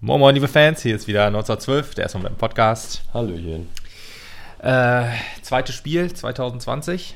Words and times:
Moin 0.00 0.20
Moin, 0.20 0.34
liebe 0.34 0.48
Fans, 0.48 0.82
hier 0.82 0.94
ist 0.94 1.06
wieder 1.08 1.26
1912, 1.26 1.94
der 1.94 2.04
erste 2.04 2.18
Moment 2.18 2.38
Podcast. 2.38 3.02
Hallöchen. 3.14 3.68
Äh, 4.58 5.04
zweites 5.42 5.74
Spiel 5.74 6.12
2020, 6.12 7.14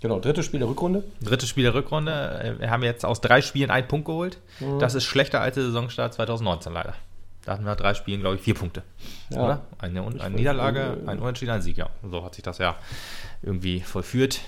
Genau, 0.00 0.20
drittes 0.20 0.44
Spiel 0.44 0.60
der 0.60 0.68
Rückrunde. 0.68 1.04
drittes 1.22 1.48
Spiel 1.48 1.64
der 1.64 1.74
Rückrunde. 1.74 2.56
Äh, 2.58 2.60
Wir 2.60 2.70
haben 2.70 2.82
jetzt 2.82 3.04
aus 3.04 3.20
drei 3.20 3.40
Spielen 3.42 3.70
einen 3.70 3.88
Punkt 3.88 4.06
geholt. 4.06 4.38
Mhm. 4.60 4.78
Das 4.78 4.94
ist 4.94 5.04
schlechter 5.04 5.40
als 5.40 5.54
der 5.54 5.64
Saisonstart 5.64 6.12
2019 6.14 6.72
leider. 6.72 6.94
Da 7.44 7.52
hatten 7.52 7.64
wir 7.64 7.70
nach 7.70 7.76
drei 7.76 7.94
Spielen, 7.94 8.20
glaube 8.20 8.36
ich, 8.36 8.42
vier 8.42 8.54
Punkte. 8.54 8.82
Ja. 9.30 9.42
Oder? 9.44 9.60
Eine, 9.78 10.06
eine 10.20 10.34
Niederlage, 10.34 10.98
äh, 11.04 11.08
ein 11.08 11.18
Unentschieden, 11.20 11.52
ein 11.52 11.62
Sieg, 11.62 11.76
ja. 11.78 11.88
So 12.10 12.24
hat 12.24 12.34
sich 12.34 12.42
das 12.44 12.58
ja 12.58 12.76
irgendwie 13.42 13.80
vollführt. 13.80 14.40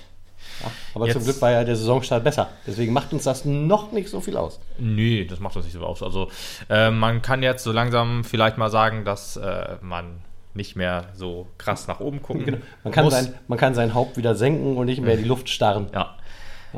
Ja, 0.61 0.71
aber 0.95 1.05
Jetzt- 1.05 1.13
zum 1.13 1.23
Glück 1.23 1.41
war 1.41 1.51
ja 1.51 1.63
der 1.63 1.75
Saisonstart 1.75 2.23
besser. 2.23 2.49
Deswegen 2.65 2.93
macht 2.93 3.13
uns 3.13 3.23
das 3.23 3.45
noch 3.45 3.91
nicht 3.91 4.09
so 4.09 4.21
viel 4.21 4.37
aus. 4.37 4.59
Nee, 4.77 5.25
das 5.25 5.39
macht 5.39 5.55
uns 5.55 5.65
nicht 5.65 5.73
so 5.73 5.85
aus. 5.85 6.01
Also 6.01 6.29
äh, 6.69 6.89
man 6.91 7.21
kann 7.21 7.43
jetzt 7.43 7.63
so 7.63 7.71
langsam 7.71 8.23
vielleicht 8.23 8.57
mal 8.57 8.69
sagen, 8.71 9.05
dass 9.05 9.37
äh, 9.37 9.75
man 9.81 10.21
nicht 10.53 10.75
mehr 10.75 11.05
so 11.13 11.47
krass 11.59 11.87
nach 11.87 11.99
oben 11.99 12.21
gucken 12.23 12.45
Genau. 12.45 12.57
Man, 12.83 12.91
kann 12.93 13.05
muss. 13.05 13.13
sein, 13.13 13.33
man 13.47 13.59
kann 13.59 13.75
sein 13.75 13.93
Haupt 13.93 14.17
wieder 14.17 14.33
senken 14.35 14.75
und 14.77 14.87
nicht 14.87 15.01
mehr 15.01 15.13
in 15.13 15.21
die 15.21 15.27
Luft 15.29 15.49
starren. 15.49 15.87
Ja. 15.93 16.15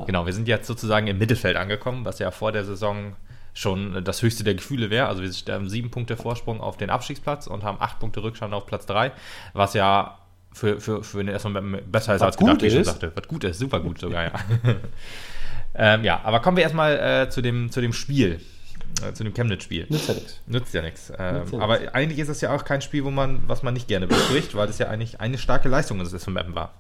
Genau, 0.05 0.25
wir 0.25 0.33
sind 0.33 0.47
jetzt 0.47 0.67
sozusagen 0.67 1.07
im 1.07 1.17
Mittelfeld 1.17 1.57
angekommen, 1.57 2.05
was 2.05 2.19
ja 2.19 2.31
vor 2.31 2.51
der 2.51 2.63
Saison 2.63 3.15
schon 3.53 4.03
das 4.03 4.21
höchste 4.21 4.43
der 4.43 4.53
Gefühle 4.53 4.89
wäre. 4.89 5.07
Also 5.07 5.23
wir 5.23 5.53
haben 5.53 5.67
sieben 5.67 5.89
Punkte 5.91 6.15
Vorsprung 6.15 6.61
auf 6.61 6.77
den 6.77 6.89
Abstiegsplatz 6.89 7.47
und 7.47 7.63
haben 7.63 7.77
acht 7.81 7.99
Punkte 7.99 8.21
Rückstand 8.23 8.53
auf 8.53 8.65
Platz 8.65 8.85
drei, 8.85 9.11
was 9.53 9.73
ja 9.73 10.18
für, 10.59 10.81
für, 10.81 11.03
für 11.03 11.23
Moment 11.23 11.91
besser 11.91 12.15
ist 12.15 12.21
Was 12.21 12.27
als 12.27 12.37
gedacht, 12.37 12.55
gut 12.55 12.61
wie 12.61 12.67
ich 12.67 12.73
schon 12.73 12.81
ist. 12.81 12.87
sagte. 12.87 13.11
Was 13.15 13.27
gut 13.27 13.43
ist, 13.43 13.59
super 13.59 13.79
gut 13.79 13.99
sogar, 13.99 14.25
ja. 14.25 14.31
ähm, 15.75 16.03
ja, 16.03 16.21
aber 16.23 16.41
kommen 16.41 16.57
wir 16.57 16.63
erstmal 16.63 16.97
äh, 16.97 17.29
zu, 17.29 17.41
dem, 17.41 17.71
zu 17.71 17.81
dem 17.81 17.93
Spiel, 17.93 18.41
äh, 19.01 19.13
zu 19.13 19.23
dem 19.23 19.33
Chemnitz-Spiel. 19.33 19.87
Nützt 19.89 20.07
ja 20.09 20.13
nichts. 20.13 20.41
Nützt 20.45 20.73
ja 20.73 20.81
nichts. 20.81 21.13
Ähm, 21.17 21.43
ja 21.51 21.59
aber 21.59 21.79
eigentlich 21.93 22.19
ist 22.19 22.29
es 22.29 22.41
ja 22.41 22.53
auch 22.53 22.65
kein 22.65 22.81
Spiel, 22.81 23.05
wo 23.05 23.11
man, 23.11 23.43
was 23.47 23.63
man 23.63 23.73
nicht 23.73 23.87
gerne 23.87 24.07
bespricht, 24.07 24.55
weil 24.55 24.69
es 24.69 24.77
ja 24.77 24.89
eigentlich 24.89 25.21
eine 25.21 25.37
starke 25.37 25.69
Leistung 25.69 25.99
des 25.99 26.11
SVM 26.11 26.53
war. 26.55 26.73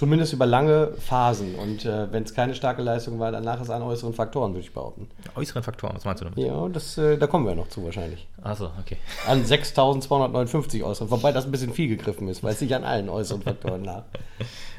Zumindest 0.00 0.32
über 0.32 0.46
lange 0.46 0.94
Phasen. 0.98 1.56
Und 1.56 1.84
äh, 1.84 2.10
wenn 2.10 2.22
es 2.22 2.32
keine 2.32 2.54
starke 2.54 2.80
Leistung 2.80 3.18
war, 3.18 3.32
dann 3.32 3.44
lag 3.44 3.60
es 3.60 3.68
an 3.68 3.82
äußeren 3.82 4.14
Faktoren, 4.14 4.54
würde 4.54 4.60
ich 4.60 4.72
behaupten. 4.72 5.10
Äußeren 5.36 5.62
Faktoren, 5.62 5.94
was 5.94 6.06
meinst 6.06 6.22
du 6.22 6.24
damit? 6.24 6.38
Ja, 6.38 6.70
das, 6.70 6.96
äh, 6.96 7.18
da 7.18 7.26
kommen 7.26 7.46
wir 7.46 7.54
noch 7.54 7.68
zu 7.68 7.84
wahrscheinlich. 7.84 8.26
Achso, 8.42 8.70
okay. 8.80 8.96
An 9.26 9.44
6.259 9.44 10.82
äußeren. 10.82 11.10
Wobei 11.10 11.32
das 11.32 11.44
ein 11.44 11.50
bisschen 11.50 11.74
viel 11.74 11.88
gegriffen 11.88 12.28
ist, 12.28 12.42
weil 12.42 12.54
es 12.54 12.62
nicht 12.62 12.74
an 12.74 12.82
allen 12.82 13.10
äußeren 13.10 13.42
Faktoren 13.42 13.84
lag. 13.84 14.04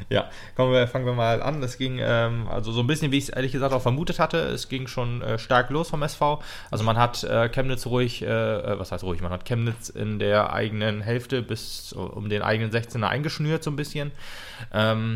Ja, 0.09 0.29
kommen 0.55 0.73
wir, 0.73 0.87
fangen 0.87 1.05
wir 1.05 1.13
mal 1.13 1.41
an. 1.41 1.63
Es 1.63 1.77
ging 1.77 1.99
ähm, 2.01 2.47
also 2.49 2.71
so 2.71 2.81
ein 2.81 2.87
bisschen, 2.87 3.13
wie 3.13 3.17
ich 3.17 3.25
es 3.25 3.29
ehrlich 3.29 3.51
gesagt 3.51 3.73
auch 3.73 3.81
vermutet 3.81 4.19
hatte. 4.19 4.39
Es 4.39 4.67
ging 4.67 4.87
schon 4.87 5.21
äh, 5.21 5.37
stark 5.37 5.69
los 5.69 5.89
vom 5.89 6.01
SV. 6.01 6.41
Also 6.69 6.83
man 6.83 6.97
hat 6.97 7.23
äh, 7.23 7.47
Chemnitz 7.47 7.85
ruhig, 7.85 8.21
äh, 8.21 8.25
äh, 8.25 8.79
was 8.79 8.91
heißt 8.91 9.05
ruhig, 9.05 9.21
man 9.21 9.31
hat 9.31 9.45
Chemnitz 9.45 9.87
in 9.87 10.19
der 10.19 10.51
eigenen 10.51 11.01
Hälfte 11.01 11.41
bis 11.41 11.93
um 11.93 12.27
den 12.27 12.41
eigenen 12.41 12.71
16er 12.71 13.07
eingeschnürt 13.07 13.63
so 13.63 13.71
ein 13.71 13.77
bisschen. 13.77 14.11
Ähm, 14.73 15.10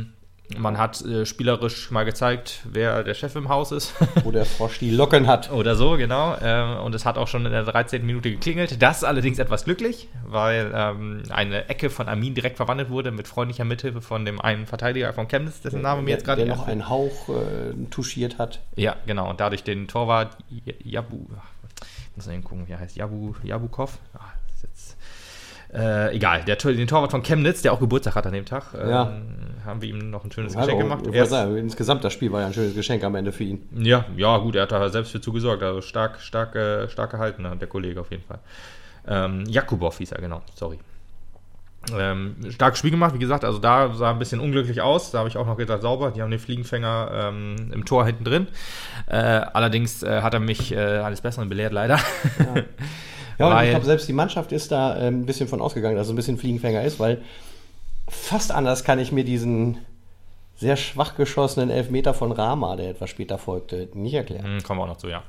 man 0.58 0.78
hat 0.78 1.02
äh, 1.04 1.26
spielerisch 1.26 1.92
mal 1.92 2.04
gezeigt, 2.04 2.62
wer 2.66 3.04
der 3.04 3.14
Chef 3.14 3.36
im 3.36 3.50
Haus 3.50 3.72
ist. 3.72 3.94
Wo 4.24 4.32
der 4.32 4.46
Frosch 4.46 4.80
die 4.80 4.92
Locken 4.92 5.28
hat. 5.28 5.52
Oder 5.52 5.76
so, 5.76 5.98
genau. 5.98 6.38
Ähm, 6.42 6.78
und 6.78 6.94
es 6.94 7.06
hat 7.06 7.18
auch 7.18 7.28
schon 7.28 7.46
in 7.46 7.52
der 7.52 7.64
13. 7.64 8.06
Minute 8.06 8.32
geklingelt. 8.32 8.82
Das 8.82 9.04
allerdings 9.04 9.40
etwas 9.40 9.66
glücklich, 9.66 10.08
weil 10.26 10.72
ähm, 10.74 11.24
eine 11.30 11.68
Ecke 11.70 11.90
von 11.90 12.08
Armin 12.08 12.36
direkt 12.36 12.58
verwandelt 12.58 12.90
wurde 12.90 13.12
mit 13.12 13.28
freundlicher 13.28 13.66
Mithilfe 13.66 14.02
von 14.02 14.26
dem 14.26 14.40
einen 14.40 14.68
Verteidiger 14.68 15.14
von 15.14 15.28
Chemnitz, 15.28 15.62
dessen 15.62 15.82
Name 15.82 16.02
mir 16.02 16.12
jetzt 16.12 16.26
gerade 16.26 16.46
der 16.46 16.56
noch 16.56 16.68
einen 16.68 16.90
Hauch 16.90 17.30
äh, 17.30 17.74
touchiert 17.90 18.38
hat. 18.38 18.60
Ja, 18.76 18.96
genau. 19.06 19.30
Und 19.30 19.40
dadurch 19.40 19.64
den 19.64 19.88
Torwart 19.88 20.38
Jabu. 20.84 21.26
Ich 22.12 22.18
muss 22.18 22.28
mal 22.28 22.34
eben 22.34 22.44
gucken, 22.44 22.68
wie 22.68 22.72
er 22.72 22.80
heißt. 22.80 22.96
Jabu, 22.96 23.34
Jabukov. 23.44 23.98
Ah, 24.14 24.20
das 24.48 24.56
ist 24.56 24.64
jetzt. 24.64 24.98
Äh, 25.76 26.16
egal, 26.16 26.44
der, 26.46 26.56
den 26.56 26.88
Torwart 26.88 27.12
von 27.12 27.22
Chemnitz, 27.22 27.62
der 27.62 27.74
auch 27.74 27.80
Geburtstag 27.80 28.16
hat 28.16 28.26
an 28.26 28.34
dem 28.34 28.46
Tag, 28.46 28.74
ähm, 28.80 28.90
Ja. 28.90 29.12
haben 29.66 29.82
wir 29.82 29.90
ihm 29.90 30.10
noch 30.10 30.24
ein 30.24 30.32
schönes 30.32 30.56
Geschenk 30.56 30.80
gemacht. 30.80 31.06
Er 31.12 31.26
sagen, 31.26 31.58
insgesamt 31.58 32.04
das 32.04 32.14
Spiel 32.14 32.32
war 32.32 32.42
ja 32.42 32.48
ein 32.48 32.54
schönes 32.54 32.76
Geschenk 32.76 33.04
am 33.04 33.16
Ende 33.16 33.32
für 33.34 33.44
ihn. 33.44 33.68
Ja, 33.76 34.06
ja, 34.16 34.38
gut, 34.38 34.56
er 34.56 34.64
hat 34.64 34.72
da 34.72 34.88
selbst 34.90 35.12
für 35.12 35.20
zugesorgt. 35.20 35.64
Also 35.64 35.82
stark, 35.82 36.22
stark, 36.22 36.56
äh, 36.56 36.88
stark 36.88 37.12
gehalten, 37.12 37.46
der 37.60 37.68
Kollege 37.68 38.00
auf 38.00 38.10
jeden 38.12 38.24
Fall. 38.24 38.40
Ähm, 39.08 39.44
Jakubov 39.48 39.98
hieß 39.98 40.14
er, 40.14 40.22
genau, 40.22 40.42
sorry. 40.56 40.80
Ähm, 41.96 42.36
starkes 42.50 42.80
Spiel 42.80 42.90
gemacht, 42.92 43.14
wie 43.14 43.20
gesagt, 43.20 43.44
also 43.46 43.60
da 43.60 43.94
sah 43.94 44.10
ein 44.12 44.18
bisschen 44.18 44.40
unglücklich 44.40 44.82
aus. 44.82 45.12
Da 45.12 45.20
habe 45.20 45.30
ich 45.30 45.38
auch 45.38 45.46
noch 45.46 45.58
gedacht, 45.58 45.82
sauber, 45.82 46.12
die 46.12 46.22
haben 46.22 46.32
den 46.32 46.40
Fliegenfänger 46.40 47.12
ähm, 47.14 47.56
im 47.72 47.86
Tor 47.86 48.06
hinten 48.06 48.24
drin. 48.24 48.48
Äh, 49.08 49.18
allerdings 49.18 50.02
äh, 50.02 50.22
hat 50.22 50.34
er 50.34 50.40
mich 50.40 50.72
äh, 50.72 51.00
eines 51.00 51.22
Besseren 51.22 51.48
belehrt, 51.50 51.74
leider. 51.74 51.98
Ja, 52.40 52.64
und 53.40 53.52
Weil- 53.54 53.66
ich 53.66 53.72
glaube, 53.72 53.86
selbst 53.86 54.08
die 54.08 54.14
Mannschaft 54.14 54.52
ist 54.52 54.72
da 54.72 54.98
ähm, 54.98 55.22
ein 55.22 55.26
bisschen 55.26 55.48
von 55.48 55.62
ausgegangen, 55.62 55.96
dass 55.98 56.08
es 56.08 56.14
ein 56.14 56.16
bisschen 56.16 56.38
Fliegenfänger 56.38 56.84
ist, 56.84 57.00
weil 57.00 57.22
fast 58.08 58.52
anders 58.52 58.84
kann 58.84 59.00
ich 59.00 59.12
mir 59.12 59.24
diesen 59.24 59.78
sehr 60.58 60.78
schwach 60.78 61.16
geschossenen 61.16 61.70
Elfmeter 61.70 62.14
von 62.14 62.32
Rama, 62.32 62.76
der 62.78 62.92
etwas 62.92 63.10
später 63.10 63.38
folgte, 63.38 63.90
nicht 63.94 64.14
erklären. 64.14 64.46
Hm, 64.46 64.64
kommen 64.64 64.80
wir 64.80 64.84
auch 64.84 64.88
noch 64.88 64.98
zu, 64.98 65.10
ja. 65.10 65.22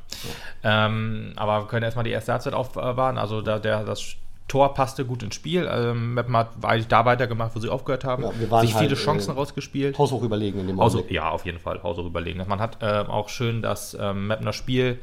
Ähm, 0.63 1.33
aber 1.37 1.63
wir 1.63 1.67
können 1.67 1.83
erstmal 1.83 2.05
die 2.05 2.13
erste 2.13 2.33
Halbzeit 2.33 2.55
aufwarten. 2.55 3.19
Also 3.19 3.43
da, 3.43 3.59
der, 3.59 3.83
das 3.85 4.15
Tor 4.47 4.75
passte 4.75 5.05
gut 5.05 5.25
ins 5.25 5.35
Spiel. 5.35 5.69
Ähm, 5.69 6.15
Meppen 6.15 6.37
hat 6.37 6.51
eigentlich 6.63 6.87
da 6.87 7.05
weitergemacht, 7.05 7.57
wo 7.57 7.59
sie 7.59 7.69
aufgehört 7.69 8.05
haben. 8.05 8.23
Ja, 8.23 8.31
wir 8.39 8.49
waren 8.53 8.65
Sich 8.65 8.77
viele 8.77 8.91
halt, 8.91 8.99
Chancen 9.01 9.33
äh, 9.35 9.35
rausgespielt. 9.39 9.99
Haushoch 9.99 10.23
überlegen 10.23 10.61
in 10.61 10.69
dem 10.69 10.79
Augenblick. 10.79 11.11
ja, 11.11 11.31
auf 11.31 11.45
jeden 11.45 11.59
Fall, 11.59 11.83
Hause 11.83 12.03
überlegen. 12.03 12.45
Man 12.47 12.61
hat 12.61 12.79
ähm, 12.81 13.07
auch 13.09 13.29
schön 13.29 13.63
das 13.63 13.97
ähm, 14.01 14.29
Mapner 14.29 14.53
Spiel 14.53 15.01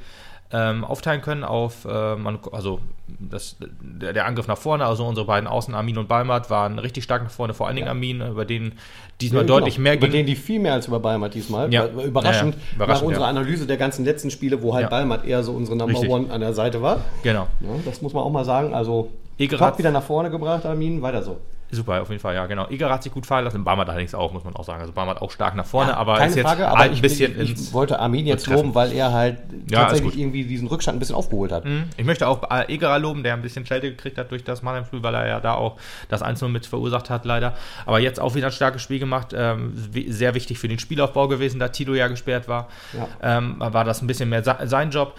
ähm, 0.54 0.86
aufteilen 0.86 1.22
können 1.22 1.44
auf, 1.44 1.86
äh, 1.86 2.16
man, 2.16 2.38
also 2.52 2.80
das, 3.08 3.58
der, 3.60 4.14
der 4.14 4.26
Angriff 4.28 4.48
nach 4.48 4.58
vorne, 4.58 4.86
also 4.86 5.04
unsere 5.06 5.26
beiden 5.26 5.48
Außen, 5.48 5.74
Armin 5.74 5.98
und 5.98 6.08
Balmert, 6.08 6.50
waren 6.52 6.78
richtig 6.80 7.04
stark 7.04 7.24
nach 7.24 7.32
vorne, 7.32 7.54
vor 7.56 7.66
allen 7.68 7.76
Dingen 7.76 7.88
Armin, 7.88 8.22
über 8.22 8.46
den 8.46 8.74
diesmal 9.20 9.42
Ja, 9.42 9.48
deutlich 9.48 9.76
genau. 9.76 9.84
mehr 9.84 9.94
Über 9.98 10.08
ging. 10.08 10.18
den 10.18 10.26
die 10.28 10.36
viel 10.36 10.60
mehr 10.60 10.74
als 10.74 10.88
über 10.88 11.00
Balmat 11.00 11.34
diesmal. 11.34 11.74
Ja. 11.74 11.94
War 11.96 12.04
Überraschend, 12.04 12.56
Ja, 12.56 12.62
ja. 12.70 12.76
Überraschend, 12.76 13.02
nach 13.02 13.08
unserer 13.08 13.24
ja. 13.24 13.30
Analyse 13.30 13.66
der 13.68 13.78
ganzen 13.78 14.06
letzten 14.06 14.30
Spiele, 14.30 14.62
wo 14.62 14.74
halt 14.74 14.84
Ja. 14.84 14.90
Balmat 14.90 15.26
eher 15.26 15.44
so 15.44 15.54
unsere 15.54 15.76
Number 15.76 15.94
Richtig. 15.94 16.10
One 16.10 16.32
an 16.32 16.42
der 16.42 16.54
Seite 16.54 16.82
war. 16.82 17.02
genau. 17.24 17.48
Ja, 17.60 17.70
das 17.86 18.02
muss 18.02 18.14
man 18.14 18.24
auch 18.24 18.32
mal 18.32 18.46
sagen. 18.46 18.74
Also 18.76 19.10
Egerat- 19.40 19.78
wieder 19.80 19.92
nach 19.92 20.04
vorne 20.04 20.30
gebracht, 20.30 20.66
Armin. 20.66 21.02
Weiter 21.02 21.24
so. 21.24 21.38
Super, 21.74 22.02
auf 22.02 22.10
jeden 22.10 22.22
Fall, 22.22 22.36
ja, 22.36 22.46
genau. 22.46 22.70
Iger 22.70 22.90
hat 22.92 23.02
sich 23.02 23.12
gut 23.12 23.26
fallen 23.26 23.46
lassen, 23.46 23.64
Barmert 23.64 23.90
allerdings 23.90 24.14
auch, 24.14 24.32
muss 24.32 24.44
man 24.44 24.56
auch 24.56 24.64
sagen. 24.64 24.82
Also 24.82 24.94
Barmert 24.94 25.22
auch 25.22 25.32
stark 25.32 25.56
nach 25.56 25.66
vorne, 25.66 25.98
aber 25.98 26.16
Keine 26.16 26.30
ist 26.30 26.36
jetzt 26.36 26.46
Frage, 26.46 26.68
aber 26.68 26.78
halt 26.78 26.92
ein 26.92 26.96
ich, 26.96 27.02
bisschen 27.02 27.42
ich, 27.42 27.54
ich 27.54 27.74
wollte 27.74 28.00
Armin 28.00 28.28
jetzt 28.28 28.48
loben, 28.48 28.76
weil 28.76 28.92
er 28.92 29.12
halt 29.12 29.40
Ja, 29.70 29.86
tatsächlich 29.86 30.18
irgendwie 30.18 30.44
diesen 30.44 30.68
Rückstand 30.68 30.98
ein 30.98 31.00
bisschen 31.00 31.16
aufgeholt 31.16 31.52
hat. 31.52 31.66
Mhm. 31.66 31.86
Ich 31.98 32.06
möchte 32.06 32.28
auch 32.28 32.44
Egerer 32.68 33.00
loben, 33.00 33.24
der 33.24 33.34
ein 33.34 33.42
bisschen 33.42 33.66
Schelte 33.66 33.90
gekriegt 33.90 34.18
hat 34.18 34.32
durch 34.32 34.44
das 34.44 34.62
Mannheim-Spiel, 34.62 35.02
weil 35.02 35.16
er 35.16 35.28
ja 35.28 35.40
da 35.40 35.56
auch 35.56 35.78
das 36.10 36.24
1-0 36.24 36.48
mit 36.48 36.66
verursacht 36.66 37.10
hat, 37.10 37.26
leider. 37.26 37.54
Aber 37.86 38.00
jetzt 38.00 38.20
auch 38.20 38.36
wieder 38.36 38.48
ein 38.48 38.52
starkes 38.52 38.82
Spiel 38.82 39.00
gemacht. 39.00 39.34
Ähm, 39.36 39.74
sehr 40.08 40.36
wichtig 40.36 40.60
für 40.60 40.68
den 40.68 40.80
Spielaufbau 40.80 41.28
gewesen, 41.28 41.60
da 41.60 41.70
Tilo 41.70 41.96
ja 41.96 42.08
gesperrt 42.08 42.48
war. 42.48 42.68
Ja. 42.94 43.38
Ähm, 43.38 43.56
war 43.58 43.84
das 43.84 44.02
ein 44.02 44.08
bisschen 44.08 44.30
mehr 44.30 44.44
sein 44.44 44.92
Job. 44.92 45.16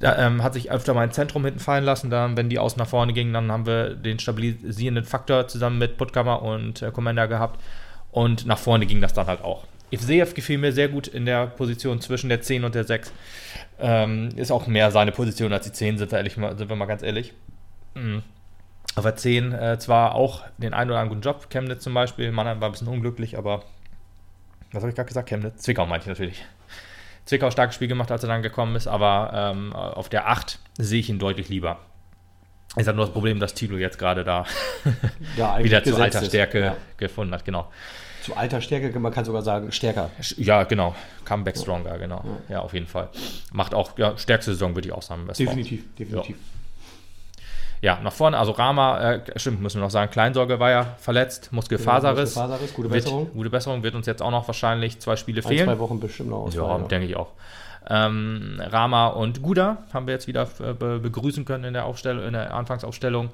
Da, 0.00 0.26
ähm, 0.26 0.42
hat 0.42 0.54
sich 0.54 0.70
öfter 0.70 0.92
mal 0.92 1.02
ein 1.02 1.12
Zentrum 1.12 1.44
hinten 1.44 1.60
fallen 1.60 1.84
lassen. 1.84 2.10
Dann, 2.10 2.36
wenn 2.36 2.50
die 2.50 2.58
außen 2.58 2.78
nach 2.78 2.88
vorne 2.88 3.12
gingen, 3.12 3.32
dann 3.32 3.50
haben 3.50 3.66
wir 3.66 3.94
den 3.94 4.18
stabilisierenden 4.18 5.04
Faktor 5.04 5.48
zusammen 5.48 5.78
mit 5.78 5.96
Puttkammer 5.96 6.42
und 6.42 6.82
äh, 6.82 6.90
Commander 6.90 7.28
gehabt. 7.28 7.62
Und 8.10 8.46
nach 8.46 8.58
vorne 8.58 8.86
ging 8.86 9.00
das 9.00 9.14
dann 9.14 9.26
halt 9.26 9.42
auch. 9.42 9.64
Ivseev 9.90 10.34
gefiel 10.34 10.58
mir 10.58 10.72
sehr 10.72 10.88
gut 10.88 11.06
in 11.06 11.26
der 11.26 11.46
Position 11.46 12.00
zwischen 12.00 12.28
der 12.28 12.42
10 12.42 12.64
und 12.64 12.74
der 12.74 12.84
6. 12.84 13.12
Ähm, 13.78 14.30
ist 14.36 14.50
auch 14.50 14.66
mehr 14.66 14.90
seine 14.90 15.12
Position 15.12 15.52
als 15.52 15.66
die 15.66 15.72
10, 15.72 15.98
sind 15.98 16.10
wir, 16.10 16.18
ehrlich, 16.18 16.34
sind 16.34 16.68
wir 16.68 16.76
mal 16.76 16.86
ganz 16.86 17.02
ehrlich. 17.02 17.32
Mhm. 17.94 18.22
Aber 18.96 19.14
10 19.14 19.52
äh, 19.52 19.78
zwar 19.78 20.14
auch 20.14 20.44
den 20.58 20.74
einen 20.74 20.90
oder 20.90 21.00
anderen 21.00 21.20
guten 21.20 21.20
Job, 21.20 21.50
Chemnitz 21.50 21.82
zum 21.82 21.94
Beispiel, 21.94 22.32
Mannheim 22.32 22.60
war 22.60 22.68
ein 22.68 22.72
bisschen 22.72 22.88
unglücklich, 22.88 23.36
aber 23.36 23.62
was 24.72 24.82
habe 24.82 24.90
ich 24.90 24.96
gerade 24.96 25.08
gesagt? 25.08 25.28
Chemnitz? 25.28 25.62
Zwickau 25.62 25.86
meinte 25.86 26.04
ich 26.04 26.08
natürlich. 26.08 26.44
Zwickau 27.26 27.50
starkes 27.50 27.74
Spiel 27.74 27.88
gemacht, 27.88 28.10
als 28.10 28.22
er 28.22 28.28
dann 28.28 28.42
gekommen 28.42 28.76
ist, 28.76 28.86
aber 28.86 29.30
ähm, 29.34 29.72
auf 29.74 30.08
der 30.08 30.28
8 30.28 30.58
sehe 30.78 31.00
ich 31.00 31.08
ihn 31.10 31.18
deutlich 31.18 31.48
lieber. 31.48 31.78
Ist 32.76 32.86
halt 32.86 32.96
nur 32.96 33.06
das 33.06 33.12
Problem, 33.12 33.40
dass 33.40 33.54
Tilo 33.54 33.76
jetzt 33.78 33.98
gerade 33.98 34.22
da 34.24 34.44
Ja, 35.36 35.58
wieder 35.62 35.82
zu 35.82 35.96
alter. 35.96 36.22
Stärke 36.24 36.60
Ja. 36.60 36.76
gefunden 36.96 37.32
hat, 37.34 37.44
genau. 37.44 37.70
Zu 38.22 38.36
alter 38.36 38.60
Stärke, 38.60 38.98
man 38.98 39.12
kann 39.12 39.24
sogar 39.24 39.42
sagen, 39.42 39.70
stärker. 39.72 40.10
Ja, 40.36 40.64
genau. 40.64 40.94
Comeback 41.24 41.56
stronger, 41.56 41.96
genau. 41.98 42.24
Ja, 42.48 42.60
auf 42.60 42.74
jeden 42.74 42.86
Fall. 42.86 43.08
Macht 43.52 43.72
auch, 43.72 43.96
ja, 43.98 44.16
stärkste 44.18 44.52
Saison, 44.52 44.74
würde 44.74 44.88
ich 44.88 44.92
auch 44.94 45.02
sagen. 45.02 45.28
SV. 45.28 45.44
definitiv. 45.44 46.36
Ja, 47.82 47.98
nach 48.02 48.12
vorne, 48.12 48.38
also 48.38 48.52
Rama, 48.52 49.00
äh, 49.00 49.38
stimmt, 49.38 49.60
müssen 49.60 49.78
wir 49.78 49.84
noch 49.84 49.90
sagen, 49.90 50.10
Kleinsorge 50.10 50.58
war 50.58 50.70
ja 50.70 50.84
verletzt, 50.98 51.52
Muskelfaserriss. 51.52 52.34
Muskelfaserriss, 52.34 52.74
gute 52.74 52.90
Wird- 52.90 53.04
Besserung. 53.04 53.30
Gute 53.32 53.50
Besserung, 53.50 53.82
wird 53.82 53.94
uns 53.94 54.06
jetzt 54.06 54.22
auch 54.22 54.30
noch 54.30 54.46
wahrscheinlich 54.48 54.98
zwei 55.00 55.16
Spiele 55.16 55.42
Ein, 55.42 55.48
fehlen. 55.48 55.66
zwei 55.66 55.78
Wochen 55.78 56.00
bestimmt 56.00 56.30
noch 56.30 56.50
Ja, 56.52 56.62
ausfallen. 56.62 56.88
denke 56.88 57.06
ich 57.06 57.16
auch. 57.16 57.32
Ähm, 57.88 58.60
Rama 58.64 59.08
und 59.08 59.42
Guda 59.42 59.78
haben 59.92 60.06
wir 60.06 60.14
jetzt 60.14 60.26
wieder 60.26 60.48
äh, 60.60 60.72
be 60.72 60.98
begrüßen 60.98 61.44
können 61.44 61.64
in 61.64 61.74
der 61.74 61.84
Aufstellung, 61.84 62.24
in 62.24 62.32
der 62.32 62.52
Anfangsaufstellung. 62.54 63.30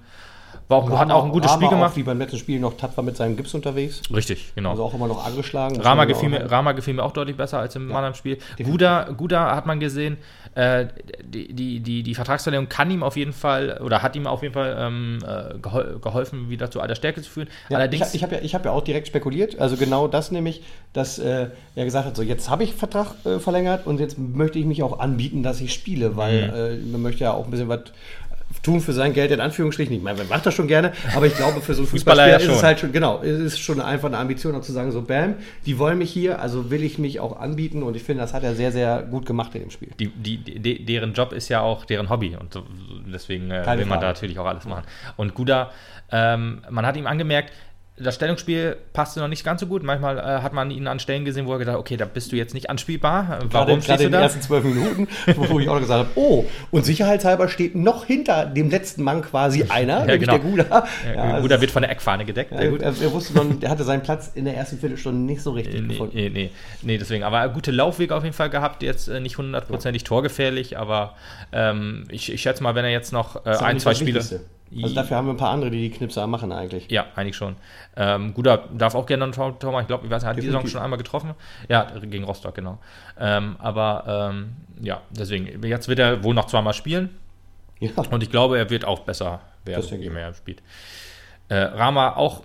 War 0.69 0.78
auch, 0.78 0.90
hat 0.99 1.10
auch 1.10 1.25
ein 1.25 1.31
gutes 1.31 1.50
Spiel 1.52 1.69
gemacht. 1.69 1.93
Auch, 1.93 1.96
wie 1.96 2.02
beim 2.02 2.19
letzten 2.19 2.38
Spiel 2.38 2.60
noch 2.60 2.76
tapfer 2.76 3.02
mit 3.02 3.16
seinem 3.16 3.37
Gips 3.37 3.54
unterwegs. 3.54 4.02
Richtig, 4.12 4.52
genau. 4.54 4.70
Also 4.70 4.84
auch 4.84 4.94
immer 4.94 5.08
noch 5.08 5.25
angeschlagen. 5.25 5.81
Rama 5.81 6.04
gefiel, 6.04 6.28
mir, 6.28 6.50
Rama 6.50 6.72
gefiel 6.72 6.94
mir 6.94 7.02
auch 7.02 7.12
deutlich 7.12 7.37
besser 7.37 7.58
als 7.58 7.76
im 7.76 7.90
ja. 7.90 7.96
anderen 7.96 8.14
Spiel. 8.14 8.38
Guda, 8.62 9.10
Guda 9.16 9.54
hat 9.54 9.66
man 9.66 9.81
gesehen, 9.81 10.19
äh, 10.54 10.87
die, 11.25 11.52
die, 11.52 11.81
die, 11.81 12.02
die 12.02 12.14
Vertragsverlängerung 12.14 12.69
kann 12.69 12.90
ihm 12.90 13.02
auf 13.02 13.16
jeden 13.16 13.32
Fall 13.32 13.81
oder 13.82 14.02
hat 14.02 14.16
ihm 14.16 14.26
auf 14.26 14.43
jeden 14.43 14.54
Fall 14.54 14.76
ähm, 14.78 15.19
äh, 15.26 15.58
geholfen, 15.58 16.50
wieder 16.50 16.70
zu 16.70 16.81
alter 16.81 16.94
Stärke 16.94 17.22
zu 17.22 17.31
führen. 17.31 17.49
Ja, 17.69 17.78
Allerdings, 17.78 18.14
ich 18.14 18.22
habe 18.22 18.37
hab 18.37 18.44
ja, 18.44 18.52
hab 18.52 18.64
ja 18.64 18.72
auch 18.72 18.82
direkt 18.82 19.06
spekuliert, 19.06 19.58
also 19.58 19.76
genau 19.76 20.08
das 20.08 20.31
nämlich, 20.31 20.62
dass 20.93 21.19
äh, 21.19 21.49
er 21.75 21.84
gesagt 21.84 22.06
hat, 22.06 22.16
so 22.16 22.22
jetzt 22.22 22.50
habe 22.50 22.64
ich 22.64 22.75
Vertrag 22.75 23.14
äh, 23.25 23.38
verlängert 23.38 23.87
und 23.87 24.00
jetzt 24.00 24.19
möchte 24.19 24.58
ich 24.58 24.66
mich 24.66 24.82
auch 24.82 24.99
anbieten, 24.99 25.43
dass 25.43 25.60
ich 25.60 25.72
spiele, 25.72 26.16
weil 26.16 26.49
mhm. 26.49 26.54
Äh, 26.54 26.93
man 26.93 27.02
möchte 27.02 27.25
ja 27.25 27.32
auch 27.32 27.44
ein 27.44 27.50
bisschen 27.50 27.69
was 27.69 27.81
tun 28.62 28.81
für 28.81 28.93
sein 28.93 29.12
Geld 29.12 29.31
in 29.31 29.40
Anführungsstrichen. 29.40 29.94
Ich 29.94 30.02
meine, 30.02 30.19
man 30.19 30.28
macht 30.28 30.46
das 30.46 30.54
schon 30.54 30.69
gerne, 30.69 30.93
aber 31.14 31.26
ich 31.26 31.37
glaube, 31.37 31.60
für 31.60 31.75
so 31.75 31.82
einen 31.82 31.88
Fußballer 31.88 32.28
ja 32.28 32.37
ist 32.37 32.49
es 32.49 32.62
halt 32.62 32.81
schon, 32.81 32.93
genau, 32.93 33.20
es 33.22 33.38
ist 33.38 33.58
schon 33.60 33.81
einfach 33.81 34.08
eine 34.08 34.19
Ambition, 34.19 34.54
auch 34.54 34.62
zu 34.62 34.72
sagen, 34.72 34.93
so, 34.93 35.02
bam, 35.02 35.34
die 35.66 35.78
wollen 35.78 35.99
mich 35.99 36.10
hier, 36.10 36.40
also 36.40 36.70
will 36.70 36.82
ich 36.82 36.99
mich 36.99 37.20
auch 37.20 37.40
anbieten 37.40 37.82
und 37.82 37.96
ich 37.96 38.02
finde, 38.02 38.22
das 38.22 38.34
hat 38.34 38.43
er 38.43 38.54
sehr, 38.54 38.72
sehr 38.72 39.02
gut 39.02 39.26
gemacht 39.26 39.54
in 39.54 39.62
dem 39.62 39.70
Spiel. 39.70 39.90
Die, 39.99 40.08
die, 40.08 40.38
die 40.38 40.84
deren 40.84 41.12
Job 41.12 41.32
ist 41.32 41.49
ja 41.49 41.60
auch 41.60 41.84
deren 41.84 42.10
Hobby 42.10 42.37
und 42.38 42.62
deswegen 43.12 43.50
äh, 43.50 43.64
will 43.78 43.87
man 43.87 44.00
da 44.00 44.08
natürlich 44.08 44.38
auch 44.38 44.46
alles 44.46 44.64
machen. 44.64 44.84
Und 45.16 45.34
Guda, 45.34 45.70
ähm, 46.10 46.62
man 46.70 46.87
hat 46.87 46.96
ihm 46.96 47.06
angemerkt, 47.06 47.52
das 48.02 48.14
Stellungsspiel 48.14 48.76
passte 48.93 49.20
noch 49.20 49.28
nicht 49.28 49.44
ganz 49.44 49.60
so 49.60 49.66
gut. 49.66 49.82
Manchmal 49.82 50.19
äh, 50.19 50.43
hat 50.43 50.52
man 50.52 50.70
ihn 50.70 50.87
an 50.87 50.99
Stellen 50.99 51.25
gesehen, 51.25 51.46
wo 51.46 51.52
er 51.52 51.58
gedacht 51.58 51.78
okay, 51.78 51.96
da 51.96 52.04
bist 52.04 52.32
du 52.32 52.37
jetzt 52.37 52.54
nicht 52.54 52.70
anspielbar. 52.70 53.38
Warum 53.50 53.50
gerade, 53.50 53.72
stehst 53.82 53.87
gerade 53.87 54.04
du 54.04 54.10
da? 54.10 54.16
in 54.19 54.20
den 54.20 54.22
ersten 54.22 54.43
zwölf 54.43 54.64
Minuten, 54.64 55.08
wo 55.37 55.60
ich 55.60 55.69
auch 55.69 55.78
gesagt 55.78 56.06
habe, 56.06 56.10
oh, 56.14 56.44
und 56.70 56.84
sicherheitshalber 56.84 57.49
steht 57.49 57.75
noch 57.75 58.04
hinter 58.04 58.46
dem 58.46 58.70
letzten 58.70 59.02
Mann 59.02 59.22
quasi 59.22 59.64
einer, 59.69 60.06
ja, 60.06 60.16
genau. 60.16 60.32
der 60.32 60.38
Guda. 60.38 60.84
Ja, 61.14 61.40
Guda 61.40 61.60
wird 61.60 61.70
von 61.70 61.82
der 61.82 61.90
Eckfahne 61.90 62.25
gedeckt. 62.25 62.52
Ja, 62.52 62.58
er, 62.58 62.82
er, 62.82 63.12
wusste 63.12 63.34
noch, 63.34 63.46
er 63.60 63.70
hatte 63.70 63.84
seinen 63.84 64.02
Platz 64.02 64.32
in 64.34 64.44
der 64.44 64.56
ersten 64.56 64.78
Viertelstunde 64.78 65.20
nicht 65.20 65.43
so 65.43 65.52
richtig 65.52 65.81
nee, 65.81 65.88
gefunden. 65.88 66.16
Nee, 66.16 66.31
nee, 66.31 66.50
nee, 66.82 66.99
deswegen. 66.99 67.25
Aber 67.25 67.49
gute 67.49 67.70
Laufwege 67.70 68.14
auf 68.14 68.25
jeden 68.25 68.34
Fall 68.34 68.50
gehabt, 68.50 68.82
jetzt 68.82 69.08
äh, 69.08 69.20
nicht 69.20 69.38
hundertprozentig 69.38 70.04
torgefährlich, 70.04 70.78
aber 70.78 71.16
ähm, 71.52 72.04
ich, 72.10 72.32
ich 72.32 72.43
schätze 72.43 72.62
mal, 72.62 72.75
wenn 72.75 72.84
er 72.84 72.90
jetzt 72.90 73.12
noch 73.12 73.46
äh, 73.46 73.50
ein, 73.50 73.78
zwei 73.78 73.94
Spiele... 73.94 74.20
Wichtigste. 74.20 74.40
Also 74.82 74.94
dafür 74.94 75.16
haben 75.16 75.26
wir 75.26 75.34
ein 75.34 75.38
paar 75.38 75.50
andere, 75.50 75.70
die 75.70 75.88
die 75.88 75.90
Knipser 75.90 76.26
machen 76.26 76.52
eigentlich. 76.52 76.90
Ja, 76.90 77.06
eigentlich 77.14 77.36
schon. 77.36 77.56
Ähm, 77.96 78.32
Guda 78.34 78.69
darf 78.72 78.94
auch 78.94 79.06
gerne 79.06 79.24
einen 79.24 79.32
Tor 79.32 79.54
machen. 79.64 79.82
Ich 79.82 79.86
glaube, 79.86 80.06
ich 80.06 80.10
weiß, 80.10 80.22
er 80.22 80.30
hat 80.30 80.36
die 80.36 80.42
Saison 80.42 80.66
schon 80.66 80.80
einmal 80.80 80.98
getroffen. 80.98 81.34
Ja, 81.69 81.90
gegen 82.00 82.24
Rostock, 82.24 82.54
genau. 82.54 82.78
Ähm, 83.19 83.56
aber 83.58 84.30
ähm, 84.32 84.52
ja, 84.80 85.02
deswegen, 85.10 85.62
jetzt 85.64 85.88
wird 85.88 85.98
er 85.98 86.24
wohl 86.24 86.34
noch 86.34 86.46
zweimal 86.46 86.72
spielen. 86.72 87.10
Ja. 87.80 87.90
Und 88.10 88.22
ich 88.22 88.30
glaube, 88.30 88.58
er 88.58 88.70
wird 88.70 88.84
auch 88.84 89.00
besser 89.00 89.40
werden, 89.64 90.00
je 90.00 90.10
mehr 90.10 90.26
er 90.26 90.34
spielt. 90.34 90.62
Äh, 91.48 91.56
Rama 91.56 92.14
auch 92.16 92.42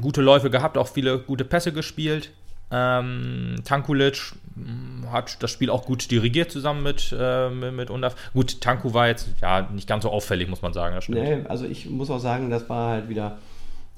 gute 0.00 0.22
Läufe 0.22 0.50
gehabt, 0.50 0.78
auch 0.78 0.88
viele 0.88 1.18
gute 1.18 1.44
Pässe 1.44 1.72
gespielt. 1.72 2.30
Ähm, 2.70 3.56
Tankulic 3.64 4.32
hm, 4.54 5.06
hat 5.12 5.42
das 5.42 5.50
Spiel 5.50 5.70
auch 5.70 5.84
gut 5.84 6.10
dirigiert 6.10 6.50
zusammen 6.50 6.82
mit, 6.82 7.14
äh, 7.16 7.48
mit, 7.48 7.90
Undaf. 7.90 8.16
Gut, 8.32 8.60
Tanku 8.60 8.92
war 8.92 9.06
jetzt 9.06 9.28
ja 9.40 9.68
nicht 9.72 9.88
ganz 9.88 10.02
so 10.02 10.10
auffällig, 10.10 10.48
muss 10.48 10.62
man 10.62 10.72
sagen. 10.72 10.98
Nee, 11.08 11.44
also 11.48 11.64
ich 11.64 11.88
muss 11.88 12.10
auch 12.10 12.18
sagen, 12.18 12.50
das 12.50 12.68
war 12.68 12.90
halt 12.90 13.08
wieder, 13.08 13.38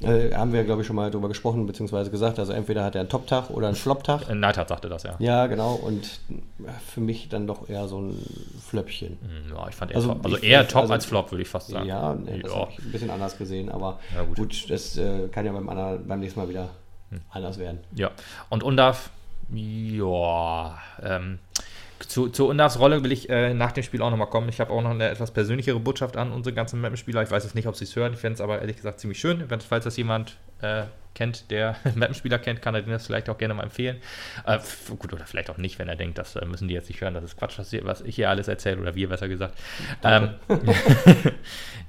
äh, 0.02 0.34
haben 0.34 0.52
wir 0.52 0.64
glaube 0.64 0.82
ich 0.82 0.86
schon 0.86 0.96
mal 0.96 1.10
drüber 1.10 1.28
gesprochen, 1.28 1.66
beziehungsweise 1.66 2.10
gesagt, 2.10 2.38
also 2.38 2.52
entweder 2.52 2.84
hat 2.84 2.94
er 2.94 3.00
einen 3.00 3.08
Top-Tag 3.08 3.48
oder 3.48 3.68
einen 3.68 3.76
Flop-Tag. 3.76 4.28
Äh, 4.28 4.34
Neidhardt 4.34 4.68
sagte 4.68 4.90
das, 4.90 5.02
ja. 5.02 5.14
Ja, 5.18 5.46
genau, 5.46 5.72
und 5.74 6.20
für 6.86 7.00
mich 7.00 7.30
dann 7.30 7.46
doch 7.46 7.70
eher 7.70 7.88
so 7.88 8.02
ein 8.02 8.22
Flöppchen. 8.68 9.16
Hm, 9.22 9.56
ja, 9.56 9.66
ich 9.66 9.74
fand 9.76 9.92
eher 9.92 9.96
also, 9.96 10.08
top, 10.08 10.24
also 10.24 10.36
eher 10.36 10.68
Top 10.68 10.82
also, 10.82 10.92
als 10.92 11.06
Flop, 11.06 11.32
würde 11.32 11.40
ich 11.40 11.48
fast 11.48 11.68
sagen. 11.68 11.86
Ja, 11.88 12.14
nee, 12.14 12.40
das 12.42 12.54
habe 12.54 12.70
ich 12.72 12.84
ein 12.84 12.92
bisschen 12.92 13.10
anders 13.10 13.38
gesehen, 13.38 13.70
aber 13.70 13.98
ja, 14.14 14.24
gut. 14.24 14.36
gut. 14.36 14.70
das 14.70 14.98
äh, 14.98 15.28
kann 15.28 15.46
ja 15.46 15.52
beim, 15.52 15.70
anderen, 15.70 16.06
beim 16.06 16.20
nächsten 16.20 16.38
Mal 16.40 16.50
wieder. 16.50 16.68
Anders 17.30 17.58
werden. 17.58 17.80
Ja, 17.94 18.10
und 18.48 18.62
Undaf, 18.62 19.10
ja, 19.50 20.78
ähm, 21.02 21.38
zu, 22.06 22.28
zu 22.28 22.48
Undafs 22.48 22.78
Rolle 22.78 23.02
will 23.02 23.12
ich 23.12 23.28
äh, 23.28 23.54
nach 23.54 23.72
dem 23.72 23.82
Spiel 23.82 24.02
auch 24.02 24.10
nochmal 24.10 24.28
kommen. 24.28 24.48
Ich 24.48 24.60
habe 24.60 24.70
auch 24.70 24.82
noch 24.82 24.90
eine 24.90 25.08
etwas 25.08 25.30
persönlichere 25.30 25.80
Botschaft 25.80 26.16
an 26.16 26.32
unsere 26.32 26.54
ganzen 26.54 26.80
Mappenspieler. 26.80 27.22
Ich 27.22 27.30
weiß 27.30 27.44
jetzt 27.44 27.54
nicht, 27.54 27.66
ob 27.66 27.76
sie 27.76 27.84
es 27.84 27.96
hören. 27.96 28.12
Ich 28.12 28.20
fände 28.20 28.34
es 28.34 28.40
aber 28.40 28.60
ehrlich 28.60 28.76
gesagt 28.76 29.00
ziemlich 29.00 29.18
schön, 29.18 29.50
wenn, 29.50 29.60
falls 29.60 29.84
das 29.84 29.96
jemand 29.96 30.36
äh, 30.60 30.84
kennt, 31.18 31.50
der 31.50 31.76
Mappenspieler 31.94 32.38
kennt, 32.38 32.62
kann 32.62 32.74
er 32.74 32.82
den 32.82 32.92
das 32.92 33.06
vielleicht 33.06 33.28
auch 33.28 33.36
gerne 33.36 33.52
mal 33.54 33.64
empfehlen. 33.64 33.98
Äh, 34.46 34.58
gut, 34.98 35.12
oder 35.12 35.26
vielleicht 35.26 35.50
auch 35.50 35.58
nicht, 35.58 35.78
wenn 35.78 35.88
er 35.88 35.96
denkt, 35.96 36.16
das 36.16 36.36
äh, 36.36 36.46
müssen 36.46 36.68
die 36.68 36.74
jetzt 36.74 36.88
nicht 36.88 37.00
hören, 37.00 37.12
das 37.12 37.24
ist 37.24 37.36
Quatsch, 37.36 37.58
was, 37.58 37.72
was 37.82 38.00
ich 38.02 38.14
hier 38.14 38.30
alles 38.30 38.46
erzähle, 38.48 38.80
oder 38.80 38.94
wir 38.94 39.08
besser 39.08 39.28
gesagt. 39.28 39.58
Ähm, 40.04 40.30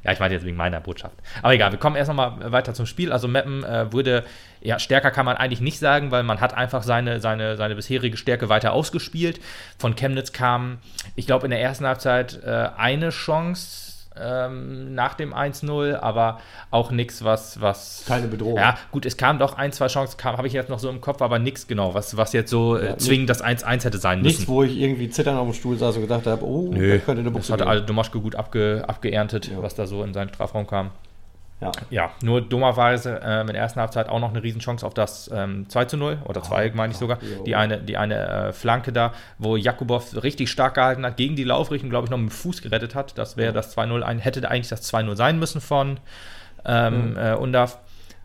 ja, 0.04 0.12
ich 0.12 0.20
meine 0.20 0.34
jetzt 0.34 0.46
wegen 0.46 0.58
meiner 0.58 0.82
Botschaft. 0.82 1.16
Aber 1.44 1.54
egal, 1.54 1.72
wir 1.72 1.80
kommen 1.80 1.96
erst 1.96 2.10
nochmal 2.10 2.52
weiter 2.52 2.74
zum 2.74 2.88
Spiel. 2.88 3.12
Also 3.12 3.28
Mappen 3.28 3.64
äh, 3.64 3.94
wurde, 3.94 4.26
ja, 4.62 4.80
stärker 4.80 5.12
kann 5.12 5.26
man 5.26 5.38
eigentlich 5.38 5.62
nicht 5.62 5.78
sagen, 5.78 6.10
weil 6.10 6.24
man 6.24 6.42
hat 6.42 6.56
einfach 6.56 6.82
seine, 6.82 7.20
seine, 7.20 7.56
seine 7.56 7.76
bisherige 7.76 8.18
Stärke 8.18 8.50
weiter 8.50 8.74
ausgespielt. 8.74 9.40
Von 9.78 9.96
Chemnitz 9.96 10.34
kam, 10.34 10.80
ich 11.16 11.28
glaube, 11.28 11.46
in 11.46 11.52
der 11.52 11.62
ersten 11.62 11.86
Halbzeit 11.86 12.42
äh, 12.44 12.70
eine 12.76 13.10
Chance 13.10 13.89
ähm, 14.22 14.94
nach 14.94 15.14
dem 15.14 15.34
1-0, 15.34 15.96
aber 15.96 16.40
auch 16.72 16.92
nichts, 16.92 17.24
was, 17.24 17.62
was. 17.62 18.04
Keine 18.08 18.28
Bedrohung. 18.28 18.58
Ja, 18.58 18.78
gut, 18.92 19.06
es 19.06 19.18
kam 19.18 19.40
doch 19.40 19.58
ein, 19.58 19.72
zwei 19.72 19.88
Chancen, 19.88 20.18
habe 20.24 20.48
ich 20.48 20.54
jetzt 20.54 20.70
noch 20.70 20.80
so 20.80 20.90
im 20.90 21.02
Kopf, 21.02 21.22
aber 21.22 21.40
nichts 21.40 21.68
genau, 21.68 21.94
was, 21.94 22.18
was 22.18 22.34
jetzt 22.34 22.50
so 22.50 22.78
äh, 22.78 22.98
zwingend 22.98 23.30
das 23.30 23.44
1-1 23.44 23.84
hätte 23.84 23.98
sein 23.98 24.22
müssen. 24.22 24.38
Nichts, 24.38 24.48
wo 24.48 24.64
ich 24.64 24.78
irgendwie 24.78 25.10
zittern 25.10 25.38
auf 25.38 25.48
dem 25.48 25.54
Stuhl 25.54 25.78
saß 25.78 25.96
und 25.96 26.04
gedacht 26.04 26.28
habe, 26.28 26.46
oh, 26.46 26.70
Nö, 26.72 27.00
könnte 27.00 27.22
eine 27.22 27.32
Buchse 27.32 27.52
Das 27.52 27.62
hat 27.62 27.68
alle 27.68 27.82
Domaschke 27.82 28.20
gut 28.20 28.36
abge, 28.36 28.84
abgeerntet, 28.88 29.50
ja. 29.50 29.62
was 29.62 29.76
da 29.76 29.86
so 29.86 30.04
in 30.04 30.14
seinen 30.14 30.30
Strafraum 30.30 30.68
kam. 30.68 30.92
Ja. 31.62 31.72
ja, 31.90 32.12
nur 32.24 32.42
dummerweise 32.42 33.20
äh, 33.22 33.42
in 33.42 33.48
der 33.48 33.58
ersten 33.58 33.82
Halbzeit 33.82 34.08
auch 34.08 34.20
noch 34.20 34.30
eine 34.30 34.42
Riesenchance 34.42 34.86
auf 34.86 34.94
das 34.94 35.30
ähm, 35.34 35.68
2 35.68 35.86
zu 35.86 35.98
0 35.98 36.20
oder 36.24 36.42
2, 36.42 36.72
oh, 36.72 36.76
meine 36.76 36.94
ich 36.94 36.98
sogar. 36.98 37.18
Oh. 37.22 37.44
Die 37.44 37.56
eine, 37.56 37.80
die 37.80 37.98
eine 37.98 38.48
äh, 38.48 38.54
Flanke 38.54 38.94
da, 38.94 39.12
wo 39.40 39.58
Jakubow 39.58 40.02
richtig 40.24 40.50
stark 40.50 40.76
gehalten 40.76 41.06
hat, 41.06 41.18
gegen 41.18 41.36
die 41.36 41.44
Laufrichtung, 41.44 41.90
glaube 41.90 42.06
ich, 42.06 42.12
noch 42.12 42.18
mit 42.18 42.30
dem 42.30 42.32
Fuß 42.32 42.62
gerettet 42.62 42.96
hat. 42.96 43.18
Das 43.18 43.36
wäre 43.36 43.52
das 43.52 43.76
2-0, 43.76 44.20
hätte 44.20 44.50
eigentlich 44.50 44.70
das 44.70 44.94
2-0 44.94 45.16
sein 45.18 45.38
müssen 45.38 45.60
von 45.60 46.00
ähm, 46.66 47.12
mhm. 47.12 47.18
äh, 47.18 47.34
Undaf. 47.34 47.80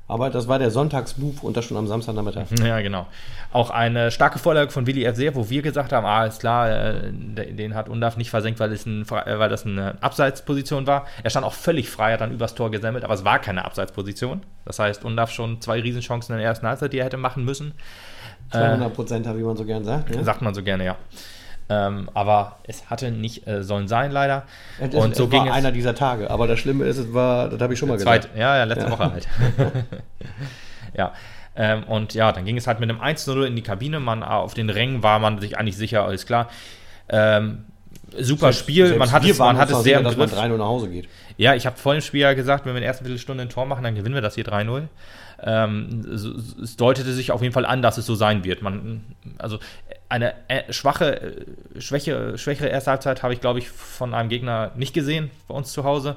Aber 0.07 0.29
das 0.29 0.49
war 0.49 0.59
der 0.59 0.71
Sonntagsmove 0.71 1.43
und 1.43 1.57
das 1.57 1.65
schon 1.65 1.79
am 1.79 1.87
Samstagnachmittag. 1.87 2.47
Ja, 2.65 2.81
genau. 2.83 3.07
Auch 3.53 3.71
eine 3.71 4.11
starke 4.11 4.39
Vorlage 4.39 4.71
von 4.71 4.87
Willi 4.87 5.05
F. 5.05 5.17
Wo 5.35 5.49
wir 5.49 5.63
gesagt 5.63 5.93
haben, 5.93 6.05
ah, 6.05 6.27
ist 6.27 6.41
klar, 6.41 6.71
äh, 6.71 7.13
den 7.13 7.75
hat 7.75 7.89
Undaf 7.89 8.19
nicht 8.19 8.29
versenkt, 8.29 8.61
weil, 8.61 8.71
es 8.73 8.85
ein, 8.85 9.03
äh, 9.03 9.39
weil 9.39 9.49
das 9.49 9.65
eine 9.65 9.97
Abseitsposition 10.03 10.87
war. 10.87 11.07
Er 11.23 11.31
stand 11.31 11.47
auch 11.47 11.55
völlig 11.55 11.89
frei, 11.89 12.13
hat 12.13 12.21
dann 12.21 12.33
übers 12.33 12.55
Tor 12.55 12.71
gesammelt, 12.71 13.05
aber 13.05 13.15
es 13.15 13.25
war 13.25 13.39
keine 13.39 13.65
Abseitsposition. 13.65 14.43
Das 14.67 14.79
heißt, 14.79 15.05
Undaf 15.05 15.31
schon 15.31 15.63
zwei 15.63 15.81
Riesenchancen 15.81 16.35
in 16.35 16.41
der 16.41 16.49
ersten 16.49 16.67
Halbzeit, 16.67 16.93
die 16.93 16.99
er 16.99 17.07
hätte 17.07 17.17
machen 17.17 17.45
müssen. 17.45 17.73
200 18.51 18.95
Prozent, 18.95 19.27
wie 19.27 19.43
man 19.43 19.57
so 19.57 19.65
gerne 19.65 19.85
sagt. 19.85 20.15
Ne? 20.15 20.23
Sagt 20.23 20.43
man 20.43 20.55
so 20.55 20.63
gerne, 20.63 20.85
ja. 20.85 20.97
Ähm, 21.69 22.11
aber 22.13 22.59
es 22.65 22.91
hatte 22.91 23.11
nicht 23.11 23.47
äh, 23.47 23.63
sollen 23.63 23.89
sein, 23.89 24.11
leider. 24.11 24.45
Es, 24.79 24.95
und 24.95 25.17
so 25.17 25.25
es 25.25 25.31
ging 25.31 25.41
war 25.41 25.49
es 25.49 25.53
einer 25.55 25.73
dieser 25.73 25.95
Tage. 25.95 26.31
Aber 26.31 26.47
das 26.47 26.59
Schlimme 26.59 26.85
ist, 26.85 26.99
es 26.99 27.15
war, 27.15 27.49
das 27.49 27.61
habe 27.61 27.73
ich 27.73 27.79
schon 27.79 27.89
mal 27.89 27.97
gesagt. 27.97 28.29
Ja, 28.37 28.57
ja, 28.57 28.65
letzte 28.65 28.87
ja. 28.87 28.91
Woche 28.91 29.11
halt. 29.11 29.29
ja. 30.97 31.13
Ähm, 31.57 31.85
und 31.85 32.15
ja, 32.15 32.33
dann 32.33 32.45
ging 32.45 32.57
es 32.57 32.67
halt 32.67 32.81
mit 32.81 32.91
einem 32.91 33.01
1-0 33.01 33.45
in 33.45 33.57
die 33.57 33.63
Kabine. 33.63 34.01
Man, 34.01 34.23
auf 34.23 34.55
den 34.55 34.71
Rängen 34.71 35.03
war 35.03 35.19
man 35.21 35.39
sich 35.39 35.57
eigentlich 35.57 35.77
sicher, 35.77 36.05
alles 36.05 36.27
klar. 36.27 36.49
Ähm, 37.09 37.65
super 38.19 38.47
selbst, 38.47 38.61
Spiel. 38.61 38.87
Selbst 38.87 38.99
man 38.99 39.13
hat 39.13 39.25
es, 39.25 39.39
man 39.39 39.57
hat 39.57 39.71
es 39.71 39.83
sehr 39.83 39.99
sicher, 39.99 40.11
im 40.11 40.19
Griff. 40.19 40.31
dass 40.31 40.41
man 40.41 40.53
3-0 40.53 40.57
nach 40.59 40.67
Hause 40.67 40.89
geht. 40.91 41.09
Ja, 41.37 41.55
ich 41.55 41.67
habe 41.67 41.77
vor 41.77 41.95
dem 41.95 42.03
Spiel 42.03 42.21
ja 42.21 42.35
gesagt, 42.35 42.67
wenn 42.67 42.73
wir 42.73 42.79
in 42.79 42.83
der 42.83 42.89
ersten 42.89 43.05
Viertelstunde 43.05 43.43
ein 43.43 43.49
Tor 43.49 43.67
machen, 43.67 43.85
dann 43.85 43.95
gewinnen 43.95 44.15
wir 44.15 44.23
das 44.23 44.35
hier 44.35 44.45
3-0. 44.45 44.89
Ähm, 45.43 46.05
es 46.63 46.77
deutete 46.77 47.13
sich 47.13 47.33
auf 47.33 47.43
jeden 47.43 47.53
Fall 47.53 47.67
an, 47.67 47.83
dass 47.83 47.99
es 47.99 48.07
so 48.07 48.15
sein 48.15 48.45
wird. 48.45 48.63
Man, 48.63 49.05
also 49.39 49.59
eine 50.15 50.35
äh, 50.47 50.73
schwache, 50.73 51.21
äh, 51.21 51.81
schwäche, 51.81 52.39
schwächere 52.39 52.69
erste 52.69 52.93
Halbzeit 52.93 53.25
habe 53.25 53.35
ich, 53.35 53.41
glaube 53.41 53.59
ich, 53.59 53.69
von 53.69 54.15
einem 54.15 54.29
Gegner 54.29 54.71
nicht 54.77 54.95
gesehen 54.95 55.31
bei 55.49 55.55
uns 55.55 55.73
zu 55.73 55.83
Hause. 55.83 56.17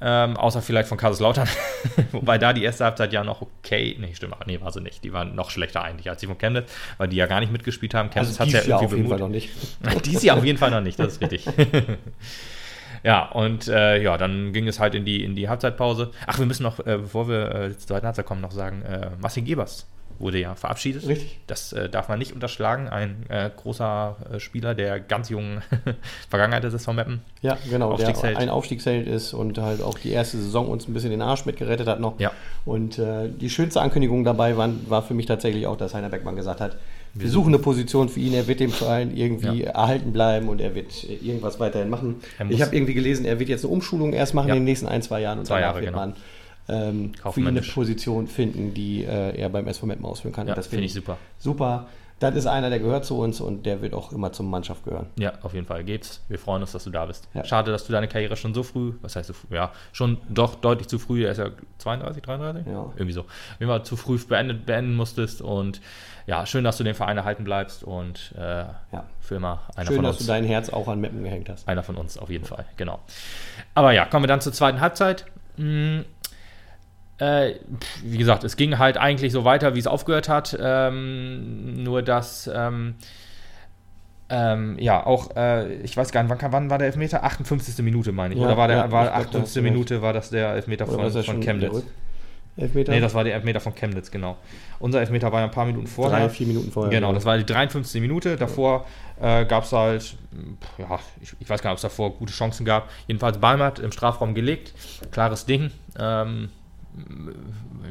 Ähm, 0.00 0.36
außer 0.36 0.60
vielleicht 0.60 0.88
von 0.88 0.98
Kaiserslautern. 0.98 1.48
Wobei 2.12 2.38
da 2.38 2.52
die 2.52 2.64
erste 2.64 2.84
Halbzeit 2.84 3.12
ja 3.12 3.22
noch 3.22 3.42
okay. 3.42 3.96
Nee, 3.98 4.14
stimmt. 4.14 4.34
Nee, 4.46 4.60
war 4.60 4.72
sie 4.72 4.80
nicht. 4.80 5.02
Die 5.04 5.12
waren 5.12 5.34
noch 5.34 5.50
schlechter 5.50 5.82
eigentlich 5.82 6.10
als 6.10 6.20
die 6.20 6.26
von 6.26 6.38
Chemnitz, 6.38 6.70
weil 6.98 7.08
die 7.08 7.16
ja 7.16 7.26
gar 7.26 7.40
nicht 7.40 7.52
mitgespielt 7.52 7.94
haben. 7.94 8.10
Chemnitz 8.10 8.40
also 8.40 8.56
hat 8.56 8.66
ja 8.66 8.76
irgendwie 8.76 8.86
auf 8.86 8.96
jeden 8.96 9.08
Fall 9.08 9.18
noch 9.18 9.28
nicht. 9.28 9.50
dies 10.04 10.22
Jahr 10.22 10.38
auf 10.38 10.44
jeden 10.44 10.58
Fall 10.58 10.70
noch 10.70 10.80
nicht, 10.80 10.98
das 10.98 11.14
ist 11.14 11.20
richtig. 11.20 11.46
ja, 13.02 13.24
und 13.30 13.68
äh, 13.68 14.02
ja, 14.02 14.16
dann 14.18 14.52
ging 14.52 14.66
es 14.68 14.78
halt 14.78 14.94
in 14.94 15.04
die, 15.04 15.24
in 15.24 15.34
die 15.34 15.48
Halbzeitpause. 15.48 16.10
Ach, 16.26 16.38
wir 16.38 16.46
müssen 16.46 16.62
noch, 16.64 16.78
äh, 16.80 16.98
bevor 16.98 17.28
wir 17.28 17.54
äh, 17.54 17.76
zur 17.76 17.88
zweiten 17.88 18.06
Halbzeit 18.06 18.26
kommen, 18.26 18.40
noch 18.40 18.52
sagen, 18.52 18.82
äh, 18.82 19.10
Marcin 19.20 19.44
Gebers 19.44 19.86
wurde 20.18 20.38
ja 20.38 20.54
verabschiedet. 20.54 21.06
Richtig. 21.06 21.38
Das 21.46 21.72
äh, 21.72 21.88
darf 21.88 22.08
man 22.08 22.18
nicht 22.18 22.32
unterschlagen. 22.32 22.88
Ein 22.88 23.24
äh, 23.28 23.50
großer 23.54 24.16
äh, 24.32 24.40
Spieler 24.40 24.74
der 24.74 25.00
ganz 25.00 25.28
jungen 25.28 25.62
Vergangenheit 26.28 26.64
des 26.64 26.74
SV 26.74 26.92
Meppen. 26.92 27.20
Ja, 27.42 27.56
genau, 27.70 27.92
Aufstiegsheld. 27.92 28.36
der 28.36 28.42
ein 28.42 28.48
Aufstiegsheld 28.48 29.06
ist 29.06 29.32
und 29.32 29.58
halt 29.58 29.82
auch 29.82 29.98
die 29.98 30.10
erste 30.10 30.38
Saison 30.38 30.68
uns 30.68 30.88
ein 30.88 30.94
bisschen 30.94 31.10
den 31.10 31.22
Arsch 31.22 31.46
mitgerettet 31.46 31.86
hat 31.86 32.00
noch. 32.00 32.18
Ja. 32.18 32.32
Und 32.64 32.98
äh, 32.98 33.28
die 33.28 33.50
schönste 33.50 33.80
Ankündigung 33.80 34.24
dabei 34.24 34.56
war, 34.56 34.70
war 34.88 35.02
für 35.02 35.14
mich 35.14 35.26
tatsächlich 35.26 35.66
auch, 35.66 35.76
dass 35.76 35.94
Heiner 35.94 36.08
Beckmann 36.08 36.36
gesagt 36.36 36.60
hat, 36.60 36.76
wir 37.14 37.30
suchen 37.30 37.48
eine 37.48 37.58
Position 37.58 38.08
für 38.08 38.20
ihn, 38.20 38.34
er 38.34 38.46
wird 38.46 38.60
dem 38.60 38.70
Verein 38.70 39.16
irgendwie 39.16 39.62
ja. 39.62 39.70
erhalten 39.70 40.12
bleiben 40.12 40.48
und 40.48 40.60
er 40.60 40.74
wird 40.74 41.04
irgendwas 41.04 41.58
weiterhin 41.58 41.88
machen. 41.88 42.16
Ich 42.48 42.62
habe 42.62 42.76
irgendwie 42.76 42.94
gelesen, 42.94 43.24
er 43.24 43.38
wird 43.38 43.48
jetzt 43.48 43.64
eine 43.64 43.72
Umschulung 43.72 44.12
erst 44.12 44.34
machen 44.34 44.48
ja. 44.48 44.54
in 44.54 44.60
den 44.60 44.64
nächsten 44.66 44.86
ein, 44.86 45.02
zwei 45.02 45.20
Jahren 45.20 45.38
und 45.38 45.46
zwei 45.46 45.56
danach 45.56 45.74
Jahre, 45.74 45.80
wird 45.80 45.92
genau. 45.92 46.06
man 46.06 46.16
ähm, 46.68 47.12
für 47.32 47.40
ihn 47.40 47.46
eine. 47.48 47.62
Position 47.62 48.26
finden, 48.26 48.74
die 48.74 49.04
äh, 49.04 49.36
er 49.38 49.48
beim 49.48 49.66
SV 49.66 49.86
Meppen 49.86 50.04
ausführen 50.04 50.34
kann. 50.34 50.46
Ja, 50.48 50.54
das 50.54 50.66
finde 50.66 50.84
ich 50.84 50.92
super. 50.94 51.16
Super. 51.38 51.86
Das 52.20 52.34
ist 52.34 52.46
einer, 52.46 52.68
der 52.68 52.80
gehört 52.80 53.04
zu 53.04 53.16
uns 53.16 53.40
und 53.40 53.64
der 53.64 53.80
wird 53.80 53.94
auch 53.94 54.10
immer 54.10 54.32
zur 54.32 54.44
Mannschaft 54.44 54.84
gehören. 54.84 55.06
Ja, 55.16 55.34
auf 55.42 55.54
jeden 55.54 55.66
Fall 55.66 55.84
geht's. 55.84 56.20
Wir 56.28 56.40
freuen 56.40 56.62
uns, 56.62 56.72
dass 56.72 56.82
du 56.82 56.90
da 56.90 57.06
bist. 57.06 57.28
Ja. 57.32 57.44
Schade, 57.44 57.70
dass 57.70 57.86
du 57.86 57.92
deine 57.92 58.08
Karriere 58.08 58.34
schon 58.36 58.54
so 58.54 58.64
früh, 58.64 58.94
was 59.02 59.14
heißt 59.14 59.28
so 59.28 59.34
früh? 59.34 59.54
Ja, 59.54 59.70
schon 59.92 60.18
doch 60.28 60.56
deutlich 60.56 60.88
zu 60.88 60.98
früh, 60.98 61.24
er 61.24 61.30
ist 61.30 61.38
ja 61.38 61.50
32, 61.78 62.20
33? 62.20 62.66
Ja. 62.66 62.92
Irgendwie 62.96 63.12
so. 63.12 63.24
Du 63.60 63.78
zu 63.84 63.96
früh 63.96 64.18
beendet, 64.18 64.66
beenden 64.66 64.96
musstest 64.96 65.42
und 65.42 65.80
ja, 66.26 66.44
schön, 66.44 66.64
dass 66.64 66.76
du 66.76 66.82
den 66.82 66.94
Verein 66.96 67.16
erhalten 67.16 67.44
bleibst 67.44 67.84
und 67.84 68.34
äh, 68.36 68.40
Ja. 68.40 69.04
für 69.20 69.36
immer 69.36 69.62
einer 69.76 69.86
Schön, 69.86 69.96
von 69.96 70.04
dass 70.04 70.16
uns. 70.16 70.26
du 70.26 70.32
dein 70.32 70.44
Herz 70.44 70.70
auch 70.70 70.88
an 70.88 71.00
Meppen 71.00 71.22
gehängt 71.22 71.48
hast. 71.48 71.68
Einer 71.68 71.84
von 71.84 71.94
uns, 71.94 72.18
auf 72.18 72.30
jeden 72.30 72.44
Fall, 72.44 72.64
genau. 72.76 72.98
Aber 73.74 73.92
ja, 73.92 74.04
kommen 74.06 74.24
wir 74.24 74.28
dann 74.28 74.40
zur 74.40 74.52
zweiten 74.52 74.80
Halbzeit. 74.80 75.24
Mm, 75.56 76.00
äh, 77.18 77.54
wie 78.02 78.18
gesagt, 78.18 78.44
es 78.44 78.56
ging 78.56 78.78
halt 78.78 78.96
eigentlich 78.96 79.32
so 79.32 79.44
weiter, 79.44 79.74
wie 79.74 79.78
es 79.78 79.86
aufgehört 79.86 80.28
hat. 80.28 80.56
Ähm, 80.60 81.82
nur 81.82 82.02
dass, 82.02 82.50
ähm, 82.52 82.94
ähm, 84.30 84.76
ja, 84.78 85.04
auch, 85.04 85.34
äh, 85.36 85.74
ich 85.82 85.96
weiß 85.96 86.12
gar 86.12 86.22
nicht, 86.22 86.30
wann, 86.30 86.52
wann 86.52 86.70
war 86.70 86.78
der 86.78 86.86
Elfmeter? 86.88 87.24
58. 87.24 87.84
Minute, 87.84 88.12
meine 88.12 88.34
ich. 88.34 88.40
Ja, 88.40 88.46
Oder 88.46 88.56
war 88.56 88.68
der 88.68 88.76
ja, 88.76 88.92
war 88.92 89.04
ich 89.04 89.10
glaub, 89.10 89.14
da 89.14 89.38
58. 89.38 89.42
hast 89.42 89.56
du 89.56 89.60
recht. 89.60 89.72
Minute 89.72 90.02
war 90.02 90.12
das 90.12 90.30
der 90.30 90.52
Elfmeter 90.52 90.86
von, 90.86 91.10
von 91.10 91.40
Chemnitz? 91.40 91.82
Elfmeter? 92.56 92.92
Nee, 92.92 93.00
das 93.00 93.14
war 93.14 93.24
der 93.24 93.34
Elfmeter 93.34 93.60
von 93.60 93.74
Chemnitz, 93.74 94.10
genau. 94.10 94.36
Unser 94.80 95.00
Elfmeter 95.00 95.32
war 95.32 95.40
ja 95.40 95.46
ein 95.46 95.52
paar 95.52 95.64
Minuten 95.64 95.86
vorher. 95.86 96.18
Drei, 96.18 96.28
vier 96.28 96.46
Minuten 96.46 96.70
vorher. 96.70 96.90
Genau, 96.90 97.12
das 97.12 97.24
war 97.24 97.38
die 97.38 97.46
53. 97.46 98.00
Minute. 98.00 98.36
Davor 98.36 98.84
äh, 99.20 99.44
gab 99.44 99.64
es 99.64 99.72
halt, 99.72 100.16
ja, 100.76 100.98
ich, 101.20 101.34
ich 101.38 101.48
weiß 101.48 101.62
gar 101.62 101.70
nicht, 101.70 101.74
ob 101.74 101.78
es 101.78 101.82
davor 101.82 102.14
gute 102.14 102.32
Chancen 102.32 102.66
gab. 102.66 102.90
Jedenfalls 103.06 103.38
Balmert 103.38 103.78
im 103.78 103.92
Strafraum 103.92 104.34
gelegt. 104.34 104.74
Klares 105.10 105.46
Ding. 105.46 105.70
Ähm, 105.98 106.50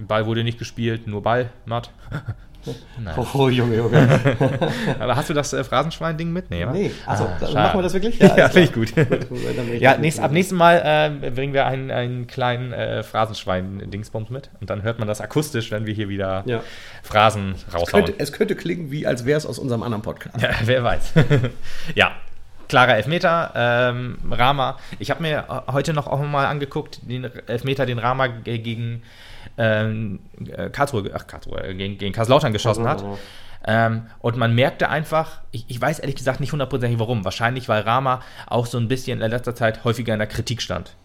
Ball 0.07 0.25
wurde 0.25 0.43
nicht 0.43 0.59
gespielt, 0.59 1.07
nur 1.07 1.21
Ball, 1.23 1.49
matt. 1.65 1.91
Nein. 3.01 3.15
Oh, 3.33 3.47
Junge, 3.47 3.77
Junge. 3.77 4.19
Aber 4.99 5.15
hast 5.15 5.29
du 5.29 5.33
das 5.33 5.53
äh, 5.53 5.63
Phrasenschwein-Ding 5.63 6.33
mit? 6.33 6.49
Nee, 6.49 6.65
nee, 6.65 6.91
achso, 7.05 7.25
Ah, 7.25 7.53
machen 7.53 7.79
wir 7.79 7.83
das 7.83 7.93
wirklich? 7.93 8.19
Ja, 8.19 8.29
alles 8.33 8.51
finde 8.51 8.61
ich 8.67 8.73
gut. 8.73 8.93
ich 9.73 9.81
Ja, 9.81 9.97
nächst, 9.97 10.19
ab 10.19 10.31
nächstem 10.31 10.57
Mal 10.57 10.81
äh, 11.23 11.29
bringen 11.29 11.53
wir 11.53 11.65
einen, 11.65 11.91
einen 11.91 12.27
kleinen 12.27 12.73
äh, 12.73 13.03
Phrasenschwein-Dingsbums 13.03 14.29
mit. 14.31 14.49
Und 14.59 14.69
dann 14.69 14.83
hört 14.83 14.99
man 14.99 15.07
das 15.07 15.21
akustisch, 15.21 15.71
wenn 15.71 15.85
wir 15.85 15.93
hier 15.93 16.09
wieder 16.09 16.43
Ja. 16.45 16.61
Phrasen 17.03 17.55
raushauen. 17.73 18.05
Könnte, 18.05 18.15
es 18.21 18.33
könnte 18.33 18.55
klingen, 18.55 18.91
wie 18.91 19.07
als 19.07 19.25
wäre 19.25 19.37
es 19.37 19.45
aus 19.45 19.59
unserem 19.59 19.83
anderen 19.83 20.01
Podcast. 20.01 20.41
Ja, 20.41 20.49
wer 20.65 20.83
weiß. 20.83 21.13
ja, 21.95 22.11
klarer 22.67 22.95
Elfmeter. 22.95 23.51
Ähm, 23.55 24.17
Rama. 24.29 24.77
Ich 24.99 25.11
habe 25.11 25.21
mir 25.21 25.45
äh, 25.67 25.71
heute 25.71 25.93
noch 25.93 26.07
auch 26.07 26.21
mal 26.21 26.45
angeguckt, 26.47 26.99
den 27.03 27.25
Elfmeter, 27.47 27.85
den 27.85 27.99
Rama 27.99 28.27
ge- 28.27 28.59
gegen 28.59 29.03
ähm, 29.57 30.19
äh, 30.45 30.69
Karlsruhe, 30.69 31.09
ach 31.13 31.27
Karlsruhe, 31.27 31.63
äh, 31.63 31.73
gegen, 31.73 31.97
gegen 31.97 32.13
Karlslautern 32.13 32.53
geschossen 32.53 32.87
hat. 32.87 33.03
Ähm, 33.65 34.03
und 34.19 34.37
man 34.37 34.53
merkte 34.55 34.89
einfach, 34.89 35.41
ich, 35.51 35.65
ich 35.67 35.81
weiß 35.81 35.99
ehrlich 35.99 36.15
gesagt 36.15 36.39
nicht 36.39 36.51
hundertprozentig 36.51 36.99
warum. 36.99 37.25
Wahrscheinlich, 37.25 37.67
weil 37.67 37.81
Rama 37.81 38.21
auch 38.45 38.65
so 38.65 38.77
ein 38.77 38.87
bisschen 38.87 39.21
in 39.21 39.29
letzter 39.31 39.55
Zeit 39.55 39.83
häufiger 39.83 40.13
in 40.13 40.19
der 40.19 40.27
Kritik 40.27 40.61
stand. 40.61 40.95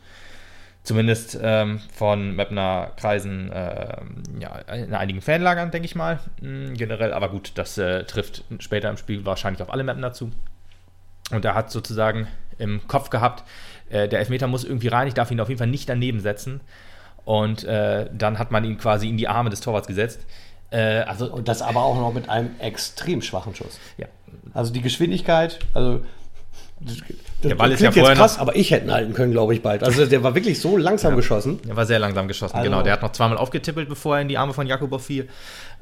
Zumindest 0.84 1.38
ähm, 1.40 1.80
von 1.94 2.34
Mapner 2.34 2.90
Kreisen, 2.96 3.52
ähm, 3.54 4.22
ja, 4.40 4.56
in 4.74 4.94
einigen 4.94 5.20
Fanlagern, 5.20 5.70
denke 5.70 5.86
ich 5.86 5.94
mal. 5.94 6.18
Mm, 6.40 6.74
generell, 6.74 7.12
aber 7.12 7.28
gut, 7.28 7.52
das 7.54 7.78
äh, 7.78 8.02
trifft 8.02 8.44
später 8.58 8.90
im 8.90 8.96
Spiel 8.96 9.24
wahrscheinlich 9.24 9.62
auf 9.62 9.72
alle 9.72 9.84
Mapner 9.84 10.12
zu. 10.12 10.32
Und 11.32 11.44
er 11.44 11.54
hat 11.54 11.70
sozusagen 11.70 12.28
im 12.58 12.86
Kopf 12.86 13.10
gehabt, 13.10 13.44
äh, 13.90 14.08
der 14.08 14.20
Elfmeter 14.20 14.46
muss 14.46 14.64
irgendwie 14.64 14.88
rein, 14.88 15.08
ich 15.08 15.14
darf 15.14 15.30
ihn 15.30 15.40
auf 15.40 15.48
jeden 15.48 15.58
Fall 15.58 15.66
nicht 15.68 15.88
daneben 15.88 16.20
setzen. 16.20 16.60
Und 17.24 17.64
äh, 17.64 18.08
dann 18.12 18.38
hat 18.38 18.50
man 18.50 18.64
ihn 18.64 18.78
quasi 18.78 19.08
in 19.08 19.16
die 19.16 19.28
Arme 19.28 19.50
des 19.50 19.60
Torwarts 19.60 19.86
gesetzt. 19.86 20.20
Äh, 20.70 21.00
also, 21.02 21.32
Und 21.32 21.48
das 21.48 21.62
aber 21.62 21.82
auch 21.82 21.96
noch 21.96 22.12
mit 22.12 22.28
einem 22.28 22.50
extrem 22.58 23.22
schwachen 23.22 23.54
Schuss. 23.54 23.78
ja, 23.96 24.06
Also 24.54 24.72
die 24.72 24.80
Geschwindigkeit, 24.82 25.60
also 25.74 26.04
das, 26.80 26.96
Der 27.44 27.54
Ball 27.54 27.70
ist 27.70 27.80
ja 27.80 27.92
vorher 27.92 28.10
jetzt 28.10 28.18
krass, 28.18 28.38
aber 28.40 28.56
ich 28.56 28.72
hätte 28.72 28.86
ihn 28.86 28.92
halten 28.92 29.14
können, 29.14 29.30
glaube 29.30 29.54
ich, 29.54 29.62
bald. 29.62 29.84
Also 29.84 30.04
der 30.04 30.22
war 30.24 30.34
wirklich 30.34 30.58
so 30.60 30.76
langsam 30.76 31.14
geschossen. 31.14 31.60
Er 31.68 31.76
war 31.76 31.86
sehr 31.86 32.00
langsam 32.00 32.26
geschossen, 32.26 32.56
Also- 32.56 32.68
genau. 32.70 32.82
Der 32.82 32.94
hat 32.94 33.02
noch 33.02 33.12
zweimal 33.12 33.36
aufgetippelt, 33.38 33.88
bevor 33.88 34.16
er 34.16 34.22
in 34.22 34.28
die 34.28 34.36
Arme 34.38 34.52
von 34.52 34.66
Jakubow 34.66 34.98
fiel. 34.98 35.28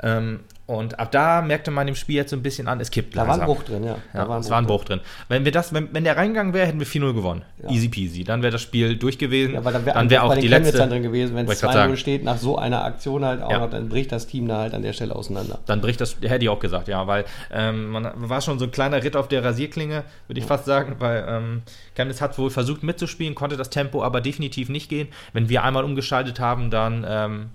Ähm, 0.02 0.40
und 0.70 1.00
ab 1.00 1.10
da 1.10 1.42
merkte 1.42 1.72
man 1.72 1.88
dem 1.88 1.96
Spiel 1.96 2.14
jetzt 2.14 2.30
so 2.30 2.36
ein 2.36 2.42
bisschen 2.44 2.68
an, 2.68 2.78
es 2.80 2.92
kippt 2.92 3.16
Da 3.16 3.22
war 3.22 3.26
langsam. 3.26 3.40
ein 3.40 3.46
Bruch 3.56 3.64
drin, 3.64 3.82
ja. 3.82 3.96
Ja, 4.14 4.38
es 4.38 4.50
war 4.50 4.58
ein 4.58 4.66
Bruch 4.66 4.84
drin. 4.84 5.00
Wenn, 5.28 5.44
wir 5.44 5.50
das, 5.50 5.74
wenn, 5.74 5.92
wenn 5.92 6.04
der 6.04 6.16
reingegangen 6.16 6.54
wäre, 6.54 6.64
hätten 6.64 6.78
wir 6.78 6.86
4-0 6.86 7.12
gewonnen. 7.12 7.42
Ja. 7.60 7.70
Easy 7.70 7.88
peasy. 7.88 8.22
Dann 8.22 8.42
wäre 8.42 8.52
das 8.52 8.62
Spiel 8.62 8.96
durch 8.96 9.18
gewesen. 9.18 9.54
Ja, 9.54 9.62
dann 9.62 9.84
wäre 9.84 9.94
dann 9.96 10.10
wäre 10.10 10.22
auch 10.22 10.28
bei 10.28 10.36
den 10.36 10.42
die 10.42 10.48
letzte. 10.48 10.78
drin 10.86 11.02
gewesen, 11.02 11.34
wenn 11.34 11.46
es 11.46 11.54
ich 11.54 11.60
grad 11.60 11.72
2-0 11.72 11.74
sagen. 11.74 11.96
steht, 11.96 12.22
nach 12.22 12.38
so 12.38 12.56
einer 12.56 12.84
Aktion 12.84 13.24
halt 13.24 13.42
auch 13.42 13.50
noch, 13.50 13.70
dann 13.70 13.88
bricht 13.88 14.12
das 14.12 14.28
Team 14.28 14.46
da 14.46 14.58
halt 14.58 14.72
an 14.72 14.82
der 14.82 14.92
Stelle 14.92 15.16
auseinander. 15.16 15.58
Dann 15.66 15.80
bricht 15.80 16.00
das, 16.00 16.16
hätte 16.20 16.44
ich 16.44 16.48
auch 16.48 16.60
gesagt, 16.60 16.86
ja, 16.86 17.04
weil 17.08 17.24
ähm, 17.50 17.88
man 17.88 18.12
war 18.14 18.40
schon 18.40 18.60
so 18.60 18.66
ein 18.66 18.70
kleiner 18.70 19.02
Ritt 19.02 19.16
auf 19.16 19.26
der 19.26 19.42
Rasierklinge, 19.42 20.04
würde 20.28 20.38
ich 20.38 20.46
fast 20.46 20.66
sagen, 20.66 20.94
weil 21.00 21.24
ähm, 21.28 21.62
Chemnitz 21.96 22.20
hat 22.20 22.38
wohl 22.38 22.50
versucht 22.50 22.84
mitzuspielen, 22.84 23.34
konnte 23.34 23.56
das 23.56 23.70
Tempo 23.70 24.04
aber 24.04 24.20
definitiv 24.20 24.68
nicht 24.68 24.88
gehen. 24.88 25.08
Wenn 25.32 25.48
wir 25.48 25.64
einmal 25.64 25.82
umgeschaltet 25.82 26.38
haben, 26.38 26.70
dann 26.70 27.04
ähm, 27.08 27.50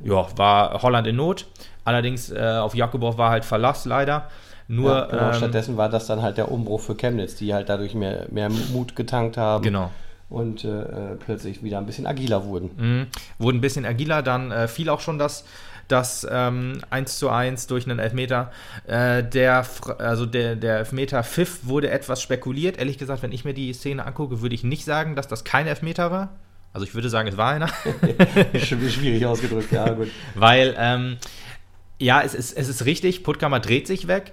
ja, 0.00 0.26
war 0.36 0.82
Holland 0.82 1.06
in 1.06 1.16
Not. 1.16 1.46
Allerdings 1.84 2.30
äh, 2.30 2.58
auf 2.60 2.74
Jakubow 2.74 3.16
war 3.16 3.30
halt 3.30 3.44
Verlass 3.44 3.84
leider. 3.84 4.28
Nur 4.68 4.90
ja, 4.90 5.04
genau, 5.06 5.28
ähm, 5.28 5.34
stattdessen 5.34 5.76
war 5.76 5.88
das 5.88 6.06
dann 6.06 6.22
halt 6.22 6.38
der 6.38 6.50
Umbruch 6.50 6.80
für 6.80 6.96
Chemnitz, 6.96 7.36
die 7.36 7.54
halt 7.54 7.68
dadurch 7.68 7.94
mehr, 7.94 8.26
mehr 8.30 8.50
Mut 8.50 8.96
getankt 8.96 9.36
haben 9.36 9.62
genau. 9.62 9.90
und 10.28 10.64
äh, 10.64 11.14
plötzlich 11.24 11.62
wieder 11.62 11.78
ein 11.78 11.86
bisschen 11.86 12.06
agiler 12.06 12.44
wurden. 12.44 12.70
Mhm. 12.76 13.06
Wurde 13.38 13.58
ein 13.58 13.60
bisschen 13.60 13.86
agiler, 13.86 14.22
dann 14.22 14.50
äh, 14.50 14.66
fiel 14.66 14.88
auch 14.88 15.00
schon 15.00 15.20
das, 15.20 15.44
das 15.86 16.26
ähm, 16.28 16.80
1 16.90 17.18
zu 17.18 17.30
1 17.30 17.68
durch 17.68 17.88
einen 17.88 18.00
Elfmeter. 18.00 18.50
Äh, 18.88 19.22
der, 19.22 19.64
also 19.98 20.26
der, 20.26 20.56
der 20.56 20.78
Elfmeter 20.78 21.22
Pfiff 21.22 21.60
wurde 21.62 21.90
etwas 21.90 22.20
spekuliert. 22.20 22.78
Ehrlich 22.78 22.98
gesagt, 22.98 23.22
wenn 23.22 23.32
ich 23.32 23.44
mir 23.44 23.54
die 23.54 23.72
Szene 23.72 24.04
angucke, 24.04 24.40
würde 24.40 24.56
ich 24.56 24.64
nicht 24.64 24.84
sagen, 24.84 25.14
dass 25.14 25.28
das 25.28 25.44
kein 25.44 25.68
Elfmeter 25.68 26.10
war. 26.10 26.30
Also 26.76 26.84
ich 26.84 26.94
würde 26.94 27.08
sagen, 27.08 27.26
es 27.26 27.38
war 27.38 27.52
einer. 27.54 27.68
Sch- 28.52 28.90
Schwierig 28.90 29.24
ausgedrückt, 29.24 29.72
ja 29.72 29.88
gut. 29.94 30.08
Weil, 30.34 30.74
ähm, 30.78 31.16
ja, 31.98 32.20
es 32.20 32.34
ist, 32.34 32.52
es 32.54 32.68
ist 32.68 32.84
richtig, 32.84 33.22
Puttkammer 33.24 33.60
dreht 33.60 33.86
sich 33.86 34.08
weg. 34.08 34.32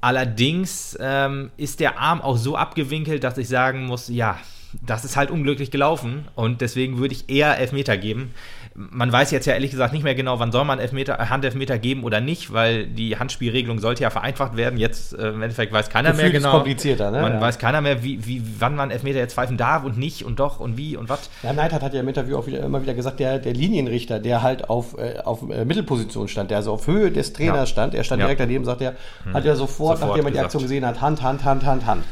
Allerdings 0.00 0.96
ähm, 0.98 1.50
ist 1.58 1.80
der 1.80 1.98
Arm 1.98 2.22
auch 2.22 2.38
so 2.38 2.56
abgewinkelt, 2.56 3.22
dass 3.24 3.36
ich 3.36 3.46
sagen 3.46 3.84
muss, 3.84 4.08
ja, 4.08 4.38
das 4.80 5.04
ist 5.04 5.16
halt 5.18 5.30
unglücklich 5.30 5.70
gelaufen 5.70 6.26
und 6.34 6.62
deswegen 6.62 6.96
würde 6.96 7.12
ich 7.14 7.28
eher 7.28 7.58
Elfmeter 7.58 7.98
geben. 7.98 8.32
Man 8.74 9.12
weiß 9.12 9.30
jetzt 9.32 9.44
ja 9.46 9.52
ehrlich 9.52 9.70
gesagt 9.70 9.92
nicht 9.92 10.02
mehr 10.02 10.14
genau, 10.14 10.38
wann 10.38 10.50
soll 10.50 10.64
man 10.64 10.78
Elfmeter, 10.78 11.20
äh, 11.20 11.26
Handelfmeter 11.26 11.78
geben 11.78 12.04
oder 12.04 12.20
nicht, 12.22 12.52
weil 12.54 12.86
die 12.86 13.18
Handspielregelung 13.18 13.80
sollte 13.80 14.02
ja 14.02 14.08
vereinfacht 14.10 14.56
werden. 14.56 14.78
Jetzt 14.78 15.12
äh, 15.12 15.28
im 15.28 15.42
Endeffekt 15.42 15.72
weiß 15.72 15.90
keiner 15.90 16.12
Gefühlt 16.12 16.32
mehr 16.32 16.38
ist 16.38 16.42
genau. 16.44 16.54
komplizierter, 16.56 17.10
ne? 17.10 17.20
Man 17.20 17.32
Ja. 17.34 17.40
weiß 17.42 17.58
keiner 17.58 17.82
mehr, 17.82 18.02
wie, 18.02 18.24
wie, 18.26 18.42
wann 18.58 18.74
man 18.74 18.90
Elfmeter 18.90 19.18
jetzt 19.18 19.34
pfeifen 19.34 19.58
darf 19.58 19.84
und 19.84 19.98
nicht 19.98 20.24
und 20.24 20.38
doch 20.40 20.58
und 20.58 20.78
wie 20.78 20.96
und 20.96 21.08
was. 21.10 21.28
Ja, 21.42 21.52
Neidhardt 21.52 21.82
hat 21.82 21.92
ja 21.92 22.00
im 22.00 22.08
Interview 22.08 22.36
auch 22.38 22.46
wieder, 22.46 22.60
immer 22.60 22.80
wieder 22.80 22.94
gesagt, 22.94 23.20
der, 23.20 23.38
der 23.38 23.52
Linienrichter, 23.52 24.18
der 24.20 24.40
halt 24.42 24.70
auf, 24.70 24.96
äh, 24.96 25.18
auf 25.22 25.42
äh, 25.50 25.64
Mittelposition 25.66 26.28
stand, 26.28 26.50
der 26.50 26.56
also 26.58 26.72
auf 26.72 26.86
Höhe 26.86 27.10
des 27.10 27.34
Trainers 27.34 27.56
Ja. 27.56 27.66
stand, 27.66 27.94
er 27.94 28.04
stand 28.04 28.20
Ja. 28.20 28.26
direkt 28.26 28.40
daneben, 28.40 28.64
sagt 28.64 28.80
er, 28.80 28.94
hat 29.34 29.44
ja 29.44 29.54
sofort, 29.54 29.98
Sofort 29.98 30.16
nachdem 30.16 30.26
er 30.26 30.32
die. 30.32 30.38
Aktion 30.38 30.62
gesehen 30.62 30.86
hat, 30.86 31.00
Hand, 31.02 31.20
Hand, 31.22 31.44
Hand, 31.44 31.66
Hand, 31.66 31.84
Hand. 31.86 32.04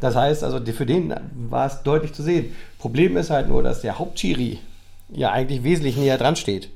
Das 0.00 0.14
heißt, 0.16 0.44
also 0.44 0.60
für 0.64 0.86
den 0.86 1.12
war 1.50 1.66
es 1.66 1.82
deutlich 1.82 2.12
zu 2.12 2.22
sehen. 2.22 2.54
Problem 2.78 3.16
ist 3.16 3.30
halt 3.30 3.48
nur, 3.48 3.62
dass 3.62 3.80
der 3.80 3.98
Hauptschiri 3.98 4.58
ja 5.08 5.30
eigentlich 5.30 5.64
wesentlich 5.64 5.96
näher 5.96 6.18
dran 6.18 6.36
steht. 6.36 6.70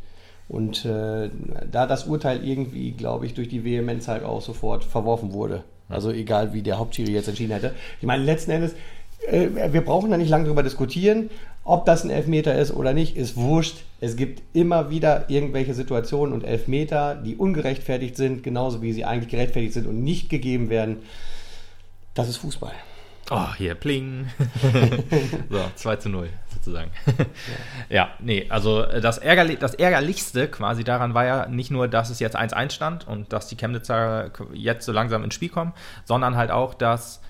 Und 0.49 0.85
äh, 0.85 1.29
da 1.71 1.87
das 1.87 2.05
Urteil 2.05 2.45
irgendwie, 2.45 2.93
glaube 2.93 3.27
ich, 3.27 3.35
durch 3.35 3.49
die 3.49 3.65
Vehemenz 3.65 4.09
halt 4.09 4.25
auch 4.25 4.41
sofort 4.41 4.85
verworfen 4.85 5.33
wurde. 5.33 5.65
Also 5.89 6.11
egal, 6.11 6.53
wie 6.53 6.63
der 6.63 6.79
Hauptschiri 6.79 7.13
jetzt 7.13 7.29
entschieden 7.29 7.53
hätte. 7.53 7.75
Ich 8.01 8.07
meine, 8.07 8.25
letzten 8.25 8.51
Endes, 8.53 8.75
äh, 9.27 9.49
wir 9.73 9.83
brauchen 9.83 10.11
da 10.11 10.17
nicht 10.17 10.31
lange 10.31 10.47
drüber 10.47 10.63
diskutieren, 10.63 11.29
ob 11.65 11.85
das 11.85 12.03
ein 12.05 12.11
Elfmeter 12.11 12.59
ist 12.59 12.75
oder 12.75 12.95
nicht, 12.95 13.17
ist 13.17 13.37
wurscht. 13.37 13.85
Es 14.01 14.17
gibt 14.17 14.43
immer 14.55 14.91
wieder 14.91 15.29
irgendwelche 15.29 15.75
Situationen 15.75 16.33
und 16.33 16.45
Elfmeter, 16.45 17.15
die 17.15 17.37
ungerechtfertigt 17.37 18.17
sind, 18.17 18.43
genauso 18.43 18.81
wie 18.81 18.95
sie 18.95 19.05
eigentlich 19.05 19.31
gerechtfertigt 19.31 19.75
sind 19.75 19.87
und 19.87 20.03
nicht 20.03 20.31
gegeben 20.31 20.71
werden. 20.71 20.99
Das 22.15 22.29
ist 22.29 22.39
Fußball. 22.39 22.73
Oh, 23.31 23.55
hier, 23.57 23.75
pling. 23.75 24.31
so, 25.51 25.71
2 25.75 25.97
zu 25.97 26.09
0, 26.09 26.31
sozusagen. 26.55 26.91
ja. 27.91 28.11
nee, 28.21 28.47
also 28.49 28.83
äh, 28.85 29.01
das, 29.01 29.19
Ärgerli 29.19 29.57
das 29.57 29.75
Ärgerlichste 29.75 30.49
quasi 30.49 30.83
daran 30.83 31.13
war 31.13 31.27
ja 31.27 31.47
nicht 31.47 31.71
nur, 31.71 31.89
dass 31.89 32.09
es 32.09 32.21
jetzt 32.21 32.39
1-1 32.39 32.71
stand 32.71 33.07
und 33.07 33.33
dass 33.33 33.49
die 33.49 33.57
Chemnitzer 33.57 34.31
jetzt 34.55 34.87
so 34.87 34.93
langsam 34.93 35.25
ins 35.25 35.35
Spiel 35.35 35.51
kommen, 35.51 35.75
sondern 36.05 36.37
halt 36.37 36.51
auch, 36.51 36.73
dass 36.73 37.21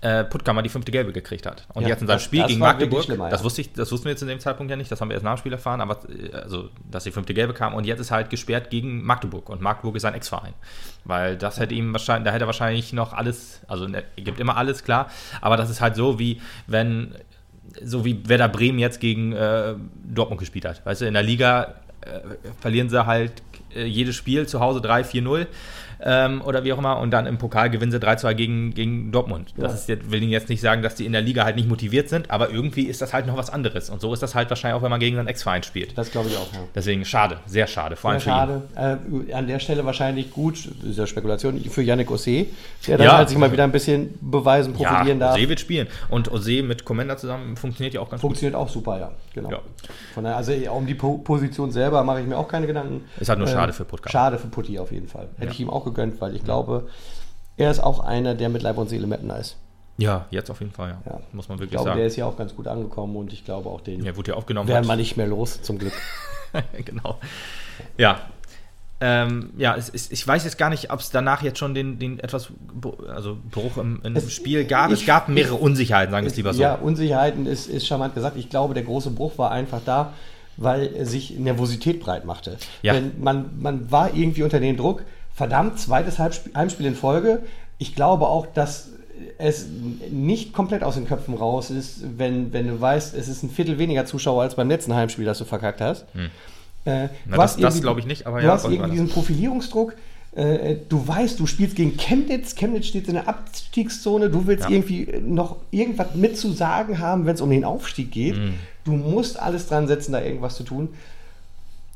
äh, 0.00 0.22
Puttkammer 0.24 0.62
die 0.62 0.68
fünfte 0.68 0.92
Gelbe 0.92 1.12
gekriegt 1.12 1.44
hat. 1.44 1.66
Und 1.74 1.82
Ja, 1.82 1.88
jetzt 1.88 2.02
in 2.02 2.06
seinem 2.06 2.16
das- 2.16 2.22
Spiel 2.24 2.40
das 2.40 2.48
gegen 2.48 2.60
Magdeburg, 2.60 3.02
schlimmer, 3.04 3.24
ja. 3.24 3.30
das, 3.30 3.42
wusste 3.42 3.62
ich, 3.62 3.72
das 3.72 3.90
wussten 3.90 4.04
wir 4.04 4.12
jetzt 4.12 4.22
in 4.22 4.28
dem 4.28 4.38
Zeitpunkt 4.38 4.70
ja 4.70 4.76
nicht, 4.76 4.90
das 4.92 5.00
haben 5.00 5.08
wir 5.08 5.14
erst 5.14 5.24
nach 5.24 5.34
dem 5.34 5.38
Spiel 5.38 5.52
erfahren, 5.52 5.80
aber 5.80 5.98
äh, 6.08 6.32
also, 6.36 6.68
dass 6.88 7.02
die 7.04 7.10
fünfte 7.10 7.34
Gelbe 7.34 7.52
kam 7.52 7.74
und 7.74 7.84
jetzt 7.84 7.98
ist 7.98 8.10
halt 8.12 8.30
gesperrt 8.30 8.70
gegen 8.70 9.02
Magdeburg 9.04 9.48
und 9.48 9.60
Magdeburg 9.60 9.96
ist 9.96 10.02
sein 10.02 10.14
Ex-Verein. 10.14 10.54
Weil 11.04 11.36
das 11.36 11.58
hätte 11.58 11.74
ihm 11.74 11.92
wahrscheinlich, 11.92 12.26
da 12.26 12.32
hätte 12.32 12.44
er 12.44 12.46
wahrscheinlich 12.46 12.92
noch 12.92 13.12
alles, 13.12 13.60
also 13.66 13.86
er 13.86 14.02
gibt 14.16 14.38
immer 14.38 14.56
alles, 14.56 14.84
klar, 14.84 15.10
aber 15.40 15.56
das 15.56 15.68
ist 15.70 15.80
halt 15.80 15.96
so, 15.96 16.18
wie 16.18 16.40
wenn 16.68 17.14
so 17.82 18.04
wie 18.04 18.26
Werder 18.28 18.48
Bremen 18.48 18.78
jetzt 18.78 19.00
gegen 19.00 19.32
äh, 19.32 19.74
Dortmund 20.04 20.38
gespielt 20.40 20.64
hat. 20.64 20.84
Weißt 20.86 21.00
du, 21.02 21.06
in 21.06 21.14
der 21.14 21.22
Liga 21.22 21.74
äh, 22.00 22.20
verlieren 22.60 22.88
sie 22.88 23.04
halt 23.04 23.32
äh, 23.74 23.84
jedes 23.84 24.16
Spiel 24.16 24.46
zu 24.46 24.60
Hause 24.60 24.78
3-4-0 24.80 25.46
ähm, 26.00 26.42
oder 26.42 26.64
wie 26.64 26.72
auch 26.72 26.78
immer 26.78 26.98
und 26.98 27.10
dann 27.10 27.26
im 27.26 27.38
Pokal 27.38 27.70
gewinnen 27.70 27.90
sie 27.92 27.98
3-2 27.98 28.34
gegen, 28.34 28.74
gegen 28.74 29.10
Dortmund. 29.12 29.52
Das 29.56 29.74
ist 29.74 29.88
jetzt, 29.88 30.10
will 30.10 30.22
Ihnen 30.22 30.30
jetzt 30.32 30.48
nicht 30.48 30.60
sagen, 30.60 30.82
dass 30.82 30.94
die 30.94 31.06
in 31.06 31.12
der 31.12 31.22
Liga 31.22 31.44
halt 31.44 31.56
nicht 31.56 31.68
motiviert 31.68 32.08
sind, 32.08 32.30
aber 32.30 32.50
irgendwie 32.50 32.84
ist 32.84 33.02
das 33.02 33.12
halt 33.12 33.26
noch 33.26 33.36
was 33.36 33.50
anderes. 33.50 33.90
Und 33.90 34.00
so 34.00 34.12
ist 34.12 34.22
das 34.22 34.34
halt 34.34 34.48
wahrscheinlich 34.50 34.78
auch, 34.78 34.82
wenn 34.82 34.90
man 34.90 35.00
gegen 35.00 35.16
seinen 35.16 35.26
Ex-Verein 35.28 35.62
spielt. 35.62 35.96
Das 35.98 36.10
glaube 36.10 36.28
ich 36.28 36.36
auch, 36.36 36.52
ja. 36.52 36.60
Deswegen 36.74 37.04
schade, 37.04 37.38
sehr 37.46 37.66
schade. 37.66 37.96
Vor 37.96 38.10
allem 38.10 38.20
Sehr 38.20 38.32
für 38.34 38.52
ihn. 38.52 38.62
schade. 38.76 38.98
Äh, 39.28 39.32
an 39.34 39.46
der 39.46 39.58
Stelle 39.58 39.84
wahrscheinlich 39.84 40.30
gut, 40.30 40.68
das 40.80 40.90
ist 40.90 40.98
ja 40.98 41.06
Spekulation, 41.06 41.58
für 41.70 41.82
Yannick 41.82 42.10
Ossé, 42.10 42.46
der 42.86 42.98
dann 42.98 43.06
Ja. 43.06 43.16
halt 43.18 43.28
sich 43.28 43.38
mal 43.38 43.50
wieder 43.52 43.64
ein 43.64 43.72
bisschen 43.72 44.14
beweisen, 44.20 44.72
profilieren 44.74 45.18
ja, 45.20 45.28
darf. 45.28 45.36
Ose 45.36 45.48
wird 45.48 45.60
spielen. 45.60 45.88
Und 46.08 46.30
Ose 46.30 46.62
mit 46.62 46.84
Commander 46.84 47.16
zusammen 47.16 47.56
funktioniert 47.56 47.94
ja 47.94 48.00
auch 48.00 48.10
ganz 48.10 48.20
Funktioniert 48.20 48.54
auch 48.54 48.68
super, 48.68 48.98
ja. 48.98 49.10
Genau. 49.34 49.50
Ja. 49.50 49.58
Von 50.14 50.24
daher, 50.24 50.36
also 50.36 50.52
um 50.72 50.86
die 50.86 50.94
po 50.94 51.18
Position 51.18 51.70
selber 51.70 52.02
mache 52.04 52.20
ich 52.20 52.26
mir 52.26 52.36
auch 52.36 52.48
keine 52.48 52.66
Gedanken. 52.66 53.04
Ist 53.20 53.28
halt 53.28 53.38
nur 53.38 53.48
Ähm, 53.48 53.54
schade 53.54 53.72
für 53.72 53.84
Puttkammer. 53.84 54.10
Schade 54.12 54.38
für 54.38 54.48
Putti 54.48 54.78
auf 54.78 54.90
jeden 54.92 55.08
Fall. 55.08 55.28
Hätte 55.38 55.52
ich 55.52 55.60
ihm 55.60 55.70
auch 55.70 55.84
gegönnt, 55.88 56.20
weil 56.20 56.34
ich 56.36 56.44
glaube, 56.44 56.88
er 57.56 57.70
ist 57.70 57.80
auch 57.80 58.00
einer, 58.00 58.34
der 58.34 58.48
mit 58.48 58.62
Leib 58.62 58.78
und 58.78 58.88
Seele 58.88 59.06
Mettner 59.06 59.38
ist. 59.38 59.56
Ja, 59.96 60.26
jetzt 60.30 60.48
auf 60.50 60.60
jeden 60.60 60.70
Fall, 60.72 60.90
ja. 60.90 61.12
Ja. 61.12 61.20
Muss 61.32 61.48
man 61.48 61.56
Ich 61.56 61.62
wirklich 61.62 61.72
glaube, 61.72 61.86
sagen. 61.90 61.98
der 61.98 62.06
ist 62.06 62.14
ja 62.16 62.24
auch 62.26 62.36
ganz 62.36 62.54
gut 62.54 62.68
angekommen 62.68 63.16
und 63.16 63.32
ich 63.32 63.44
glaube 63.44 63.68
auch 63.68 63.80
den 63.80 64.04
ja, 64.04 64.16
wurde 64.16 64.30
ja 64.30 64.36
aufgenommen. 64.36 64.68
werden 64.68 64.86
wir 64.86 64.94
nicht 64.96 65.16
mehr 65.16 65.26
los, 65.26 65.60
zum 65.62 65.78
Glück. 65.78 65.92
genau. 66.84 67.18
Ja. 67.96 68.20
Ähm, 69.00 69.50
ja, 69.56 69.76
es, 69.76 69.88
es, 69.90 70.10
ich 70.10 70.26
weiß 70.26 70.44
jetzt 70.44 70.58
gar 70.58 70.70
nicht, 70.70 70.90
ob 70.92 70.98
es 70.98 71.10
danach 71.10 71.42
jetzt 71.42 71.58
schon 71.60 71.72
den, 71.72 72.00
den 72.00 72.18
etwas 72.18 72.48
also 73.08 73.36
Bruch 73.50 73.76
im, 73.76 74.00
im 74.02 74.16
Es- 74.16 74.32
Spiel 74.32 74.64
gab. 74.64 74.90
es 74.90 75.00
ich- 75.00 75.06
gab 75.06 75.28
mehrere 75.28 75.54
Unsicherheiten, 75.54 76.10
sagen 76.10 76.24
wir 76.26 76.30
es 76.30 76.36
lieber 76.36 76.52
so. 76.52 76.60
Ja, 76.62 76.74
Unsicherheiten 76.74 77.46
ist, 77.46 77.68
ist 77.68 77.86
charmant 77.86 78.14
gesagt. 78.16 78.36
Ich 78.36 78.50
glaube, 78.50 78.74
der 78.74 78.82
große 78.82 79.10
Bruch 79.10 79.38
war 79.38 79.52
einfach 79.52 79.80
da, 79.84 80.14
weil 80.56 81.04
sich 81.06 81.38
Nervosität 81.38 82.00
breit 82.00 82.24
machte. 82.24 82.56
Ja. 82.82 82.92
Denn 82.94 83.12
man, 83.20 83.50
man 83.60 83.88
war 83.92 84.14
irgendwie 84.14 84.42
unter 84.42 84.58
den 84.58 84.76
Druck, 84.76 85.04
verdammt, 85.38 85.78
zweites 85.80 86.18
Heimspiel 86.18 86.86
in 86.86 86.94
Folge. 86.94 87.42
Ich 87.78 87.94
glaube 87.94 88.26
auch, 88.26 88.46
dass 88.46 88.90
es 89.38 89.66
nicht 90.10 90.52
komplett 90.52 90.82
aus 90.82 90.94
den 90.94 91.06
Köpfen 91.06 91.34
raus 91.34 91.70
ist, 91.70 92.02
wenn, 92.18 92.52
wenn 92.52 92.68
du 92.68 92.80
weißt, 92.80 93.14
es 93.14 93.28
ist 93.28 93.42
ein 93.42 93.50
Viertel 93.50 93.78
weniger 93.78 94.04
Zuschauer 94.04 94.42
als 94.42 94.54
beim 94.56 94.68
letzten 94.68 94.94
Heimspiel, 94.94 95.24
das 95.24 95.38
du 95.38 95.44
verkackt 95.44 95.80
hast. 95.80 96.02
Äh, 96.14 96.18
Hm. 96.18 96.28
Na, 96.84 97.06
du 97.06 97.08
das- 97.30 97.38
hast 97.38 97.54
das 97.54 97.60
irgendwie- 97.74 97.80
glaube 97.82 98.00
ich 98.00 98.06
nicht, 98.06 98.26
aber 98.26 98.40
du 98.40 98.46
ja, 98.46 98.52
hast 98.52 98.64
irgendwann 98.64 98.90
irgendwie 98.90 99.00
diesen 99.02 99.14
Profilierungsdruck. 99.14 99.94
Äh, 100.36 100.76
Du 100.88 101.06
weißt, 101.08 101.40
du 101.40 101.46
spielst 101.46 101.74
gegen 101.74 101.96
Chemnitz. 101.96 102.54
Chemnitz 102.54 102.86
steht 102.86 103.08
in 103.08 103.14
der 103.14 103.28
Abstiegszone. 103.28 104.30
Du 104.30 104.46
willst 104.46 104.64
Ja. 104.64 104.70
irgendwie 104.70 105.20
noch 105.24 105.56
irgendwas 105.70 106.14
mitzusagen 106.14 106.98
haben, 107.00 107.26
wenn 107.26 107.34
es 107.34 107.40
um 107.40 107.50
den 107.50 107.64
Aufstieg 107.64 108.10
geht. 108.12 108.36
Mhm. 108.36 108.54
Du 108.84 108.92
musst 108.92 109.38
alles 109.40 109.66
dran 109.68 109.88
setzen, 109.88 110.12
da 110.12 110.20
irgendwas 110.22 110.54
zu 110.56 110.62
tun. 110.64 110.90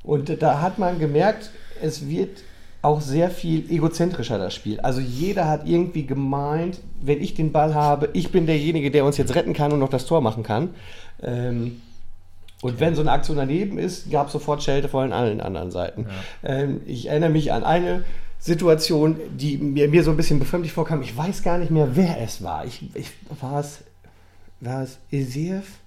Und 0.03 0.43
da 0.43 0.61
hat 0.61 0.79
man 0.79 0.99
gemerkt, 0.99 1.51
es 1.81 2.09
wird 2.09 2.39
auch 2.83 3.01
sehr 3.01 3.31
viel 3.31 3.71
egozentrischer, 3.71 4.39
das 4.39 4.55
Spiel. 4.55 4.81
Also 4.81 5.01
jeder 5.01 5.49
hat 5.49 5.67
irgendwie 5.67 6.05
gemeint, 6.05 6.81
wenn 7.01 7.23
ich 7.23 7.35
den 7.35 7.53
Ball 7.53 7.75
habe, 7.75 8.09
ich 8.13 8.33
bin 8.33 8.47
derjenige, 8.47 8.91
der 8.91 9.05
uns 9.05 9.17
jetzt 9.17 9.35
retten 9.37 9.53
kann 9.53 9.73
und 9.73 9.79
noch 9.79 9.89
das 9.89 10.05
Tor 10.05 10.21
machen 10.21 10.43
kann. 10.43 10.71
Ähm, 11.23 11.81
und 12.61 12.81
wenn 12.81 12.95
so 12.95 13.01
eine 13.01 13.13
Aktion 13.13 13.37
daneben 13.37 13.79
ist, 13.79 14.11
gab 14.11 14.27
es 14.27 14.33
sofort 14.33 14.63
Schelte 14.63 14.89
von 14.89 15.13
allen 15.13 15.41
anderen 15.41 15.71
Seiten. 15.71 16.07
Ähm, 16.45 16.81
ich 16.87 17.07
erinnere 17.07 17.31
mich 17.31 17.53
an 17.53 17.65
eine 17.65 18.05
Situation, 18.39 19.17
die 19.31 19.59
mir, 19.59 19.89
mir 19.89 20.03
so 20.03 20.11
ein 20.11 20.17
bisschen 20.17 20.41
befremdlich 20.41 20.73
vorkam. 20.73 21.03
Ich 21.03 21.17
weiß 21.17 21.45
gar 21.45 21.59
nicht 21.59 21.71
mehr, 21.71 21.95
wer 21.95 22.21
es 22.21 22.43
war. 22.43 22.65
Ich, 22.65 22.83
ich, 22.95 23.11
war 23.41 23.61
es, 23.61 23.85
war 24.61 24.83
es 24.83 24.99
Isiev, 25.11 25.79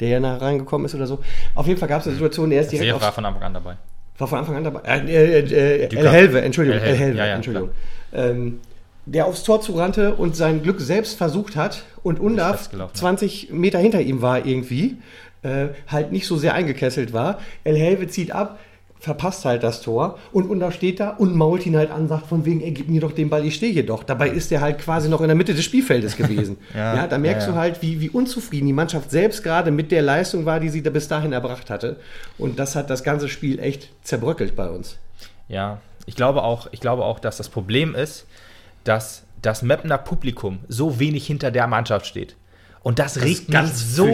der 0.00 0.08
ja 0.08 0.20
nach 0.20 0.40
reingekommen 0.40 0.86
ist 0.86 0.96
oder 0.96 1.06
so? 1.06 1.20
Auf 1.54 1.68
jeden 1.68 1.78
Fall 1.78 1.88
gab 1.88 2.00
es 2.00 2.08
eine 2.08 2.14
Situation, 2.14 2.50
er 2.50 2.62
ist 2.62 2.72
direkt 2.72 2.92
aufs 2.92 3.04
war 3.04 3.12
von 3.12 3.24
Anfang 3.24 3.42
an 3.44 3.54
dabei. 3.54 3.76
War 4.18 4.28
von 4.28 4.38
Anfang 4.38 4.56
an 4.56 4.64
dabei. 4.64 4.80
Äh, 4.80 5.38
äh, 5.38 5.84
äh, 5.84 5.88
Die 5.88 5.96
El 5.96 6.08
Helve, 6.08 6.40
Entschuldigung. 6.42 6.80
El 6.80 6.88
El 6.88 6.96
Helve, 6.96 7.18
ja, 7.18 7.26
ja, 7.26 7.34
Entschuldigung. 7.34 7.70
Ähm, 8.12 8.60
der 9.06 9.26
aufs 9.26 9.42
Tor 9.42 9.60
zurannte 9.60 10.14
und 10.14 10.34
sein 10.34 10.62
Glück 10.62 10.80
selbst 10.80 11.18
versucht 11.18 11.56
hat 11.56 11.84
und 12.02 12.20
ja. 12.36 12.56
20 12.92 13.50
Meter 13.52 13.78
hinter 13.78 14.00
ihm 14.00 14.22
war 14.22 14.46
irgendwie, 14.46 14.96
äh, 15.42 15.68
halt 15.88 16.12
nicht 16.12 16.26
so 16.26 16.36
sehr 16.36 16.54
eingekesselt 16.54 17.12
war. 17.12 17.38
El 17.64 17.76
Helve 17.76 18.06
zieht 18.06 18.32
ab, 18.32 18.58
verpasst 18.98 19.44
halt 19.44 19.62
das 19.62 19.82
Tor 19.82 20.18
und 20.32 20.48
Undaf 20.48 20.74
steht 20.74 20.98
da 20.98 21.10
und 21.10 21.36
mault 21.36 21.66
ihn 21.66 21.76
halt 21.76 21.90
an, 21.90 22.08
sagt 22.08 22.26
von 22.26 22.44
wegen, 22.44 22.62
ey, 22.62 22.70
gib 22.70 22.88
mir 22.88 23.00
doch 23.00 23.12
den 23.12 23.28
Ball, 23.28 23.44
ich 23.44 23.56
stehe 23.56 23.72
hier 23.72 23.84
doch. 23.84 24.02
Dabei 24.02 24.30
ist 24.30 24.50
er 24.50 24.60
halt 24.60 24.78
quasi 24.78 25.08
noch 25.08 25.20
in 25.20 25.26
der 25.26 25.36
Mitte 25.36 25.54
des 25.54 25.64
Spielfeldes 25.64 26.16
gewesen. 26.16 26.56
Ja, 26.74 26.96
ja, 26.96 27.06
da 27.06 27.18
merkst 27.18 27.46
ja, 27.46 27.52
du 27.52 27.58
halt, 27.58 27.82
wie, 27.82 28.00
wie 28.00 28.10
unzufrieden 28.10 28.66
die 28.66 28.72
Mannschaft 28.72 29.10
selbst 29.10 29.44
gerade 29.44 29.70
mit 29.70 29.92
der 29.92 30.02
Leistung 30.02 30.44
war, 30.44 30.58
die 30.58 30.70
sie 30.70 30.82
da 30.82 30.90
bis 30.90 31.08
dahin 31.08 31.32
erbracht 31.32 31.70
hatte. 31.70 31.96
Und 32.38 32.58
das 32.58 32.74
hat 32.74 32.90
das 32.90 33.04
ganze 33.04 33.28
Spiel 33.28 33.60
echt 33.60 33.90
zerbröckelt 34.02 34.56
bei 34.56 34.68
uns. 34.68 34.98
Ja, 35.48 35.80
ich 36.06 36.16
glaube 36.16 36.42
auch, 36.42 36.68
ich 36.72 36.80
glaube 36.80 37.04
auch, 37.04 37.20
dass 37.20 37.36
das 37.36 37.48
Problem 37.48 37.94
ist, 37.94 38.26
dass 38.82 39.22
das 39.42 39.62
Mapner 39.62 39.98
Publikum 39.98 40.60
so 40.68 40.98
wenig 40.98 41.26
hinter 41.26 41.50
der 41.50 41.66
Mannschaft 41.66 42.06
steht. 42.06 42.34
Und 42.84 42.98
das, 42.98 43.20
regt 43.22 43.40
ist 43.40 43.50
ganz 43.50 43.70
mich 43.70 43.94
so 43.96 44.04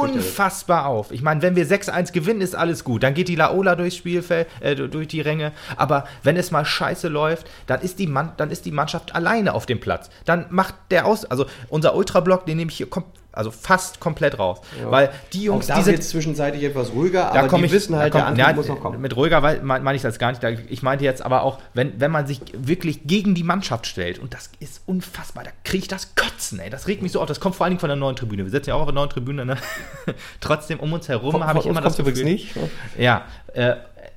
unfassbar 0.00 0.86
auf. 0.86 1.12
Ich 1.12 1.22
meine, 1.22 1.40
wenn 1.40 1.54
wir 1.54 1.64
6-1 1.64 2.12
gewinnen, 2.12 2.40
ist 2.40 2.56
alles 2.56 2.82
gut. 2.82 3.04
Dann 3.04 3.14
geht 3.14 3.28
die 3.28 3.36
Laola 3.36 3.76
durchs 3.76 3.96
Spielfeld, 3.96 4.48
äh, 4.58 4.74
durch 4.74 5.06
die 5.06 5.20
Ränge. 5.20 5.52
Aber 5.76 6.04
wenn 6.24 6.36
es 6.36 6.50
mal 6.50 6.64
scheiße 6.64 7.06
läuft, 7.06 7.46
dann 7.68 7.80
ist 7.80 8.00
die, 8.00 8.08
Mann, 8.08 8.32
dann 8.36 8.50
ist 8.50 8.66
die 8.66 8.72
Mannschaft 8.72 9.14
alleine 9.14 9.54
auf 9.54 9.66
dem 9.66 9.78
Platz. 9.78 10.10
Dann 10.24 10.46
macht 10.50 10.74
der 10.90 11.06
aus. 11.06 11.24
Also 11.26 11.46
unser 11.68 11.94
Ultrablock, 11.94 12.44
den 12.44 12.56
nehme 12.56 12.72
ich 12.72 12.78
hier 12.78 12.90
kom 12.90 13.04
also 13.38 13.52
fast 13.52 14.00
komplett 14.00 14.38
raus. 14.38 14.60
Weil 14.84 15.10
die 15.32 15.44
Jungs, 15.44 15.66
Auch 15.66 15.68
da 15.68 15.76
die 15.78 15.84
sind 15.84 15.92
wird 15.92 16.02
es 16.02 16.08
zwischenzeitlich 16.10 16.64
etwas 16.64 16.90
ruhiger, 16.92 17.30
da 17.32 17.38
aber 17.40 17.48
komm 17.48 17.60
die 17.60 17.66
ich, 17.66 17.72
wissen 17.72 17.94
halt, 17.94 18.12
der 18.12 18.20
komm- 18.22 18.28
Antrieb 18.30 18.46
ja, 18.48 18.52
muss 18.52 18.66
noch 18.68 18.80
kommen. 18.80 19.00
Mit 19.00 19.14
ruhiger 19.16 19.40
meine 19.40 19.80
mein 19.80 19.94
ich 19.94 20.02
das 20.02 20.18
gar 20.18 20.32
nicht. 20.32 20.42
Ich 20.68 20.82
meinte 20.82 21.04
jetzt 21.04 21.22
aber 21.24 21.42
auch, 21.44 21.58
wenn, 21.72 22.00
wenn 22.00 22.10
man 22.10 22.26
sich 22.26 22.40
wirklich 22.52 23.06
gegen 23.06 23.34
die 23.36 23.44
Mannschaft 23.44 23.86
stellt, 23.86 24.18
und 24.18 24.34
das 24.34 24.50
ist 24.58 24.82
unfassbar, 24.86 25.44
da 25.44 25.50
kriege 25.62 25.82
ich 25.82 25.88
das 25.88 26.16
Kotzen, 26.16 26.58
ey. 26.58 26.68
Das 26.68 26.88
regt 26.88 27.00
mich 27.02 27.12
so 27.12 27.20
auf. 27.20 27.26
Das 27.26 27.38
kommt 27.38 27.54
vor 27.54 27.64
allen 27.64 27.70
Dingen 27.72 27.80
von 27.80 27.88
der 27.88 27.96
neuen 27.96 28.16
Tribüne. 28.16 28.44
Wir 28.44 28.50
sitzen 28.50 28.70
ja 28.70 28.74
auch 28.74 28.80
auf 28.80 28.86
der 28.86 28.94
neuen 28.94 29.10
Tribüne, 29.10 29.46
ne? 29.46 29.56
Trotzdem 30.40 30.80
um 30.80 30.92
uns 30.92 31.08
herum 31.08 31.46
habe 31.46 31.60
ich 31.60 31.66
immer 31.66 31.80
das 31.80 31.96
Gefühl. 31.96 32.24
nicht. 32.24 32.54
Ja, 32.98 33.24
äh, 33.54 33.76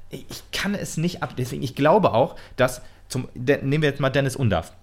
ich 0.10 0.26
kann 0.52 0.74
es 0.74 0.98
nicht 0.98 1.22
ab. 1.22 1.36
Deswegen, 1.38 1.62
ich 1.62 1.76
glaube 1.76 2.14
auch, 2.14 2.36
dass 2.56 2.82
zum. 3.08 3.30
Nehmen 3.36 3.82
wir 3.84 3.90
jetzt 3.90 4.00
mal 4.00 4.10
Dennis 4.10 4.36
Undaff. 4.36 4.74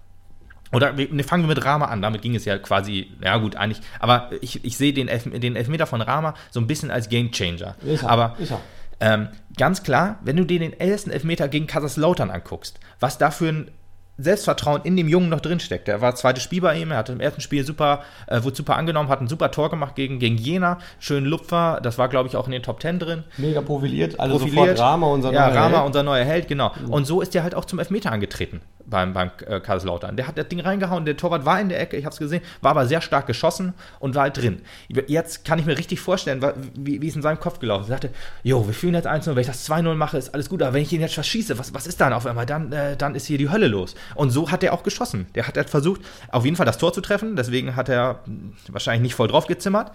Oder 0.71 0.93
ne, 0.93 1.23
fangen 1.23 1.43
wir 1.43 1.47
mit 1.55 1.65
Rama 1.65 1.85
an, 1.85 2.01
damit 2.01 2.21
ging 2.21 2.35
es 2.35 2.45
ja 2.45 2.57
quasi, 2.57 3.11
ja 3.23 3.37
gut, 3.37 3.55
eigentlich, 3.55 3.81
aber 3.99 4.29
ich, 4.41 4.63
ich 4.63 4.77
sehe 4.77 4.93
den, 4.93 5.07
Elf, 5.07 5.23
den 5.23 5.55
Elfmeter 5.55 5.87
von 5.87 6.01
Rama 6.01 6.35
so 6.51 6.59
ein 6.59 6.67
bisschen 6.67 6.91
als 6.91 7.09
Gamechanger. 7.09 7.75
Ist 7.83 8.03
er, 8.03 8.09
aber 8.09 8.35
ist 8.37 8.51
er. 8.51 8.61
ähm, 8.99 9.29
ganz 9.57 9.81
klar, 9.83 10.19
wenn 10.23 10.35
du 10.35 10.45
dir 10.45 10.59
den 10.59 10.73
ersten 10.73 11.09
Elfmeter 11.09 11.47
gegen 11.47 11.65
Kaiserslautern 11.65 12.29
anguckst, 12.29 12.79
was 12.99 13.17
da 13.17 13.31
für 13.31 13.49
ein 13.49 13.71
Selbstvertrauen 14.19 14.81
in 14.83 14.97
dem 14.97 15.07
Jungen 15.07 15.29
noch 15.29 15.39
drin 15.39 15.59
steckt. 15.59 15.87
Er 15.87 16.01
war 16.01 16.15
zweites 16.15 16.43
Spiel 16.43 16.61
bei 16.61 16.77
ihm, 16.77 16.91
er 16.91 16.97
hat 16.97 17.09
im 17.09 17.19
ersten 17.19 17.41
Spiel 17.41 17.65
super, 17.65 18.03
äh, 18.27 18.43
wurde 18.43 18.55
super 18.55 18.75
angenommen, 18.75 19.09
hat 19.09 19.21
ein 19.21 19.27
super 19.27 19.51
Tor 19.51 19.69
gemacht 19.69 19.95
gegen, 19.95 20.19
gegen 20.19 20.37
Jena, 20.37 20.79
schönen 20.99 21.25
Lupfer, 21.25 21.79
das 21.81 21.97
war 21.97 22.09
glaube 22.09 22.27
ich 22.27 22.35
auch 22.35 22.45
in 22.45 22.51
den 22.51 22.63
Top 22.63 22.79
Ten 22.79 22.99
drin 22.99 23.23
Mega 23.37 23.61
profiliert, 23.61 24.19
also 24.19 24.37
profiliert. 24.37 24.77
sofort 24.77 24.79
Rama, 24.79 25.07
unser 25.07 25.31
ja, 25.31 25.47
neuer 25.47 25.55
Rama, 25.55 25.77
Held. 25.77 25.87
unser 25.87 26.03
neuer 26.03 26.25
Held, 26.25 26.47
genau. 26.47 26.71
Und 26.89 27.05
so 27.05 27.21
ist 27.21 27.35
er 27.35 27.43
halt 27.43 27.55
auch 27.55 27.65
zum 27.65 27.79
Elfmeter 27.79 28.11
angetreten 28.11 28.61
beim, 28.89 29.13
beim 29.13 29.31
äh, 29.45 29.59
Kaiserslautern. 29.59 30.15
Der 30.17 30.27
hat 30.27 30.37
das 30.37 30.47
Ding 30.47 30.59
reingehauen, 30.59 31.05
der 31.05 31.17
Torwart 31.17 31.45
war 31.45 31.59
in 31.61 31.69
der 31.69 31.79
Ecke, 31.79 31.97
ich 31.97 32.05
habe 32.05 32.13
es 32.13 32.19
gesehen, 32.19 32.41
war 32.61 32.71
aber 32.71 32.87
sehr 32.87 33.01
stark 33.01 33.27
geschossen 33.27 33.73
und 33.99 34.15
war 34.15 34.23
halt 34.23 34.37
drin. 34.37 34.61
Jetzt 35.07 35.45
kann 35.45 35.59
ich 35.59 35.65
mir 35.65 35.77
richtig 35.77 35.99
vorstellen, 35.99 36.41
wie, 36.75 37.01
wie 37.01 37.07
es 37.07 37.15
in 37.15 37.21
seinem 37.21 37.39
Kopf 37.39 37.59
gelaufen 37.59 37.83
ist. 37.83 37.89
Er 37.89 37.93
sagte, 37.93 38.09
jo, 38.43 38.65
wir 38.65 38.73
fühlen 38.73 38.95
jetzt 38.95 39.07
1-0, 39.07 39.27
wenn 39.27 39.39
ich 39.39 39.47
das 39.47 39.69
2-0 39.69 39.93
mache, 39.95 40.17
ist 40.17 40.33
alles 40.33 40.49
gut, 40.49 40.61
aber 40.61 40.73
wenn 40.73 40.81
ich 40.81 40.91
ihn 40.91 41.01
jetzt 41.01 41.13
verschieße, 41.13 41.57
was, 41.57 41.73
was 41.73 41.87
ist 41.87 42.01
dann 42.01 42.13
auf 42.13 42.25
einmal? 42.25 42.45
Dann, 42.45 42.71
äh, 42.71 42.97
dann 42.97 43.15
ist 43.15 43.25
hier 43.25 43.37
die 43.37 43.49
Hölle 43.49 43.67
los. 43.67 43.95
Und 44.15 44.29
so 44.31 44.51
hat 44.51 44.63
er 44.63 44.73
auch 44.73 44.83
geschossen. 44.83 45.27
Der 45.35 45.47
hat 45.47 45.57
halt 45.57 45.69
versucht, 45.69 46.01
auf 46.29 46.45
jeden 46.45 46.55
Fall 46.55 46.65
das 46.65 46.77
Tor 46.77 46.93
zu 46.93 47.01
treffen, 47.01 47.35
deswegen 47.35 47.75
hat 47.75 47.89
er 47.89 48.19
wahrscheinlich 48.67 49.01
nicht 49.01 49.15
voll 49.15 49.27
drauf 49.27 49.47
gezimmert. 49.47 49.91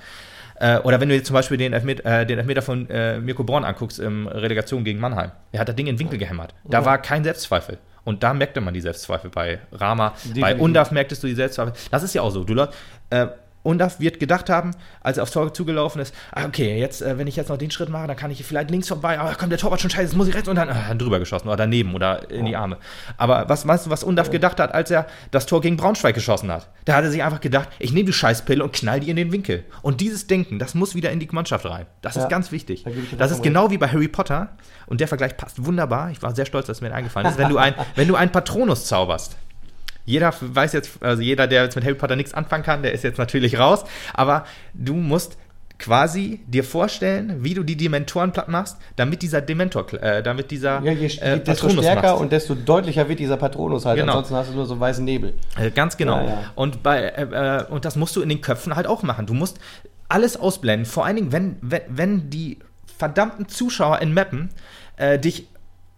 Äh, 0.56 0.78
oder 0.78 1.00
wenn 1.00 1.08
du 1.08 1.14
jetzt 1.14 1.26
zum 1.26 1.34
Beispiel 1.34 1.56
den 1.56 1.72
Elfmeter, 1.72 2.20
äh, 2.20 2.26
den 2.26 2.38
Elfmeter 2.38 2.62
von 2.62 2.88
äh, 2.88 3.18
Mirko 3.18 3.42
Born 3.42 3.64
anguckst 3.64 3.98
im 3.98 4.28
Relegation 4.28 4.84
gegen 4.84 5.00
Mannheim. 5.00 5.32
Er 5.52 5.60
hat 5.60 5.68
das 5.68 5.76
Ding 5.76 5.86
in 5.86 5.96
den 5.96 6.00
Winkel 6.00 6.18
gehämmert. 6.18 6.54
Da 6.64 6.84
war 6.84 6.98
kein 6.98 7.24
Selbstzweifel. 7.24 7.78
Und 8.04 8.22
da 8.22 8.34
merkte 8.34 8.60
man 8.60 8.74
die 8.74 8.82
Selbstzweifel 8.82 9.30
bei 9.30 9.60
Rama. 9.72 10.10
Bei 10.10 10.28
Definitiv. 10.28 10.60
Undaf 10.60 10.90
merktest 10.90 11.22
du 11.22 11.26
die 11.26 11.34
Selbstzweifel. 11.34 11.72
Das 11.90 12.02
ist 12.02 12.14
ja 12.14 12.22
auch 12.22 12.30
so. 12.30 12.44
Du, 12.44 12.54
äh, 13.10 13.26
Undaf 13.64 13.98
wird 13.98 14.20
gedacht 14.20 14.48
haben, 14.50 14.70
als 15.00 15.16
er 15.16 15.24
aufs 15.24 15.32
Tor 15.32 15.52
zugelaufen 15.52 16.00
ist, 16.00 16.14
ah, 16.32 16.44
okay, 16.44 16.78
jetzt, 16.78 17.02
äh, 17.02 17.18
wenn 17.18 17.26
ich 17.26 17.34
jetzt 17.34 17.48
noch 17.48 17.56
den 17.56 17.70
Schritt 17.70 17.88
mache, 17.88 18.06
dann 18.06 18.16
kann 18.16 18.30
ich 18.30 18.44
vielleicht 18.44 18.70
links 18.70 18.88
vorbei, 18.88 19.18
aber 19.18 19.34
kommt 19.34 19.50
der 19.50 19.58
Torwart 19.58 19.80
schon 19.80 19.90
scheiße, 19.90 20.02
jetzt 20.02 20.16
muss 20.16 20.28
ich 20.28 20.34
rechts 20.34 20.48
und 20.48 20.56
dann, 20.56 20.68
ah, 20.68 20.84
dann 20.88 20.98
drüber 20.98 21.18
geschossen 21.18 21.48
oder 21.48 21.56
daneben 21.56 21.94
oder 21.94 22.30
in 22.30 22.44
die 22.44 22.56
Arme. 22.56 22.76
Aber 23.16 23.48
was 23.48 23.64
meinst 23.64 23.86
du, 23.86 23.90
was 23.90 24.04
Undaf 24.04 24.30
gedacht 24.30 24.60
hat, 24.60 24.72
als 24.74 24.90
er 24.90 25.06
das 25.30 25.46
Tor 25.46 25.60
gegen 25.60 25.76
Braunschweig 25.76 26.14
geschossen 26.14 26.52
hat? 26.52 26.68
Da 26.84 26.94
hat 26.94 27.04
er 27.04 27.10
sich 27.10 27.22
einfach 27.22 27.40
gedacht, 27.40 27.68
ich 27.78 27.92
nehme 27.92 28.04
die 28.04 28.12
Scheißpille 28.12 28.62
und 28.62 28.72
knall 28.72 29.00
die 29.00 29.10
in 29.10 29.16
den 29.16 29.32
Winkel. 29.32 29.64
Und 29.82 30.00
dieses 30.00 30.26
Denken, 30.26 30.58
das 30.58 30.74
muss 30.74 30.94
wieder 30.94 31.10
in 31.10 31.18
die 31.18 31.28
Mannschaft 31.32 31.64
rein. 31.64 31.86
Das 32.02 32.14
Ja, 32.16 32.22
ist 32.22 32.28
ganz 32.28 32.52
wichtig. 32.52 32.84
Das 33.18 33.30
ist 33.30 33.42
genau 33.42 33.70
wie 33.70 33.78
bei 33.78 33.88
Harry 33.88 34.08
Potter 34.08 34.50
und 34.86 35.00
der 35.00 35.08
Vergleich 35.08 35.36
passt 35.36 35.64
wunderbar. 35.64 36.10
Ich 36.10 36.22
war 36.22 36.34
sehr 36.34 36.44
stolz, 36.46 36.66
dass 36.66 36.82
mir 36.82 36.88
der 36.88 36.98
eingefallen 36.98 37.28
ist. 37.28 37.38
Wenn 37.38 37.48
du 37.48 37.56
ein, 37.56 37.74
wenn 37.94 38.08
du 38.08 38.14
einen 38.14 38.30
Patronus 38.30 38.84
zauberst, 38.86 39.36
jeder 40.04 40.34
weiß 40.40 40.72
jetzt, 40.72 41.02
also 41.02 41.22
jeder, 41.22 41.46
der 41.46 41.64
jetzt 41.64 41.76
mit 41.76 41.84
Harry 41.84 41.94
Potter 41.94 42.16
nichts 42.16 42.34
anfangen 42.34 42.62
kann, 42.62 42.82
der 42.82 42.92
ist 42.92 43.04
jetzt 43.04 43.18
natürlich 43.18 43.58
raus. 43.58 43.84
Aber 44.12 44.44
du 44.74 44.94
musst 44.94 45.38
quasi 45.78 46.40
dir 46.46 46.62
vorstellen, 46.62 47.42
wie 47.42 47.54
du 47.54 47.62
die 47.62 47.76
Dementoren 47.76 48.32
platt 48.32 48.48
machst, 48.48 48.76
damit 48.96 49.22
dieser 49.22 49.40
Dementor, 49.40 49.92
äh, 49.94 50.22
damit 50.22 50.50
dieser 50.50 50.80
Ja, 50.82 50.92
je, 50.92 51.06
äh, 51.18 51.40
desto 51.40 51.68
stärker 51.68 52.10
machst. 52.10 52.22
und 52.22 52.32
desto 52.32 52.54
deutlicher 52.54 53.08
wird 53.08 53.18
dieser 53.18 53.36
Patronus 53.36 53.84
halt. 53.84 53.98
Genau. 53.98 54.12
Ansonsten 54.12 54.36
hast 54.36 54.50
du 54.50 54.54
nur 54.54 54.66
so 54.66 54.78
weißen 54.78 55.04
Nebel. 55.04 55.34
Äh, 55.58 55.70
ganz 55.70 55.96
genau. 55.96 56.18
Ja, 56.20 56.26
ja. 56.26 56.52
Und, 56.54 56.82
bei, 56.82 57.00
äh, 57.00 57.60
äh, 57.60 57.64
und 57.64 57.84
das 57.84 57.96
musst 57.96 58.14
du 58.14 58.22
in 58.22 58.28
den 58.28 58.40
Köpfen 58.40 58.76
halt 58.76 58.86
auch 58.86 59.02
machen. 59.02 59.26
Du 59.26 59.34
musst 59.34 59.58
alles 60.08 60.36
ausblenden. 60.36 60.86
Vor 60.86 61.04
allen 61.06 61.16
Dingen, 61.16 61.32
wenn, 61.32 61.56
wenn, 61.60 61.82
wenn 61.88 62.30
die 62.30 62.58
verdammten 62.98 63.48
Zuschauer 63.48 64.00
in 64.00 64.14
Mappen 64.14 64.50
äh, 64.96 65.18
dich 65.18 65.48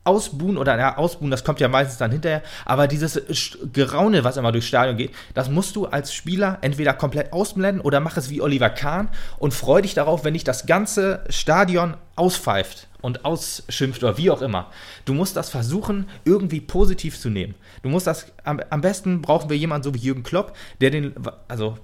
ausbuhen 0.06 0.56
oder 0.56 0.78
ja, 0.78 0.96
ausbuhen, 0.96 1.30
das 1.30 1.44
kommt 1.44 1.60
ja 1.60 1.68
meistens 1.68 1.98
dann 1.98 2.10
hinterher, 2.10 2.42
aber 2.64 2.86
dieses 2.86 3.20
Geraune, 3.72 4.24
was 4.24 4.36
immer 4.36 4.52
durchs 4.52 4.68
Stadion 4.68 4.96
geht, 4.96 5.12
das 5.34 5.50
musst 5.50 5.76
du 5.76 5.86
als 5.86 6.14
Spieler 6.14 6.58
entweder 6.60 6.94
komplett 6.94 7.32
ausblenden 7.32 7.80
oder 7.80 8.00
mach 8.00 8.16
es 8.16 8.30
wie 8.30 8.40
Oliver 8.40 8.70
Kahn 8.70 9.08
und 9.38 9.54
freu 9.54 9.82
dich 9.82 9.94
darauf, 9.94 10.24
wenn 10.24 10.34
dich 10.34 10.44
das 10.44 10.66
ganze 10.66 11.24
Stadion 11.28 11.96
auspfeift 12.14 12.88
und 13.02 13.24
ausschimpft 13.24 14.02
oder 14.02 14.18
wie 14.18 14.30
auch 14.30 14.42
immer. 14.42 14.70
Du 15.04 15.14
musst 15.14 15.36
das 15.36 15.50
versuchen, 15.50 16.08
irgendwie 16.24 16.60
positiv 16.60 17.18
zu 17.18 17.30
nehmen. 17.30 17.54
Du 17.82 17.88
musst 17.88 18.06
das, 18.06 18.32
am, 18.44 18.60
am 18.70 18.80
besten 18.80 19.22
brauchen 19.22 19.50
wir 19.50 19.56
jemanden 19.56 19.84
so 19.84 19.94
wie 19.94 19.98
Jürgen 19.98 20.22
Klopp, 20.22 20.56
der 20.80 20.90
den, 20.90 21.14
also 21.48 21.76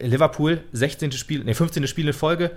Liverpool 0.00 0.62
16. 0.72 1.12
Spiel, 1.12 1.44
nee, 1.44 1.54
15. 1.54 1.86
Spiel 1.86 2.06
in 2.06 2.12
Folge 2.12 2.52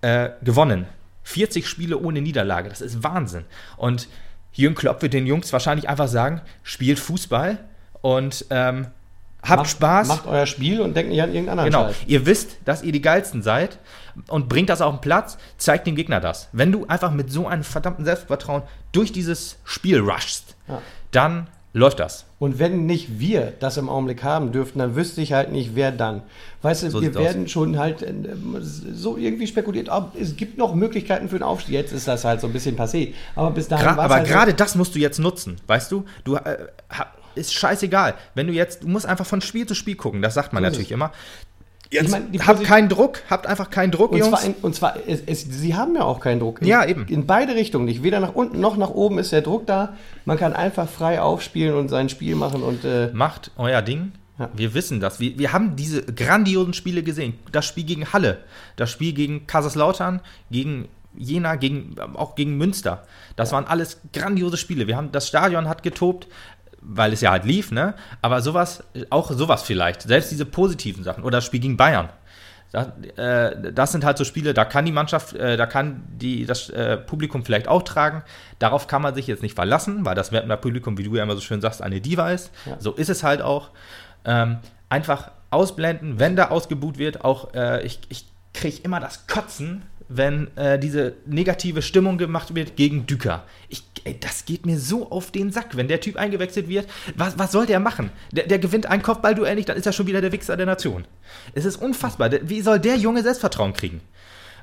äh, 0.00 0.30
gewonnen. 0.42 0.86
40 1.24 1.68
Spiele 1.68 1.98
ohne 1.98 2.22
Niederlage. 2.22 2.68
Das 2.70 2.80
ist 2.80 3.02
Wahnsinn. 3.02 3.44
Und 3.76 4.08
Jürgen 4.52 4.74
Klopp 4.74 5.02
wird 5.02 5.12
den 5.14 5.26
Jungs 5.26 5.52
wahrscheinlich 5.52 5.88
einfach 5.88 6.08
sagen, 6.08 6.40
spielt 6.62 6.98
Fußball 6.98 7.58
und 8.00 8.44
ähm, 8.50 8.88
habt 9.42 9.60
Macht- 9.62 9.70
Spaß. 9.70 10.08
Macht 10.08 10.26
euer 10.26 10.46
Spiel 10.46 10.80
und 10.80 10.94
denkt 10.96 11.10
nicht 11.10 11.22
an 11.22 11.28
irgendeinen 11.32 11.60
anderen 11.60 11.70
Genau, 11.70 11.86
Scheiß. 11.92 12.08
ihr 12.08 12.26
wisst, 12.26 12.56
dass 12.64 12.82
ihr 12.82 12.92
die 12.92 13.02
geilsten 13.02 13.42
seid 13.42 13.78
und 14.26 14.48
bringt 14.48 14.68
das 14.68 14.80
auf 14.80 14.94
den 14.94 15.00
Platz, 15.00 15.38
zeigt 15.58 15.86
dem 15.86 15.94
Gegner 15.94 16.18
das. 16.20 16.48
Wenn 16.52 16.72
du 16.72 16.86
einfach 16.88 17.12
mit 17.12 17.30
so 17.30 17.46
einem 17.46 17.62
verdammten 17.62 18.04
Selbstvertrauen 18.04 18.62
durch 18.92 19.12
dieses 19.12 19.58
Spiel 19.64 20.00
rushst, 20.00 20.56
Ja. 20.66 20.82
dann 21.12 21.46
läuft 21.72 22.00
das. 22.00 22.24
Und 22.40 22.60
wenn 22.60 22.86
nicht 22.86 23.18
wir 23.18 23.52
das 23.58 23.78
im 23.78 23.88
Augenblick 23.88 24.22
haben 24.22 24.52
dürften, 24.52 24.78
dann 24.78 24.94
wüsste 24.94 25.20
ich 25.20 25.32
halt 25.32 25.50
nicht, 25.50 25.70
wer 25.74 25.90
dann. 25.90 26.22
Weißt 26.62 26.84
du, 26.84 26.90
So 26.90 27.00
wir 27.00 27.08
sieht's 27.08 27.16
aus. 27.16 27.24
werden 27.24 27.48
schon 27.48 27.78
halt 27.78 28.02
äh, 28.02 28.12
so 28.62 29.16
irgendwie 29.16 29.46
spekuliert, 29.48 29.88
ob 29.88 30.12
es 30.20 30.36
gibt 30.36 30.56
noch 30.56 30.74
Möglichkeiten 30.74 31.28
für 31.28 31.38
den 31.38 31.42
Aufstieg. 31.42 31.74
Jetzt 31.74 31.92
ist 31.92 32.06
das 32.06 32.24
halt 32.24 32.40
so 32.40 32.46
ein 32.46 32.52
bisschen 32.52 32.76
passé. 32.76 33.12
Aber 33.34 33.50
bis 33.50 33.66
dahin 33.66 33.86
Gra 33.86 34.04
aber 34.04 34.14
halt 34.14 34.26
so- 34.28 34.32
gerade 34.32 34.54
das 34.54 34.76
musst 34.76 34.94
du 34.94 35.00
jetzt 35.00 35.18
nutzen, 35.18 35.56
weißt 35.66 35.90
du? 35.90 36.04
Du 36.22 36.36
äh, 36.36 36.58
ist 37.34 37.52
scheißegal. 37.54 38.14
Wenn 38.36 38.46
du 38.46 38.52
jetzt, 38.52 38.84
du 38.84 38.88
musst 38.88 39.06
einfach 39.06 39.26
von 39.26 39.40
Spiel 39.40 39.66
zu 39.66 39.74
Spiel 39.74 39.96
gucken, 39.96 40.22
das 40.22 40.34
sagt 40.34 40.52
man 40.52 40.62
So 40.62 40.68
natürlich 40.70 40.92
immer. 40.92 41.10
Jetzt 41.90 42.06
Ich 42.06 42.10
meine, 42.10 42.26
die 42.26 42.40
habt 42.40 42.64
keinen 42.64 42.88
Druck, 42.88 43.22
habt 43.30 43.46
einfach 43.46 43.70
keinen 43.70 43.90
Druck, 43.90 44.12
Und 44.12 44.18
Jungs. 44.18 44.30
zwar, 44.30 44.44
in, 44.44 44.54
und 44.60 44.74
zwar 44.74 44.96
es, 45.06 45.22
es, 45.24 45.42
sie 45.42 45.74
haben 45.74 45.94
ja 45.94 46.02
auch 46.02 46.20
keinen 46.20 46.40
Druck. 46.40 46.60
In, 46.60 46.68
Ja, 46.68 46.84
eben. 46.84 47.06
In 47.08 47.26
beide 47.26 47.54
Richtungen 47.54 47.86
nicht. 47.86 48.02
Weder 48.02 48.20
nach 48.20 48.34
unten 48.34 48.60
noch 48.60 48.76
nach 48.76 48.90
oben 48.90 49.18
ist 49.18 49.32
der 49.32 49.40
Druck 49.40 49.66
da. 49.66 49.94
Man 50.26 50.36
kann 50.36 50.52
einfach 50.52 50.88
frei 50.88 51.20
aufspielen 51.20 51.74
und 51.74 51.88
sein 51.88 52.08
Spiel 52.10 52.34
machen 52.34 52.62
und 52.62 52.84
äh, 52.84 53.10
Macht 53.12 53.52
euer 53.56 53.80
Ding. 53.80 54.12
Ja. 54.38 54.50
Wir 54.54 54.74
wissen 54.74 55.00
das. 55.00 55.18
Wir, 55.18 55.38
wir 55.38 55.52
haben 55.52 55.76
diese 55.76 56.02
grandiosen 56.02 56.74
Spiele 56.74 57.02
gesehen. 57.02 57.34
Das 57.52 57.64
Spiel 57.64 57.84
gegen 57.84 58.12
Halle, 58.12 58.38
das 58.76 58.90
Spiel 58.90 59.12
gegen 59.12 59.46
Kaiserslautern, 59.46 60.20
gegen 60.50 60.88
Jena, 61.16 61.56
gegen, 61.56 61.96
auch 62.14 62.34
gegen 62.36 62.56
Münster. 62.56 63.04
Das 63.34 63.50
waren 63.50 63.64
alles 63.64 64.00
grandiose 64.12 64.56
Spiele. 64.56 64.86
Wir 64.86 64.96
haben, 64.96 65.10
das 65.10 65.26
Stadion 65.26 65.68
hat 65.68 65.82
getobt, 65.82 66.28
weil 66.80 67.12
es 67.12 67.20
ja 67.20 67.30
halt 67.30 67.44
lief, 67.44 67.70
ne? 67.70 67.94
Aber 68.22 68.40
sowas, 68.40 68.84
auch 69.10 69.30
sowas 69.30 69.62
vielleicht. 69.62 70.02
Selbst 70.02 70.30
diese 70.30 70.44
positiven 70.44 71.04
Sachen. 71.04 71.24
Oder 71.24 71.38
das 71.38 71.46
Spiel 71.46 71.60
gegen 71.60 71.76
Bayern. 71.76 72.08
Das, 72.70 72.88
äh, 73.16 73.72
das 73.72 73.92
sind 73.92 74.04
halt 74.04 74.18
so 74.18 74.24
Spiele, 74.24 74.52
da 74.52 74.66
kann 74.66 74.84
die 74.84 74.92
Mannschaft, 74.92 75.34
äh, 75.34 75.56
da 75.56 75.66
kann 75.66 76.02
die, 76.08 76.44
das 76.44 76.68
äh, 76.68 76.98
Publikum 76.98 77.44
vielleicht 77.44 77.66
auch 77.66 77.82
tragen. 77.82 78.22
Darauf 78.58 78.86
kann 78.86 79.00
man 79.00 79.14
sich 79.14 79.26
jetzt 79.26 79.42
nicht 79.42 79.54
verlassen, 79.54 80.04
weil 80.04 80.14
das 80.14 80.32
Wettbewerb 80.32 80.60
Publikum, 80.60 80.98
wie 80.98 81.04
du 81.04 81.14
ja 81.16 81.22
immer 81.22 81.34
so 81.34 81.40
schön 81.40 81.60
sagst, 81.62 81.80
eine 81.80 82.00
Diva 82.00 82.30
ist. 82.30 82.50
Ja. 82.66 82.76
So 82.78 82.92
ist 82.92 83.08
es 83.08 83.22
halt 83.22 83.40
auch. 83.40 83.70
Ähm, 84.24 84.58
einfach 84.88 85.30
ausblenden, 85.50 86.18
wenn 86.18 86.36
da 86.36 86.48
ausgebuht 86.48 86.98
wird. 86.98 87.24
Auch 87.24 87.54
äh, 87.54 87.84
ich, 87.84 88.00
ich 88.08 88.26
kriege 88.52 88.78
immer 88.82 89.00
das 89.00 89.26
Kotzen, 89.26 89.82
wenn 90.08 90.56
äh, 90.56 90.78
diese 90.78 91.14
negative 91.26 91.82
Stimmung 91.82 92.18
gemacht 92.18 92.54
wird 92.54 92.76
gegen 92.76 93.06
Düker. 93.06 93.44
Ich, 93.68 93.87
ey, 94.04 94.18
das 94.18 94.44
geht 94.44 94.66
mir 94.66 94.78
so 94.78 95.10
auf 95.10 95.30
den 95.30 95.50
Sack, 95.52 95.76
wenn 95.76 95.88
der 95.88 96.00
Typ 96.00 96.16
eingewechselt 96.16 96.68
wird. 96.68 96.88
Was, 97.16 97.38
was 97.38 97.52
soll 97.52 97.66
der 97.66 97.80
machen? 97.80 98.10
Der, 98.32 98.46
der 98.46 98.58
gewinnt 98.58 98.86
ein 98.86 99.02
Kopfballduell 99.02 99.54
nicht, 99.54 99.68
dann 99.68 99.76
ist 99.76 99.86
er 99.86 99.92
schon 99.92 100.06
wieder 100.06 100.20
der 100.20 100.32
Wichser 100.32 100.56
der 100.56 100.66
Nation. 100.66 101.06
Es 101.54 101.64
ist 101.64 101.76
unfassbar. 101.76 102.30
Wie 102.42 102.60
soll 102.60 102.78
der 102.78 102.96
Junge 102.96 103.22
Selbstvertrauen 103.22 103.72
kriegen? 103.72 104.00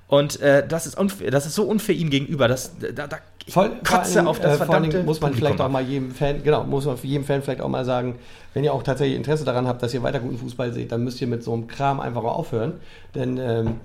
Und 0.08 0.39
äh, 0.39 0.65
das, 0.68 0.86
ist 0.86 0.98
unfair, 0.98 1.32
das 1.32 1.48
ist 1.48 1.56
so 1.56 1.63
unfair 1.63 1.96
ihm 1.96 2.12
gegenüber. 2.12 2.48
Das, 2.48 2.74
da, 2.80 3.08
da, 3.08 3.18
ich 3.48 3.54
Voll, 3.54 3.72
kotze 3.88 4.20
allen 4.20 4.28
auf 4.28 4.39
das 4.39 4.56
äh, 4.56 4.58
verdammte 4.58 5.04
muss 5.04 5.22
man 5.22 5.32
Publikum 5.32 5.50
vielleicht 5.50 5.62
auch 5.62 5.70
mal 5.70 5.84
jedem 5.84 6.12
Fan, 6.12 6.44
genau, 6.44 6.63
muss 6.63 6.86
man 6.86 6.98
jedem 7.02 7.24
Fan 7.24 7.44
vielleicht 7.44 7.62
auch 7.62 7.70
mal 7.70 7.86
sagen, 7.86 8.15
wenn 8.56 8.63
ihr 8.63 8.74
auch 8.74 8.82
tatsächlich 8.82 9.18
Interesse 9.18 9.46
daran 9.46 9.68
habt, 9.68 9.84
dass 9.84 9.94
ihr 9.94 10.02
weiter 10.02 10.20
guten 10.20 10.38
Fußball 10.38 10.74
seht, 10.74 10.91
dann 10.91 11.04
müsst 11.04 11.22
ihr 11.22 11.28
mit 11.28 11.44
so 11.44 11.54
einem 11.54 11.68
Kram 11.68 12.00
einfach 12.00 12.24
aufhören. 12.24 12.74
Denn 13.13 13.38
ähm, 13.38 13.76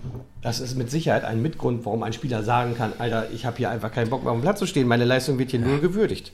das 0.41 0.61
ist 0.61 0.77
mit 0.77 0.91
Sicherheit 0.91 1.25
ein 1.25 1.43
Mitgrund, 1.43 1.85
warum 1.85 2.03
ein 2.03 2.13
Spieler 2.13 2.43
sagen 2.43 2.75
kann, 2.77 2.93
Alter, 2.99 3.27
ich 3.35 3.45
habe 3.45 3.57
hier 3.59 3.71
einfach 3.71 3.93
keinen 3.93 4.09
Bock 4.09 4.23
mehr 4.23 4.33
auf 4.33 4.39
dem 4.39 4.43
Platz 4.43 4.61
zu 4.61 4.67
stehen, 4.67 4.89
meine 4.89 5.05
Leistung 5.05 5.39
wird 5.39 5.51
hier 5.51 5.61
nur 5.61 5.81
gewürdigt. 5.81 6.33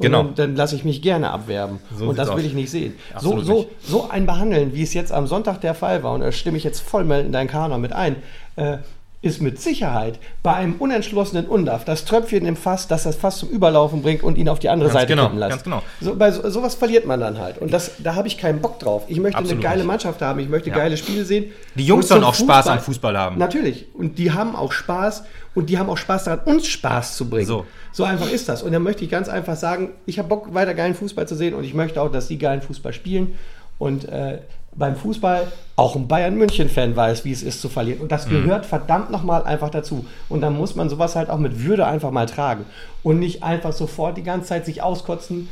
Genau. 0.00 0.20
Und 0.20 0.38
dann, 0.38 0.48
dann 0.48 0.56
lasse 0.56 0.74
ich 0.74 0.84
mich 0.84 1.02
gerne 1.02 1.30
abwerben. 1.30 1.78
So 1.96 2.08
und 2.08 2.18
das 2.18 2.28
will 2.28 2.36
aus. 2.36 2.42
ich 2.42 2.54
nicht 2.54 2.70
sehen. 2.70 2.94
So, 3.20 3.34
Absolut 3.34 3.44
so, 3.44 3.70
so 3.80 4.10
ein 4.10 4.26
Behandeln, 4.26 4.74
wie 4.74 4.82
es 4.82 4.94
jetzt 4.94 5.12
am 5.12 5.26
Sonntag 5.26 5.60
der 5.60 5.74
Fall 5.74 6.02
war, 6.02 6.12
und 6.12 6.22
da 6.22 6.32
stimme 6.32 6.56
ich 6.56 6.64
jetzt 6.64 6.80
voll 6.80 7.04
mal 7.04 7.20
in 7.20 7.32
deinen 7.32 7.48
Kanon 7.48 7.80
mit 7.80 7.92
ein, 7.92 8.16
äh, 8.56 8.78
ist 9.24 9.40
mit 9.40 9.60
Sicherheit 9.60 10.18
bei 10.42 10.52
einem 10.54 10.74
unentschlossenen 10.74 11.46
Undaf 11.46 11.84
das 11.84 12.04
Tröpfchen 12.04 12.44
im 12.46 12.56
Fass, 12.56 12.86
das 12.88 13.04
das 13.04 13.16
Fass 13.16 13.38
zum 13.38 13.48
Überlaufen 13.48 14.02
bringt 14.02 14.22
und 14.22 14.36
ihn 14.36 14.48
auf 14.48 14.58
die 14.58 14.68
andere 14.68 14.90
Ganz 14.90 15.00
Seite 15.00 15.12
genau, 15.14 15.24
kippen 15.24 15.38
lässt. 15.38 15.50
ganz 15.50 15.64
genau. 15.64 15.82
So, 16.00 16.14
bei 16.14 16.30
so, 16.30 16.48
sowas 16.50 16.74
verliert 16.74 17.06
man 17.06 17.20
dann 17.20 17.38
halt. 17.38 17.58
Und 17.58 17.72
das, 17.72 17.92
da 18.02 18.14
habe 18.14 18.28
ich 18.28 18.36
keinen 18.38 18.60
Bock 18.60 18.78
drauf. 18.78 19.04
Ich 19.08 19.18
möchte 19.18 19.38
Absolut 19.38 19.54
eine 19.54 19.62
geile 19.62 19.78
nicht. 19.78 19.86
Mannschaft 19.86 20.20
haben, 20.22 20.38
ich 20.40 20.48
möchte 20.48 20.68
Ja. 20.70 20.76
geile 20.76 20.96
Spiele 20.96 21.24
sehen. 21.24 21.46
Die 21.74 21.84
Jungs 21.86 22.08
sollen 22.08 22.22
auch 22.24 22.34
Spaß 22.34 22.68
am 22.68 22.80
Fußball 22.80 23.16
haben. 23.18 23.38
Natürlich. 23.38 23.86
Und 23.94 24.18
die 24.18 24.32
haben 24.32 24.54
auch 24.54 24.72
Spaß 24.72 25.24
und 25.54 25.70
die 25.70 25.78
haben 25.78 25.88
auch 25.88 25.96
Spaß 25.98 26.24
daran, 26.24 26.40
uns 26.44 26.66
Spaß 26.66 27.16
zu 27.16 27.28
bringen. 27.30 27.46
So. 27.46 27.64
So 27.92 28.04
einfach 28.04 28.30
ist 28.30 28.48
das. 28.48 28.62
Und 28.62 28.72
dann 28.72 28.82
möchte 28.82 29.04
ich 29.04 29.10
ganz 29.10 29.28
einfach 29.28 29.56
sagen, 29.56 29.90
ich 30.04 30.18
habe 30.18 30.28
Bock, 30.28 30.52
weiter 30.52 30.74
geilen 30.74 30.94
Fußball 30.94 31.26
zu 31.26 31.34
sehen 31.34 31.54
und 31.54 31.64
ich 31.64 31.74
möchte 31.74 32.02
auch, 32.02 32.10
dass 32.12 32.28
die 32.28 32.38
geilen 32.38 32.60
Fußball 32.60 32.92
spielen. 32.92 33.38
Und 33.78 34.08
äh, 34.08 34.38
beim 34.76 34.96
Fußball 34.96 35.46
auch 35.76 35.96
ein 35.96 36.08
Bayern 36.08 36.36
München-Fan 36.36 36.94
weiß, 36.96 37.24
wie 37.24 37.32
es 37.32 37.42
ist 37.42 37.60
zu 37.60 37.68
verlieren. 37.68 38.00
Und 38.00 38.12
das 38.12 38.28
gehört 38.28 38.66
verdammt 38.66 39.10
nochmal 39.10 39.44
einfach 39.44 39.70
dazu. 39.70 40.04
Und 40.28 40.40
dann 40.40 40.56
muss 40.56 40.74
man 40.74 40.88
sowas 40.88 41.16
halt 41.16 41.30
auch 41.30 41.38
mit 41.38 41.64
Würde 41.64 41.86
einfach 41.86 42.10
mal 42.10 42.26
tragen. 42.26 42.64
Und 43.02 43.18
nicht 43.18 43.42
einfach 43.42 43.72
sofort 43.72 44.16
die 44.16 44.22
ganze 44.22 44.48
Zeit 44.48 44.66
sich 44.66 44.82
auskotzen, 44.82 45.48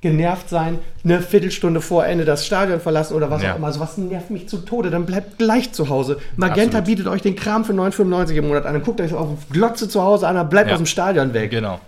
genervt 0.00 0.50
sein, 0.50 0.80
eine 1.02 1.22
Viertelstunde 1.22 1.80
vor 1.80 2.04
Ende 2.04 2.24
das 2.26 2.44
Stadion 2.44 2.78
verlassen 2.78 3.14
oder 3.14 3.30
was 3.30 3.42
Ja. 3.42 3.52
auch 3.52 3.56
immer. 3.56 3.72
Sowas 3.72 3.96
nervt 3.96 4.30
mich 4.30 4.48
zu 4.48 4.58
Tode. 4.58 4.90
Dann 4.90 5.06
bleibt 5.06 5.38
gleich 5.38 5.72
zu 5.72 5.88
Hause. 5.88 6.18
Magenta 6.36 6.78
Absolut. 6.78 6.84
bietet 6.86 7.06
euch 7.06 7.22
den 7.22 7.36
Kram 7.36 7.64
für 7.64 7.72
9,95 7.72 8.36
im 8.36 8.48
Monat 8.48 8.66
an. 8.66 8.74
Dann 8.74 8.82
guckt 8.82 9.00
euch 9.00 9.14
auf 9.14 9.28
Glotze 9.50 9.88
zu 9.88 10.02
Hause 10.02 10.28
an, 10.28 10.34
dann 10.36 10.48
bleibt 10.50 10.68
Ja. 10.68 10.74
aus 10.74 10.80
dem 10.80 10.86
Stadion 10.86 11.32
weg. 11.32 11.50
Genau. 11.50 11.80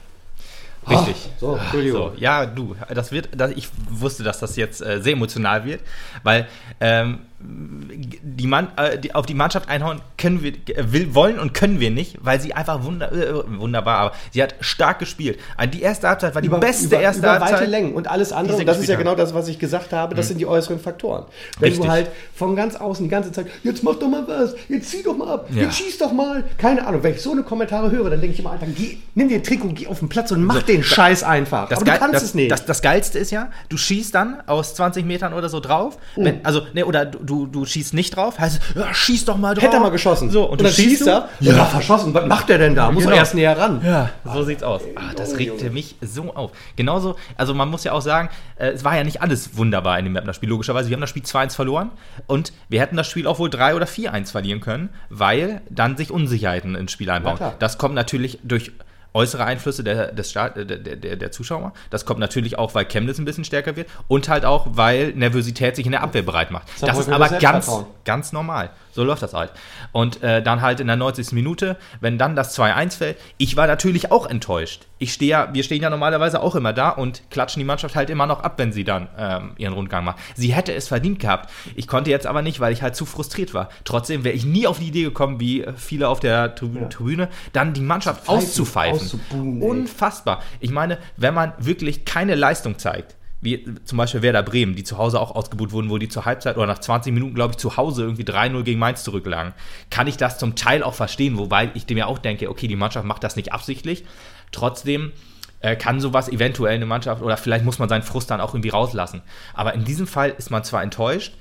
Richtig. 0.89 1.17
Ah, 1.27 1.37
so, 1.39 1.57
Entschuldigung. 1.57 2.13
So, 2.15 2.21
ja, 2.21 2.47
du, 2.47 2.77
das 2.95 3.13
wird, 3.13 3.29
das, 3.37 3.51
ich 3.53 3.69
wusste, 3.91 4.23
dass 4.23 4.39
das 4.39 4.57
jetzt 4.57 4.81
äh, 4.81 5.01
sehr 5.03 5.15
emotional 5.15 5.65
wird, 5.65 5.81
weil 6.23 6.47
ähm, 6.81 7.21
die 7.39 8.47
Mann, 8.47 8.69
äh, 8.77 8.99
die, 8.99 9.15
auf 9.15 9.27
die 9.27 9.35
Mannschaft 9.35 9.69
einhauen 9.69 10.01
können 10.17 10.43
wir, 10.43 10.53
äh, 10.53 10.93
will, 10.93 11.15
wollen 11.15 11.39
und 11.39 11.53
können 11.53 11.81
wir 11.81 11.91
nicht, 11.91 12.17
weil 12.23 12.41
sie 12.41 12.55
einfach 12.55 12.83
wunder, 12.83 13.13
äh, 13.13 13.43
wunderbar, 13.59 13.99
aber 13.99 14.13
sie 14.33 14.43
hat 14.43 14.55
stark 14.61 14.99
gespielt. 15.01 15.39
Also 15.57 15.71
die 15.73 15.83
erste 15.83 16.09
Halbzeit 16.09 16.35
war 16.35 16.41
die 16.41 16.49
beste 16.49 16.87
über, 16.87 17.01
erste 17.01 17.21
über 17.21 17.33
Halbzeit. 17.33 17.53
weite 17.53 17.65
Längen 17.67 17.93
und 17.95 18.09
alles 18.09 18.33
andere. 18.33 18.57
Und 18.57 18.67
das 18.67 18.79
ist 18.79 18.89
ja 18.89 18.97
genau 18.97 19.15
das, 19.15 19.35
was 19.35 19.49
ich 19.49 19.59
gesagt 19.59 19.93
habe. 19.93 20.15
Das 20.15 20.29
sind 20.29 20.39
die 20.39 20.47
äußeren 20.47 20.81
Faktoren. 20.81 21.27
Wenn 21.59 21.69
Richtig. 21.69 21.85
du 21.85 21.91
halt 21.91 22.09
von 22.35 22.57
ganz 22.57 22.75
außen 22.75 23.05
die 23.05 23.11
ganze 23.11 23.33
Zeit, 23.33 23.49
jetzt 23.63 23.83
mach 23.83 23.97
doch 23.97 24.09
mal 24.09 24.27
was, 24.27 24.55
jetzt 24.69 24.89
zieh 24.91 25.03
doch 25.03 25.17
mal 25.17 25.35
ab, 25.35 25.49
Ja. 25.51 25.65
jetzt 25.65 25.77
schieß 25.77 25.99
doch 25.99 26.13
mal. 26.13 26.43
Keine 26.57 26.87
Ahnung. 26.87 27.03
Wenn 27.03 27.15
ich 27.15 27.21
so 27.21 27.33
eine 27.33 27.43
Kommentare 27.43 27.91
höre, 27.91 28.09
dann 28.09 28.21
denke 28.21 28.33
ich 28.33 28.41
immer, 28.41 28.53
Alter, 28.53 28.67
geh, 28.67 28.97
nimm 29.15 29.29
dir 29.29 29.37
ein 29.37 29.45
Trikot, 29.45 29.69
geh 29.75 29.87
auf 29.89 29.99
den 29.99 30.09
Platz 30.09 30.31
und 30.31 30.43
mach 30.43 30.63
den 30.63 30.83
Scheiß 30.83 31.23
einfach. 31.23 31.69
Das, 31.69 31.83
Aber 31.83 31.91
du 31.93 31.99
kannst 31.99 32.15
das, 32.15 32.23
es 32.23 32.35
nicht. 32.35 32.51
Das, 32.51 32.65
das 32.65 32.81
Geilste 32.81 33.19
ist 33.19 33.31
ja, 33.31 33.51
du 33.69 33.77
schießt 33.77 34.15
dann 34.15 34.43
aus 34.47 34.75
20 34.75 35.05
Metern 35.05 35.35
oder 35.35 35.51
so 35.51 35.61
drauf. 35.61 35.99
Oh. 36.17 36.25
Wenn, 36.25 36.45
also, 36.45 36.63
ne, 36.73 36.87
oder 36.87 37.05
du, 37.05 37.19
du, 37.27 37.47
du 37.47 37.65
schießt 37.67 37.93
nicht 37.95 38.17
drauf, 38.17 38.39
heißt, 38.39 38.61
ja, 38.75 38.95
schieß 38.95 39.25
doch 39.27 39.37
mal 39.37 39.55
drauf. 39.55 39.65
Hätte 39.65 39.77
er 39.77 39.81
mal 39.81 39.91
geschossen. 39.91 40.31
So, 40.31 40.45
und, 40.45 40.53
und 40.53 40.61
du 40.61 40.65
dann 40.65 40.73
schießt 40.73 41.07
du? 41.07 41.11
er. 41.11 41.29
Ja, 41.41 41.65
verschossen. 41.65 42.15
Was 42.15 42.27
macht 42.27 42.49
der 42.49 42.59
denn 42.59 42.75
da? 42.75 42.91
Muss 42.91 43.03
Genau. 43.05 43.15
er 43.15 43.21
erst 43.21 43.35
näher 43.35 43.59
ran. 43.59 43.81
Ja, 43.85 44.11
so 44.25 44.43
sieht's 44.45 44.63
aus. 44.63 44.83
Ah, 44.95 45.13
das 45.17 45.37
regte 45.39 45.71
mich 45.71 45.97
so 46.01 46.35
auf. 46.35 46.53
Genauso, 46.77 47.17
also 47.37 47.53
man 47.55 47.69
muss 47.69 47.85
ja 47.85 47.93
auch 47.93 48.01
sagen, 48.01 48.29
äh, 48.57 48.69
es 48.69 48.85
war 48.85 48.97
ja 48.97 49.05
nicht 49.05 49.21
alles 49.23 49.57
wunderbar 49.57 49.99
in 49.99 50.05
dem 50.05 50.13
Mapner-Spiel, 50.15 50.49
logischerweise. 50.49 50.89
Wir 50.89 50.95
haben 50.97 51.01
das 51.03 51.11
Spiel 51.11 51.23
2-1 51.25 51.55
verloren 51.55 51.91
und 52.27 52.53
wir 52.69 52.81
hätten 52.81 52.97
das 52.97 53.07
Spiel 53.09 53.27
auch 53.27 53.39
wohl 53.39 53.51
3 53.51 53.75
oder 53.75 53.87
4-1 53.87 54.31
verlieren 54.31 54.61
können, 54.61 54.91
weil 55.11 55.61
dann 55.71 55.97
sich 55.97 56.11
Unsicherheiten 56.11 56.75
ins 56.75 56.93
Spiel 56.93 57.11
einbauen. 57.11 57.37
klar. 57.37 57.55
Das 57.59 57.79
kommt 57.79 57.95
natürlich 57.95 58.39
durch 58.45 58.73
äußere 59.17 59.45
Einflüsse 59.45 59.83
der, 59.83 60.13
des 60.13 60.31
Staat, 60.31 60.57
der, 60.57 60.65
der, 60.65 61.17
der, 61.17 61.33
Zuschauer. 61.33 61.73
Das 61.91 62.05
kommt 62.05 62.21
natürlich 62.21 62.59
auch, 62.59 62.75
weil 62.75 62.85
Chemnitz 62.85 63.19
ein 63.19 63.25
bisschen 63.25 63.45
stärker 63.45 63.75
wird 63.75 63.89
und 64.09 64.29
halt 64.29 64.45
auch, 64.45 64.67
weil 64.71 65.13
Nervosität 65.13 65.75
sich 65.75 65.87
in 65.87 65.93
der 65.93 66.03
Abwehr 66.03 66.23
bereit 66.23 66.51
macht. 66.51 66.69
Das 66.81 66.95
wohl 66.95 67.03
ist 67.03 67.09
aber 67.09 67.29
das 67.29 67.41
ganz, 67.41 67.71
ganz 68.05 68.33
normal. 68.33 68.71
So 68.97 69.05
läuft 69.05 69.23
das 69.23 69.35
halt. 69.35 69.53
Und 69.93 70.23
äh, 70.23 70.43
dann 70.43 70.63
halt 70.63 70.81
in 70.81 70.87
der 70.89 70.97
90. 70.97 71.33
Minute, 71.33 71.77
wenn 72.01 72.17
dann 72.19 72.35
das 72.35 72.59
2-1 72.59 72.97
fällt, 72.97 73.19
ich 73.37 73.57
war 73.57 73.67
natürlich 73.67 74.11
auch 74.11 74.27
enttäuscht. 74.27 74.87
Ich 74.99 75.13
stehe 75.13 75.31
ja, 75.31 75.49
wir 75.53 75.63
stehen 75.63 75.83
ja 75.83 75.91
normalerweise 75.91 76.41
auch 76.43 76.55
immer 76.57 76.73
da 76.73 76.89
und 76.89 77.23
klatschen 77.31 77.61
die 77.61 77.65
Mannschaft 77.67 77.95
halt 77.95 78.09
immer 78.09 78.27
noch 78.27 78.41
ab, 78.41 78.55
wenn 78.57 78.73
sie 78.73 78.85
dann 78.85 79.09
ähm, 79.19 79.53
ihren 79.59 79.75
Rundgang 79.75 80.05
macht. 80.05 80.17
Sie 80.35 80.55
hätte 80.55 80.73
es 80.75 80.89
verdient 80.89 81.21
gehabt. 81.21 81.51
Ich 81.75 81.87
konnte 81.87 82.11
jetzt 82.11 82.27
aber 82.27 82.41
nicht, 82.41 82.59
weil 82.59 82.73
ich 82.73 82.81
halt 82.83 82.97
zu 82.97 83.05
frustriert 83.05 83.53
war. 83.53 83.69
Trotzdem 83.85 84.25
wäre 84.25 84.35
ich 84.35 84.47
nie 84.47 84.67
auf 84.67 84.79
die 84.79 84.87
Idee 84.89 85.03
gekommen, 85.05 85.39
wie 85.39 85.65
viele 85.77 86.09
auf 86.09 86.19
der 86.21 86.55
Tribüne, 86.55 86.85
Ja. 86.85 86.89
Tribüne 86.89 87.29
dann 87.53 87.75
die 87.75 87.83
Mannschaft 87.83 88.25
Pfeifen, 88.25 88.39
auszupfeifen. 88.47 88.97
auszubuhen, 88.99 89.61
ey. 89.63 89.69
Unfassbar. 89.69 90.43
Ich 90.61 90.71
meine, 90.71 90.97
wenn 91.19 91.35
man 91.35 91.53
wirklich 91.59 92.07
keine 92.07 92.35
Leistung 92.35 92.79
zeigt, 92.79 93.15
wie 93.47 93.65
zum 93.85 93.97
Beispiel 93.97 94.21
Werder 94.21 94.43
Bremen, 94.43 94.75
die 94.77 94.85
zu 94.85 94.99
Hause 94.99 95.19
auch 95.19 95.35
ausgebucht 95.35 95.73
wurden, 95.73 95.89
wo 95.89 95.97
die 95.97 96.09
zur 96.09 96.27
Halbzeit 96.27 96.59
oder 96.59 96.67
nach 96.67 96.81
20 96.81 97.15
Minuten, 97.15 97.35
glaube 97.35 97.53
ich, 97.53 97.57
zu 97.57 97.79
Hause 97.79 98.03
irgendwie 98.03 98.25
3-0 98.25 98.63
gegen 98.65 98.79
Mainz 98.79 99.03
zurücklagen, 99.05 99.55
kann 99.89 100.07
ich 100.07 100.19
das 100.19 100.37
zum 100.39 100.55
Teil 100.57 100.83
auch 100.83 100.93
verstehen, 100.95 101.39
wobei 101.39 101.71
ich 101.73 101.89
mir 101.89 102.07
auch 102.09 102.19
denke, 102.19 102.51
okay, 102.51 102.69
die 102.69 102.77
Mannschaft 102.77 103.07
macht 103.07 103.25
das 103.25 103.37
nicht 103.37 103.55
absichtlich. 103.55 104.05
Trotzdem 104.53 105.13
äh, 105.61 105.77
kann 105.77 106.01
sowas 106.01 106.29
eventuell 106.29 106.75
eine 106.75 106.85
Mannschaft 106.87 107.23
oder 107.23 107.37
vielleicht 107.39 107.65
muss 107.65 107.79
man 107.79 107.89
seinen 107.89 108.03
Frust 108.03 108.31
dann 108.31 108.41
auch 108.43 108.53
irgendwie 108.53 108.69
rauslassen. 108.69 109.23
Aber 109.55 109.73
in 109.75 109.85
diesem 109.85 110.07
Fall 110.07 110.35
ist 110.37 110.51
man 110.51 110.63
zwar 110.65 110.83
enttäuscht, 110.83 111.35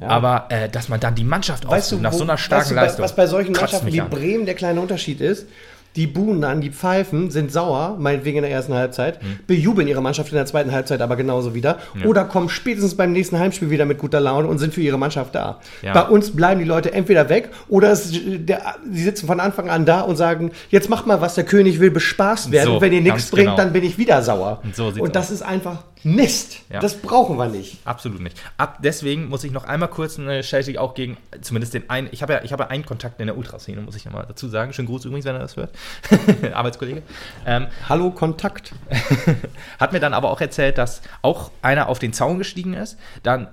Ja. 0.00 0.08
aber 0.08 0.46
äh, 0.50 0.68
dass 0.68 0.88
man 0.88 0.98
dann 0.98 1.14
die 1.14 1.22
Mannschaft 1.24 1.68
Weißt 1.68 1.92
du, 1.92 1.98
nach 1.98 2.12
wo- 2.12 2.18
so 2.18 2.24
einer 2.24 2.36
starken 2.36 2.64
weißt 2.64 2.70
du, 2.70 2.74
Leistung. 2.74 3.04
Was 3.04 3.14
bei 3.14 3.26
solchen 3.28 3.52
Mannschaften 3.52 3.92
wie 3.92 4.00
an. 4.00 4.10
Bremen 4.10 4.44
der 4.44 4.54
kleine 4.56 4.80
Unterschied 4.80 5.20
ist, 5.20 5.46
die 5.96 6.06
buhen 6.06 6.40
dann, 6.40 6.60
die 6.60 6.70
pfeifen, 6.70 7.30
sind 7.30 7.52
sauer, 7.52 7.96
meinetwegen 7.98 8.38
in 8.38 8.42
der 8.42 8.50
ersten 8.50 8.74
Halbzeit, 8.74 9.22
Hm. 9.22 9.38
bejubeln 9.46 9.86
ihre 9.86 10.02
Mannschaft 10.02 10.30
in 10.30 10.36
der 10.36 10.46
zweiten 10.46 10.72
Halbzeit 10.72 11.00
aber 11.00 11.16
genauso 11.16 11.54
wieder. 11.54 11.78
Oder 12.04 12.24
kommen 12.24 12.48
spätestens 12.48 12.96
beim 12.96 13.12
nächsten 13.12 13.38
Heimspiel 13.38 13.70
wieder 13.70 13.84
mit 13.84 13.98
guter 13.98 14.20
Laune 14.20 14.48
und 14.48 14.58
sind 14.58 14.74
für 14.74 14.80
ihre 14.80 14.98
Mannschaft 14.98 15.34
da. 15.34 15.60
Ja. 15.82 15.92
Bei 15.92 16.02
uns 16.02 16.34
bleiben 16.34 16.60
die 16.60 16.66
Leute 16.66 16.92
entweder 16.92 17.28
weg 17.28 17.50
oder 17.68 17.92
es, 17.92 18.12
der, 18.12 18.74
sie 18.90 19.02
sitzen 19.02 19.26
von 19.26 19.40
Anfang 19.40 19.70
an 19.70 19.86
da 19.86 20.00
und 20.00 20.16
sagen, 20.16 20.50
jetzt 20.70 20.90
macht 20.90 21.06
mal, 21.06 21.20
was 21.20 21.34
der 21.36 21.44
König 21.44 21.80
will, 21.80 21.90
bespaßt 21.90 22.50
werden. 22.50 22.66
So, 22.66 22.74
und 22.74 22.80
wenn 22.80 22.92
ihr 22.92 23.00
nichts 23.00 23.30
bringt, 23.30 23.46
genau. 23.46 23.56
dann 23.56 23.72
bin 23.72 23.84
ich 23.84 23.98
wieder 23.98 24.22
sauer. 24.22 24.60
Und 24.64 24.74
so 24.74 24.86
und 24.86 25.14
das 25.14 25.26
aus. 25.26 25.32
ist 25.32 25.42
einfach 25.42 25.84
Mist. 26.04 26.60
Ja. 26.70 26.80
Das 26.80 26.96
brauchen 26.96 27.36
wir 27.36 27.48
nicht. 27.48 27.78
Absolut 27.84 28.20
nicht. 28.20 28.40
Ab, 28.58 28.78
deswegen 28.82 29.28
muss 29.28 29.42
ich 29.44 29.52
noch 29.52 29.64
einmal 29.64 29.88
kurz 29.88 30.18
eine 30.18 30.42
Stellung 30.42 30.76
auch 30.78 30.94
gegen, 30.94 31.16
zumindest 31.40 31.74
den 31.74 31.88
einen, 31.90 32.08
ich 32.12 32.22
habe 32.22 32.34
ja, 32.34 32.44
ich 32.44 32.52
habe 32.52 32.64
ja 32.64 32.68
einen 32.68 32.86
Kontakt 32.86 33.20
in 33.20 33.26
der 33.26 33.36
Ultraszene, 33.36 33.80
muss 33.80 33.96
ich 33.96 34.04
nochmal 34.04 34.24
dazu 34.26 34.48
sagen. 34.48 34.72
Schönen 34.72 34.88
Gruß 34.88 35.04
übrigens, 35.06 35.24
wenn 35.24 35.34
er 35.34 35.40
das 35.40 35.56
hört. 35.56 35.70
Arbeitskollege. 36.52 37.02
Ähm, 37.46 37.66
Hallo 37.88 38.10
Kontakt. 38.10 38.72
hat 39.80 39.92
mir 39.92 40.00
dann 40.00 40.14
aber 40.14 40.30
auch 40.30 40.40
erzählt, 40.40 40.78
dass 40.78 41.02
auch 41.22 41.50
einer 41.62 41.88
auf 41.88 41.98
den 41.98 42.12
Zaun 42.12 42.38
gestiegen 42.38 42.74
ist, 42.74 42.98
dann 43.22 43.48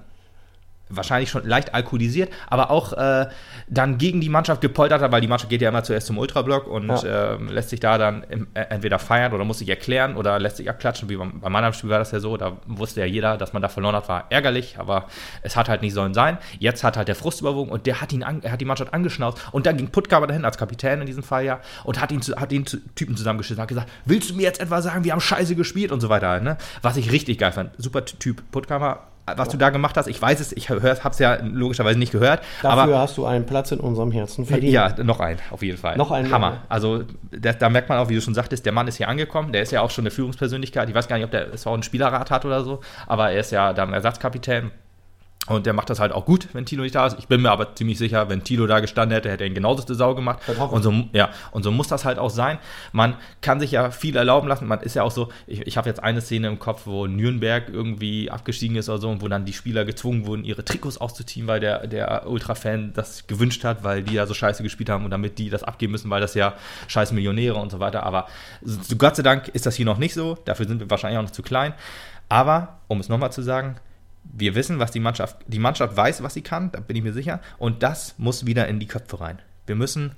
wahrscheinlich 0.95 1.29
schon 1.29 1.45
leicht 1.47 1.73
alkoholisiert, 1.73 2.31
aber 2.49 2.69
auch 2.71 2.93
äh, 2.93 3.27
dann 3.67 3.97
gegen 3.97 4.21
die 4.21 4.29
Mannschaft 4.29 4.61
gepoltert 4.61 5.01
hat, 5.01 5.11
weil 5.11 5.21
die 5.21 5.27
Mannschaft 5.27 5.49
geht 5.49 5.61
ja 5.61 5.69
immer 5.69 5.83
zuerst 5.83 6.07
zum 6.07 6.17
Ultrablock 6.17 6.67
und 6.67 6.89
Ja. 7.03 7.33
ähm, 7.33 7.47
lässt 7.49 7.69
sich 7.69 7.79
da 7.79 7.97
dann 7.97 8.23
im, 8.29 8.47
äh, 8.53 8.61
entweder 8.69 8.99
feiern 8.99 9.33
oder 9.33 9.43
muss 9.45 9.59
sich 9.59 9.69
erklären 9.69 10.15
oder 10.15 10.39
lässt 10.39 10.57
sich 10.57 10.69
abklatschen. 10.69 11.09
Wie 11.09 11.15
beim, 11.17 11.39
bei 11.39 11.49
meinem 11.49 11.73
Spiel 11.73 11.89
war 11.89 11.99
das 11.99 12.11
ja 12.11 12.19
so, 12.19 12.37
da 12.37 12.57
wusste 12.67 12.99
ja 13.01 13.05
jeder, 13.05 13.37
dass 13.37 13.53
man 13.53 13.61
da 13.61 13.69
verloren 13.69 13.95
hat, 13.95 14.09
war 14.09 14.25
ärgerlich, 14.29 14.77
aber 14.77 15.05
es 15.41 15.55
hat 15.55 15.69
halt 15.69 15.81
nicht 15.81 15.93
sollen 15.93 16.13
sein. 16.13 16.37
Jetzt 16.59 16.83
hat 16.83 16.97
halt 16.97 17.07
der 17.07 17.15
Frust 17.15 17.41
überwogen 17.41 17.71
und 17.71 17.85
der 17.85 18.01
hat 18.01 18.13
ihn 18.13 18.23
an, 18.23 18.41
er 18.43 18.51
hat 18.51 18.61
die 18.61 18.65
Mannschaft 18.65 18.93
angeschnauzt 18.93 19.39
und 19.51 19.65
dann 19.65 19.77
ging 19.77 19.89
Puttkamer 19.89 20.27
dahin 20.27 20.45
als 20.45 20.57
Kapitän 20.57 20.99
in 21.01 21.05
diesem 21.07 21.23
Fall 21.23 21.45
ja 21.45 21.59
und 21.83 22.01
hat 22.01 22.11
ihn 22.11 22.21
zu, 22.21 22.35
hat 22.35 22.51
den 22.51 22.65
zu, 22.65 22.77
Typen 22.95 23.15
zusammengeschissen, 23.17 23.61
hat 23.61 23.69
gesagt, 23.69 23.89
willst 24.05 24.29
du 24.29 24.35
mir 24.35 24.43
jetzt 24.43 24.59
etwa 24.61 24.81
sagen, 24.81 25.03
wir 25.03 25.11
haben 25.13 25.21
scheiße 25.21 25.55
gespielt 25.55 25.91
und 25.91 26.01
so 26.01 26.09
weiter, 26.09 26.39
ne? 26.39 26.57
Was 26.81 26.97
ich 26.97 27.11
richtig 27.11 27.37
geil 27.37 27.51
fand. 27.51 27.71
Super 27.77 28.05
Typ 28.05 28.43
Puttkamer. 28.51 28.99
Was 29.37 29.49
du 29.49 29.57
da 29.57 29.69
gemacht 29.69 29.97
hast, 29.97 30.07
ich 30.07 30.21
weiß 30.21 30.39
es, 30.39 30.51
ich 30.51 30.69
habe 30.69 30.87
es 30.87 31.19
ja 31.19 31.37
logischerweise 31.41 31.97
nicht 31.99 32.11
gehört, 32.11 32.41
Dafür 32.61 32.83
aber 32.83 32.99
hast 32.99 33.17
du 33.17 33.25
einen 33.25 33.45
Platz 33.45 33.71
in 33.71 33.79
unserem 33.79 34.11
Herzen 34.11 34.45
verdient. 34.45 34.73
ja, 34.73 34.93
noch 35.03 35.19
ein, 35.19 35.37
auf 35.49 35.61
jeden 35.61 35.77
Fall. 35.77 35.97
Noch 35.97 36.11
ein, 36.11 36.31
Hammer. 36.31 36.49
ja. 36.51 36.61
Also 36.69 37.03
da, 37.31 37.53
da 37.53 37.69
merkt 37.69 37.89
man 37.89 37.97
auch, 37.97 38.09
wie 38.09 38.15
du 38.15 38.21
schon 38.21 38.33
sagtest, 38.33 38.65
der 38.65 38.73
Mann 38.73 38.87
ist 38.87 38.97
hier 38.97 39.07
angekommen. 39.07 39.51
Der 39.51 39.61
ist 39.61 39.71
ja 39.71 39.81
auch 39.81 39.91
schon 39.91 40.03
eine 40.03 40.11
Führungspersönlichkeit. 40.11 40.89
Ich 40.89 40.95
weiß 40.95 41.07
gar 41.07 41.15
nicht, 41.17 41.25
ob 41.25 41.31
der 41.31 41.53
es 41.53 41.65
auch 41.67 41.73
einen 41.73 41.83
Spielerrat 41.83 42.31
hat 42.31 42.45
oder 42.45 42.63
so, 42.63 42.81
aber 43.07 43.31
er 43.31 43.39
ist 43.39 43.51
ja 43.51 43.73
dann 43.73 43.93
Ersatzkapitän. 43.93 44.71
Und 45.47 45.65
der 45.65 45.73
macht 45.73 45.89
das 45.89 45.99
halt 45.99 46.11
auch 46.11 46.25
gut, 46.25 46.49
wenn 46.53 46.67
Tilo 46.67 46.83
nicht 46.83 46.93
da 46.93 47.07
ist. 47.07 47.17
Ich 47.17 47.27
bin 47.27 47.41
mir 47.41 47.49
aber 47.49 47.73
ziemlich 47.73 47.97
sicher, 47.97 48.29
wenn 48.29 48.43
Tilo 48.43 48.67
da 48.67 48.79
gestanden 48.79 49.15
hätte, 49.15 49.29
hätte 49.29 49.43
er 49.43 49.47
ihn 49.47 49.55
genauso 49.55 49.81
zur 49.81 49.95
Sau 49.95 50.13
gemacht. 50.13 50.39
Und 50.69 50.83
so, 50.83 50.93
ja, 51.13 51.31
und 51.49 51.63
so 51.63 51.71
muss 51.71 51.87
das 51.87 52.05
halt 52.05 52.19
auch 52.19 52.29
sein. 52.29 52.59
Man 52.91 53.15
kann 53.41 53.59
sich 53.59 53.71
ja 53.71 53.89
viel 53.89 54.15
erlauben 54.15 54.47
lassen. 54.47 54.67
Man 54.67 54.81
ist 54.81 54.95
ja 54.95 55.01
auch 55.01 55.09
so, 55.09 55.29
ich, 55.47 55.65
ich 55.65 55.77
habe 55.77 55.89
jetzt 55.89 56.03
eine 56.03 56.21
Szene 56.21 56.47
im 56.47 56.59
Kopf, 56.59 56.85
wo 56.85 57.07
Nürnberg 57.07 57.69
irgendwie 57.69 58.29
abgestiegen 58.29 58.75
ist 58.75 58.87
oder 58.87 58.99
so 58.99 59.09
und 59.09 59.23
wo 59.23 59.27
dann 59.27 59.45
die 59.45 59.53
Spieler 59.53 59.83
gezwungen 59.83 60.27
wurden, 60.27 60.43
ihre 60.43 60.63
Trikots 60.63 60.99
auszuziehen, 60.99 61.47
weil 61.47 61.59
der, 61.59 61.87
der 61.87 62.29
Ultra-Fan 62.29 62.93
das 62.93 63.25
gewünscht 63.25 63.63
hat, 63.63 63.83
weil 63.83 64.03
die 64.03 64.13
ja 64.13 64.27
so 64.27 64.35
scheiße 64.35 64.61
gespielt 64.61 64.91
haben 64.91 65.05
und 65.05 65.11
damit 65.11 65.39
die 65.39 65.49
das 65.49 65.63
abgeben 65.63 65.91
müssen, 65.91 66.11
weil 66.11 66.21
das 66.21 66.35
ja 66.35 66.53
scheiß 66.87 67.13
Millionäre 67.13 67.55
und 67.55 67.71
so 67.71 67.79
weiter. 67.79 68.03
Aber 68.03 68.27
so, 68.61 68.95
Gott 68.95 69.15
sei 69.15 69.23
Dank 69.23 69.47
ist 69.47 69.65
das 69.65 69.75
hier 69.75 69.87
noch 69.87 69.97
nicht 69.97 70.13
so. 70.13 70.37
Dafür 70.45 70.67
sind 70.67 70.79
wir 70.81 70.89
wahrscheinlich 70.91 71.17
auch 71.17 71.23
noch 71.23 71.31
zu 71.31 71.41
klein. 71.41 71.73
Aber, 72.29 72.79
um 72.87 72.99
es 72.99 73.09
nochmal 73.09 73.31
zu 73.31 73.41
sagen, 73.41 73.77
wir 74.23 74.55
wissen, 74.55 74.79
was 74.79 74.91
die 74.91 74.99
Mannschaft, 74.99 75.37
die 75.47 75.59
Mannschaft 75.59 75.95
weiß, 75.97 76.23
was 76.23 76.33
sie 76.33 76.41
kann, 76.41 76.71
da 76.71 76.79
bin 76.79 76.95
ich 76.95 77.03
mir 77.03 77.13
sicher. 77.13 77.39
Und 77.57 77.83
das 77.83 78.15
muss 78.17 78.45
wieder 78.45 78.67
in 78.67 78.79
die 78.79 78.85
Köpfe 78.87 79.19
rein. 79.19 79.39
Wir 79.65 79.75
müssen 79.75 80.13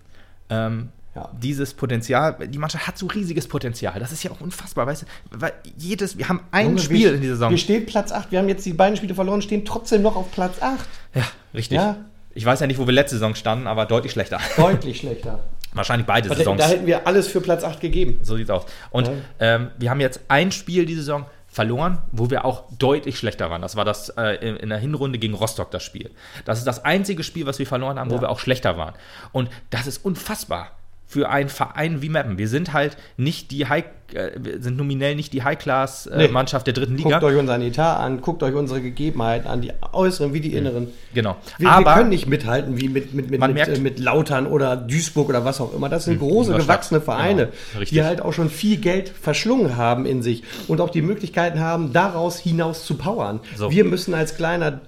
ähm, 0.49 0.89
Ja. 1.15 1.29
dieses 1.41 1.73
Potenzial, 1.73 2.35
die 2.47 2.57
Mannschaft 2.57 2.87
hat 2.87 2.97
so 2.97 3.07
riesiges 3.07 3.47
Potenzial. 3.47 3.99
Das 3.99 4.11
ist 4.11 4.23
ja 4.23 4.31
auch 4.31 4.41
unfassbar, 4.41 4.85
weißt 4.87 5.03
du? 5.03 5.05
Weil 5.31 5.53
jedes, 5.77 6.17
wir 6.17 6.27
haben 6.29 6.41
ein 6.51 6.67
Junge, 6.67 6.79
Spiel 6.81 6.99
wir, 7.09 7.13
in 7.15 7.21
dieser 7.21 7.35
Saison. 7.35 7.51
Wir 7.51 7.57
stehen 7.57 7.85
Platz 7.85 8.11
8. 8.11 8.31
Wir 8.31 8.39
haben 8.39 8.49
jetzt 8.49 8.65
die 8.65 8.73
beiden 8.73 8.97
Spiele 8.97 9.15
verloren, 9.15 9.41
stehen 9.41 9.63
trotzdem 9.65 10.01
noch 10.01 10.15
auf 10.15 10.31
Platz 10.31 10.61
8. 10.61 10.79
Ja, 11.15 11.23
richtig. 11.53 11.77
Ja. 11.77 11.97
Ich 12.35 12.45
weiß 12.45 12.59
ja 12.61 12.67
nicht, 12.67 12.79
wo 12.79 12.87
wir 12.87 12.93
letzte 12.93 13.15
Saison 13.17 13.35
standen, 13.35 13.67
aber 13.67 13.85
deutlich 13.85 14.11
schlechter. 14.11 14.39
Deutlich 14.57 14.97
schlechter. 14.97 15.43
Wahrscheinlich 15.75 16.05
beide 16.05 16.29
Saisons. 16.29 16.59
da 16.61 16.67
hätten 16.67 16.85
wir 16.85 17.07
alles 17.07 17.27
für 17.27 17.41
Platz 17.41 17.63
8 17.63 17.79
gegeben. 17.79 18.19
So 18.23 18.35
sieht's 18.35 18.49
aus. 18.49 18.65
Und 18.91 19.07
Ja. 19.07 19.13
ähm, 19.39 19.71
wir 19.79 19.89
haben 19.89 19.99
jetzt 20.01 20.19
ein 20.27 20.51
Spiel 20.51 20.85
diese 20.85 20.99
Saison 21.01 21.25
verloren, 21.53 22.01
wo 22.11 22.29
wir 22.31 22.43
auch 22.45 22.63
deutlich 22.77 23.17
schlechter 23.17 23.49
waren. 23.51 23.61
Das 23.61 23.75
war 23.75 23.85
das 23.85 24.09
äh, 24.09 24.35
in, 24.45 24.55
in 24.57 24.69
der 24.69 24.79
Hinrunde 24.79 25.19
gegen 25.19 25.35
Rostock 25.35 25.69
das 25.71 25.83
Spiel. 25.83 26.11
Das 26.45 26.57
ist 26.57 26.65
das 26.65 26.83
einzige 26.83 27.23
Spiel, 27.23 27.45
was 27.45 27.59
wir 27.59 27.67
verloren 27.67 27.99
haben, 27.99 28.09
wo 28.09 28.15
Ja. 28.15 28.21
wir 28.21 28.29
auch 28.29 28.39
schlechter 28.39 28.75
waren. 28.77 28.95
Und 29.31 29.49
das 29.69 29.85
ist 29.87 30.03
unfassbar 30.03 30.71
für 31.13 31.29
einen 31.29 31.49
Verein 31.49 32.01
wie 32.01 32.09
Meppen. 32.09 32.37
Wir 32.39 32.47
sind 32.47 32.73
halt 32.73 32.97
nicht 33.17 33.51
die 33.51 33.67
High, 33.67 33.83
äh, 34.13 34.31
sind 34.59 34.77
nominell 34.77 35.15
nicht 35.15 35.31
die 35.31 35.37
Nee. 35.37 35.43
High-Class-Mannschaft 35.43 36.65
der 36.65 36.73
dritten 36.73 36.97
Liga. 36.97 37.19
Guckt 37.19 37.23
euch 37.23 37.37
unseren 37.37 37.61
Etat 37.61 37.97
an, 37.99 38.19
guckt 38.21 38.41
euch 38.41 38.55
unsere 38.55 38.81
Gegebenheiten 38.81 39.47
an, 39.47 39.61
die 39.61 39.71
äußeren 39.91 40.33
wie 40.33 40.39
die 40.41 40.53
inneren. 40.53 40.87
Genau. 41.13 41.35
Wir, 41.59 41.69
Aber 41.69 41.85
wir 41.91 41.93
können 41.97 42.09
nicht 42.09 42.27
mithalten 42.27 42.81
wie 42.81 42.89
mit, 42.89 43.13
mit, 43.13 43.29
mit, 43.29 43.39
mit, 43.39 43.53
merkt- 43.53 43.77
äh, 43.77 43.79
mit 43.79 43.99
Lautern 43.99 44.47
oder 44.47 44.75
Duisburg 44.75 45.29
oder 45.29 45.45
was 45.45 45.61
auch 45.61 45.73
immer. 45.75 45.87
Das 45.89 46.05
sind 46.05 46.17
große, 46.17 46.49
Ingolstadt. 46.51 46.67
gewachsene 46.67 47.01
Vereine, 47.01 47.49
Genau, 47.73 47.85
die 47.85 48.03
halt 48.03 48.21
auch 48.21 48.33
schon 48.33 48.49
viel 48.49 48.77
Geld 48.77 49.09
verschlungen 49.09 49.77
haben 49.77 50.05
in 50.07 50.23
sich 50.23 50.43
und 50.67 50.81
auch 50.81 50.89
die 50.89 51.03
Möglichkeiten 51.03 51.59
haben, 51.59 51.93
daraus 51.93 52.39
hinaus 52.39 52.85
zu 52.85 52.95
powern. 52.95 53.39
So. 53.55 53.69
Wir 53.71 53.83
müssen 53.85 54.13
als 54.15 54.35
kleiner 54.35 54.81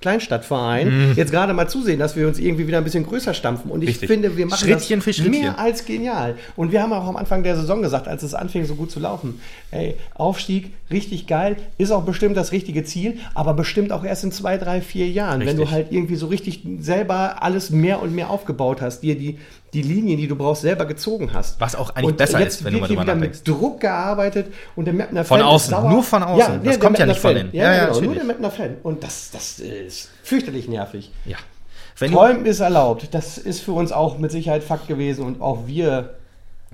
Kleinstadtverein 0.00 1.14
jetzt 1.16 1.30
gerade 1.30 1.52
mal 1.54 1.68
zusehen, 1.68 1.98
dass 1.98 2.16
wir 2.16 2.26
uns 2.26 2.38
irgendwie 2.38 2.66
wieder 2.66 2.78
ein 2.78 2.84
bisschen 2.84 3.04
größer 3.04 3.34
stampfen. 3.34 3.70
Und 3.70 3.82
ich. 3.82 3.90
Richtig. 3.90 4.08
finde, 4.08 4.36
wir 4.36 4.46
machen 4.46 4.58
Schrittchen 4.58 4.98
das 4.98 5.04
für 5.04 5.12
Schrittchen. 5.12 5.42
mehr 5.42 5.58
als 5.58 5.84
genial. 5.84 6.36
Und 6.56 6.72
wir 6.72 6.82
haben 6.82 6.92
auch 6.92 7.06
am 7.06 7.16
Anfang 7.16 7.42
der 7.42 7.56
Saison 7.56 7.82
gesagt, 7.82 8.08
als 8.08 8.22
es 8.22 8.34
anfing 8.34 8.64
so 8.64 8.74
gut 8.74 8.90
zu 8.90 9.00
laufen, 9.00 9.40
ey, 9.70 9.94
Aufstieg, 10.14 10.72
richtig 10.90 11.26
geil, 11.26 11.56
ist 11.78 11.90
auch 11.90 12.04
bestimmt 12.04 12.36
das 12.36 12.52
richtige 12.52 12.84
Ziel, 12.84 13.18
aber 13.34 13.54
bestimmt 13.54 13.92
auch 13.92 14.04
erst 14.04 14.24
in 14.24 14.32
zwei, 14.32 14.58
drei, 14.58 14.80
vier 14.80 15.08
Jahren, 15.08 15.40
wenn 15.40 15.56
du 15.56 15.62
Richtig. 15.62 15.70
halt 15.70 15.92
irgendwie 15.92 16.16
so 16.16 16.26
richtig 16.26 16.62
selber 16.80 17.42
alles 17.42 17.70
mehr 17.70 18.02
und 18.02 18.14
mehr 18.14 18.30
aufgebaut 18.30 18.80
hast, 18.80 19.00
dir 19.00 19.16
die, 19.16 19.38
die 19.72 19.82
Linien, 19.82 20.18
die 20.18 20.26
du 20.26 20.36
brauchst, 20.36 20.62
selber 20.62 20.84
gezogen 20.84 21.32
hast. 21.32 21.60
Was 21.60 21.76
auch 21.76 21.90
eigentlich 21.90 22.10
und 22.10 22.16
besser 22.16 22.40
jetzt 22.40 22.56
ist, 22.56 22.64
wenn 22.64 22.74
du 22.74 22.80
mal 22.80 22.86
drüber 22.88 23.04
nachdenkst. 23.04 23.38
mit 23.38 23.48
Druck 23.48 23.80
gearbeitet 23.80 24.52
und 24.76 24.84
der 24.84 24.94
Mapner 24.94 25.24
Von 25.24 25.38
Fan 25.38 25.46
außen, 25.46 25.74
ist 25.74 25.80
sauer. 25.80 25.90
nur 25.90 26.02
von 26.02 26.22
außen. 26.22 26.64
Das 26.64 26.74
der 26.74 26.78
kommt 26.78 26.98
ja 26.98 27.06
nicht 27.06 27.20
von 27.20 27.36
innen. 27.36 27.50
Ja, 27.52 27.64
Ja, 27.64 27.74
ja, 27.74 27.86
genau, 27.86 28.00
nur 28.00 28.14
der 28.14 28.24
Mapner 28.24 28.50
Fan. 28.50 28.76
Und 28.82 29.02
das, 29.04 29.30
das 29.30 29.60
ist 29.60 30.10
fürchterlich 30.22 30.68
nervig. 30.68 31.10
ja. 31.24 31.36
Wenn 31.98 32.12
Träumen 32.12 32.46
ist 32.46 32.60
erlaubt. 32.60 33.08
Das 33.12 33.36
ist 33.36 33.60
für 33.60 33.72
uns 33.72 33.92
auch 33.92 34.16
mit 34.16 34.30
Sicherheit 34.30 34.64
Fakt 34.64 34.88
gewesen 34.88 35.22
und 35.22 35.42
auch 35.42 35.66
wir 35.66 36.14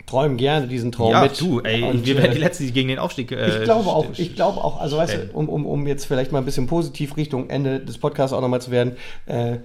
träumen 0.06 0.36
gerne 0.36 0.68
diesen 0.68 0.92
Traum 0.92 1.10
ja, 1.10 1.22
mit. 1.22 1.40
du, 1.40 1.60
ey, 1.60 1.82
und, 1.82 2.06
wir 2.06 2.16
werden 2.16 2.30
äh, 2.30 2.34
die 2.34 2.40
Letzten, 2.40 2.64
die 2.64 2.72
gegen 2.72 2.88
den 2.88 3.00
Aufstieg. 3.00 3.32
äh, 3.32 3.58
ich 3.58 3.64
glaube 3.64 3.88
auch, 3.88 4.06
ich 4.16 4.36
glaube 4.36 4.62
auch, 4.62 4.80
also 4.80 4.98
weißt 4.98 5.14
du, 5.14 5.36
um, 5.36 5.48
um, 5.48 5.66
um 5.66 5.86
jetzt 5.86 6.06
vielleicht 6.06 6.30
mal 6.30 6.38
ein 6.38 6.44
bisschen 6.44 6.68
positiv 6.68 7.16
Richtung 7.16 7.50
Ende 7.50 7.80
des 7.80 7.98
Podcasts 7.98 8.32
auch 8.32 8.40
nochmal 8.40 8.60
zu 8.60 8.70
werden, 8.70 8.96
äh, 9.26 9.56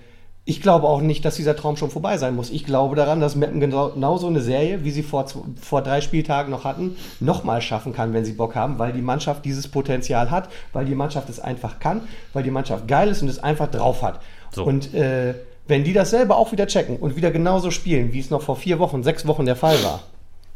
ich 0.51 0.59
glaube 0.59 0.85
auch 0.89 0.99
nicht, 0.99 1.23
dass 1.23 1.37
dieser 1.37 1.55
Traum 1.55 1.77
schon 1.77 1.89
vorbei 1.89 2.17
sein 2.17 2.35
muss. 2.35 2.49
Ich 2.49 2.65
glaube 2.65 2.97
daran, 2.97 3.21
dass 3.21 3.37
Meppen 3.37 3.61
genau, 3.61 3.91
genauso 3.91 4.27
eine 4.27 4.41
Serie, 4.41 4.83
wie 4.83 4.91
sie 4.91 5.01
vor, 5.01 5.25
vor 5.61 5.81
drei 5.81 6.01
Spieltagen 6.01 6.51
noch 6.51 6.65
hatten, 6.65 6.97
nochmal 7.21 7.61
schaffen 7.61 7.93
kann, 7.93 8.11
wenn 8.11 8.25
sie 8.25 8.33
Bock 8.33 8.53
haben, 8.53 8.77
weil 8.77 8.91
die 8.91 9.01
Mannschaft 9.01 9.45
dieses 9.45 9.69
Potenzial 9.69 10.29
hat, 10.29 10.49
weil 10.73 10.83
die 10.83 10.93
Mannschaft 10.93 11.29
es 11.29 11.39
einfach 11.39 11.79
kann, 11.79 12.01
weil 12.33 12.43
die 12.43 12.51
Mannschaft 12.51 12.85
geil 12.89 13.07
ist 13.07 13.21
und 13.21 13.29
es 13.29 13.41
einfach 13.41 13.71
drauf 13.71 14.01
hat. 14.01 14.19
So. 14.53 14.65
Und 14.65 14.93
äh, 14.93 15.35
wenn 15.69 15.85
die 15.85 15.93
das 15.93 16.09
selber 16.09 16.35
auch 16.35 16.51
wieder 16.51 16.67
checken 16.67 16.97
und 16.97 17.15
wieder 17.15 17.31
genauso 17.31 17.71
spielen, 17.71 18.11
wie 18.11 18.19
es 18.19 18.29
noch 18.29 18.41
vor 18.41 18.57
vier 18.57 18.77
Wochen, 18.79 19.03
sechs 19.03 19.25
Wochen 19.25 19.45
der 19.45 19.55
Fall 19.55 19.81
war, 19.85 20.01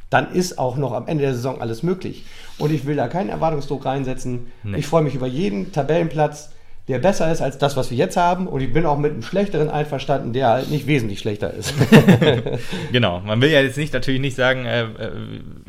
dann 0.09 0.33
ist 0.33 0.59
auch 0.59 0.75
noch 0.75 0.91
am 0.91 1.07
Ende 1.07 1.23
der 1.23 1.35
Saison 1.35 1.61
alles 1.61 1.83
möglich. 1.83 2.25
Und 2.57 2.73
ich 2.73 2.85
will 2.85 2.97
da 2.97 3.07
keinen 3.07 3.29
Erwartungsdruck 3.29 3.85
reinsetzen. 3.85 4.47
Nee. 4.63 4.79
Ich 4.79 4.87
freue 4.87 5.03
mich 5.03 5.15
über 5.15 5.27
jeden 5.27 5.71
Tabellenplatz. 5.71 6.49
Der 6.87 6.99
besser 6.99 7.31
ist 7.31 7.41
als 7.41 7.57
das, 7.57 7.75
was 7.75 7.89
wir 7.89 7.97
jetzt 7.97 8.15
haben. 8.15 8.47
Und 8.47 8.61
ich 8.61 8.71
bin 8.71 8.85
auch 8.85 8.97
mit 8.97 9.11
einem 9.11 9.23
schlechteren 9.23 9.69
einverstanden, 9.69 10.33
der 10.33 10.49
halt 10.49 10.69
nicht 10.69 10.85
wesentlich 10.85 11.19
schlechter 11.19 11.53
ist. 11.53 11.73
genau, 12.91 13.21
man 13.21 13.41
will 13.41 13.49
ja 13.49 13.61
jetzt 13.61 13.77
nicht 13.77 13.93
natürlich 13.93 14.21
nicht 14.21 14.35
sagen, 14.35 14.65
äh, 14.65 14.83
äh, 14.83 15.11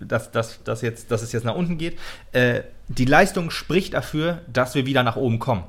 dass, 0.01 0.31
dass, 0.31 0.63
dass, 0.63 0.83
jetzt, 0.83 1.11
dass 1.11 1.23
es 1.23 1.33
jetzt 1.33 1.45
nach 1.45 1.55
unten 1.55 1.79
geht. 1.79 1.99
Äh, 2.33 2.63
die 2.89 3.07
Leistung 3.07 3.51
spricht 3.51 3.95
dafür, 3.95 4.43
dass 4.53 4.75
wir 4.75 4.87
wieder 4.87 5.03
nach 5.03 5.17
oben 5.17 5.39
kommen. 5.39 5.65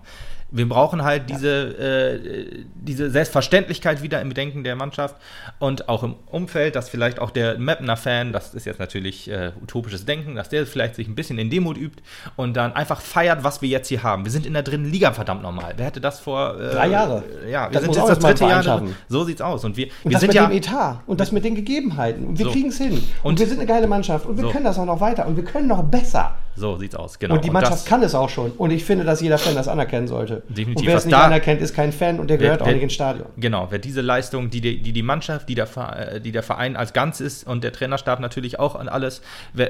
Wir 0.50 0.68
brauchen 0.70 1.04
halt 1.04 1.30
diese, 1.30 1.50
äh, 1.78 2.64
diese 2.76 3.10
Selbstverständlichkeit 3.12 4.02
wieder 4.02 4.22
im 4.22 4.34
Denken 4.34 4.64
der 4.64 4.78
Mannschaft 4.78 5.16
und 5.60 5.90
auch 5.90 6.04
im 6.04 6.16
Umfeld, 6.28 6.76
dass 6.76 6.88
vielleicht 6.88 7.20
auch 7.20 7.32
der 7.32 7.60
Mapner 7.60 7.98
Fan, 7.98 8.32
das 8.32 8.54
ist 8.54 8.66
jetzt 8.66 8.80
natürlich 8.80 9.30
äh, 9.30 9.52
utopisches 9.62 10.06
Denken, 10.06 10.36
dass 10.36 10.48
der 10.48 10.66
vielleicht 10.66 10.96
sich 10.96 11.08
ein 11.10 11.16
bisschen 11.16 11.38
in 11.38 11.50
Demut 11.50 11.78
übt 11.78 12.02
und 12.38 12.56
dann 12.56 12.72
einfach 12.74 13.02
feiert, 13.02 13.44
was 13.44 13.62
wir 13.62 13.68
jetzt 13.68 13.90
hier 13.90 14.04
haben. 14.04 14.24
Wir 14.24 14.32
sind 14.32 14.46
in 14.46 14.54
der 14.54 14.64
dritten 14.64 14.86
Liga, 14.86 15.12
verdammt 15.12 15.42
normal. 15.42 15.74
Wer 15.76 15.88
hätte 15.88 16.00
das 16.00 16.20
vor 16.22 16.58
äh, 16.58 16.70
drei 16.72 16.88
Jahre? 16.88 17.24
Ja, 17.50 17.66
wir 17.70 17.74
das 17.74 17.84
sind 17.84 17.96
jetzt 17.96 18.08
das 18.10 18.20
dritte 18.20 18.46
Jahr. 18.46 18.64
Schaffen. 18.64 18.96
So 19.10 19.26
sieht's 19.26 19.42
aus. 19.42 19.66
Und 19.66 19.76
wir, 19.76 19.88
und 19.88 19.94
wir 20.06 20.12
das 20.12 20.22
sind 20.22 20.30
mit 20.30 20.36
ja 20.36 20.48
dem 20.48 20.56
Etat 20.58 21.02
und 21.08 21.20
das 21.20 21.34
mit 21.34 21.44
den 21.44 21.56
Gegebenheiten. 21.56 22.26
Und 22.26 22.40
wir 22.40 22.46
So. 22.46 22.52
kriegen 22.54 22.70
es 22.70 22.78
hin. 22.78 22.94
Und, 22.94 23.32
Und- 23.32 23.40
wir 23.40 23.48
sind 23.48 23.58
eine 23.60 23.68
geile 23.68 23.88
Mannschaft 23.88 24.26
und 24.26 24.38
wir 24.38 24.46
So. 24.46 24.52
können 24.52 24.64
das 24.64 24.80
auch 24.80 24.86
noch 24.86 25.02
weiter 25.02 25.28
und 25.28 25.36
wir 25.36 25.44
können 25.44 25.68
noch 25.68 25.84
besser. 25.84 26.36
So 26.58 26.78
sieht's 26.78 26.96
aus, 26.96 27.20
genau. 27.20 27.36
Und 27.36 27.46
die 27.46 27.52
Mannschaft 27.52 27.74
das, 27.74 27.86
kann 27.86 28.02
es 28.04 28.16
auch 28.16 28.30
schon. 28.30 28.52
Und 28.52 28.72
ich 28.72 28.84
finde, 28.84 29.04
dass 29.06 29.22
jeder 29.22 29.38
Fan 29.38 29.56
das 29.56 29.68
anerkennen 29.68 30.08
sollte. 30.08 30.44
Definitiv. 30.50 30.78
Und 30.82 30.88
wer 30.88 30.96
es 30.98 31.06
nicht 31.06 31.16
anerkennt, 31.16 31.62
ist 31.62 31.76
kein 31.76 31.92
Fan 31.92 32.20
und 32.20 32.30
der 32.30 32.40
Wer- 32.40 32.48
gehört 32.48 32.62
auch 32.62 32.66
wer- 32.66 32.74
nicht 32.74 32.84
ins 32.84 32.94
Stadion. 32.94 33.28
Genau, 33.38 33.68
wer 33.70 33.80
diese 33.80 34.02
Leistung, 34.02 34.50
die 34.50 34.62
die, 34.62 34.82
die, 34.92 35.04
Mannschaft, 35.04 35.48
die 35.50 35.56
der, 35.56 35.68
äh, 35.78 36.20
die 36.22 36.32
der 36.32 36.44
Verein 36.44 36.76
als 36.76 36.94
Ganzes 36.94 37.44
und 37.44 37.64
der 37.64 37.72
Trainerstab 37.72 38.20
natürlich 38.20 38.60
auch 38.60 38.76
und 38.80 38.90
alles, 38.90 39.22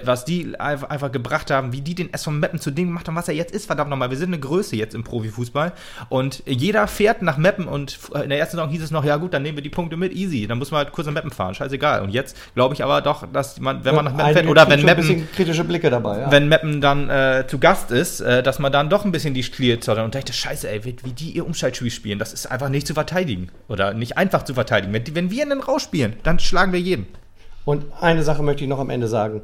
was 0.04 0.26
die 0.26 0.58
einfach, 0.60 1.12
gebracht 1.12 1.52
haben, 1.52 1.74
wie 1.74 1.82
die 1.82 1.96
den 1.96 2.14
SV 2.14 2.32
Meppen 2.32 2.60
zu 2.60 2.72
dem 2.72 2.88
gemacht 2.88 3.08
haben, 3.08 3.16
was 3.16 3.28
er 3.28 3.34
jetzt 3.36 3.54
ist, 3.54 3.66
verdammt 3.66 3.90
nochmal. 3.90 4.10
Wir 4.10 4.18
sind 4.18 4.30
eine 4.30 4.40
Größe 4.40 4.76
jetzt 4.76 4.96
im 4.96 5.04
Profifußball 5.04 5.74
und 6.10 6.44
jeder 6.46 6.88
fährt 6.88 7.22
nach 7.22 7.38
Meppen 7.38 7.68
und 7.68 7.98
in 8.24 8.30
der 8.30 8.40
ersten 8.40 8.58
Saison 8.58 8.70
hieß 8.70 8.84
es 8.84 8.92
noch, 8.92 9.04
ja 9.06 9.18
gut, 9.18 9.34
dann 9.34 9.44
nehmen 9.44 9.58
wir 9.58 9.64
die 9.64 9.70
Punkte 9.70 9.98
mit, 9.98 10.14
easy, 10.14 10.48
dann 10.48 10.58
muss 10.58 10.72
man 10.72 10.80
halt 10.80 10.92
kurz 10.92 11.08
nach 11.08 11.14
Meppen 11.14 11.32
fahren, 11.32 11.54
scheißegal. 11.54 12.02
Und 12.02 12.10
jetzt 12.10 12.36
glaube 12.56 12.74
ich 12.74 12.84
aber 12.84 13.02
doch, 13.02 13.26
dass 13.32 13.60
man, 13.60 13.84
wenn 13.86 13.96
man 13.96 14.06
nach 14.06 14.14
Meppen 14.16 14.34
fährt 14.34 14.48
oder 14.48 14.70
wenn 14.70 14.84
Meppen 14.84 15.28
kritische 15.36 15.64
Blicke 15.64 15.90
dabei. 15.90 16.20
Ja. 16.20 16.32
wenn 16.32 16.48
Meppen 16.48 16.77
dann 16.82 17.10
äh, 17.10 17.46
zu 17.48 17.60
Gast 17.60 17.92
ist, 17.92 18.20
äh, 18.22 18.42
dass 18.44 18.60
man 18.60 18.72
dann 18.72 18.90
doch 18.90 19.06
ein 19.06 19.12
bisschen 19.12 19.34
die 19.34 19.44
Spiele 19.44 19.80
zottert 19.80 20.06
und 20.06 20.14
denkt, 20.14 20.34
scheiße, 20.34 20.70
ey, 20.70 20.84
wie, 20.84 20.94
die 20.94 21.32
ihr 21.32 21.46
Umschaltspiel 21.46 21.92
spielen, 21.92 22.20
das 22.20 22.34
ist 22.34 22.46
einfach 22.48 22.70
nicht 22.70 22.88
zu 22.88 22.94
verteidigen. 22.94 23.50
Oder 23.68 23.94
nicht 23.94 24.18
einfach 24.18 24.44
zu 24.44 24.54
verteidigen. 24.54 24.94
Wenn, 24.94 25.16
wenn 25.16 25.32
wir 25.32 25.44
einen 25.44 25.62
rausspielen, 25.62 26.14
dann 26.24 26.40
schlagen 26.40 26.72
wir 26.74 26.80
jeden. 26.80 27.08
Und 27.66 27.86
eine 28.00 28.24
Sache 28.24 28.44
möchte 28.44 28.64
ich 28.64 28.70
noch 28.70 28.80
am 28.80 28.90
Ende 28.90 29.08
sagen. 29.08 29.42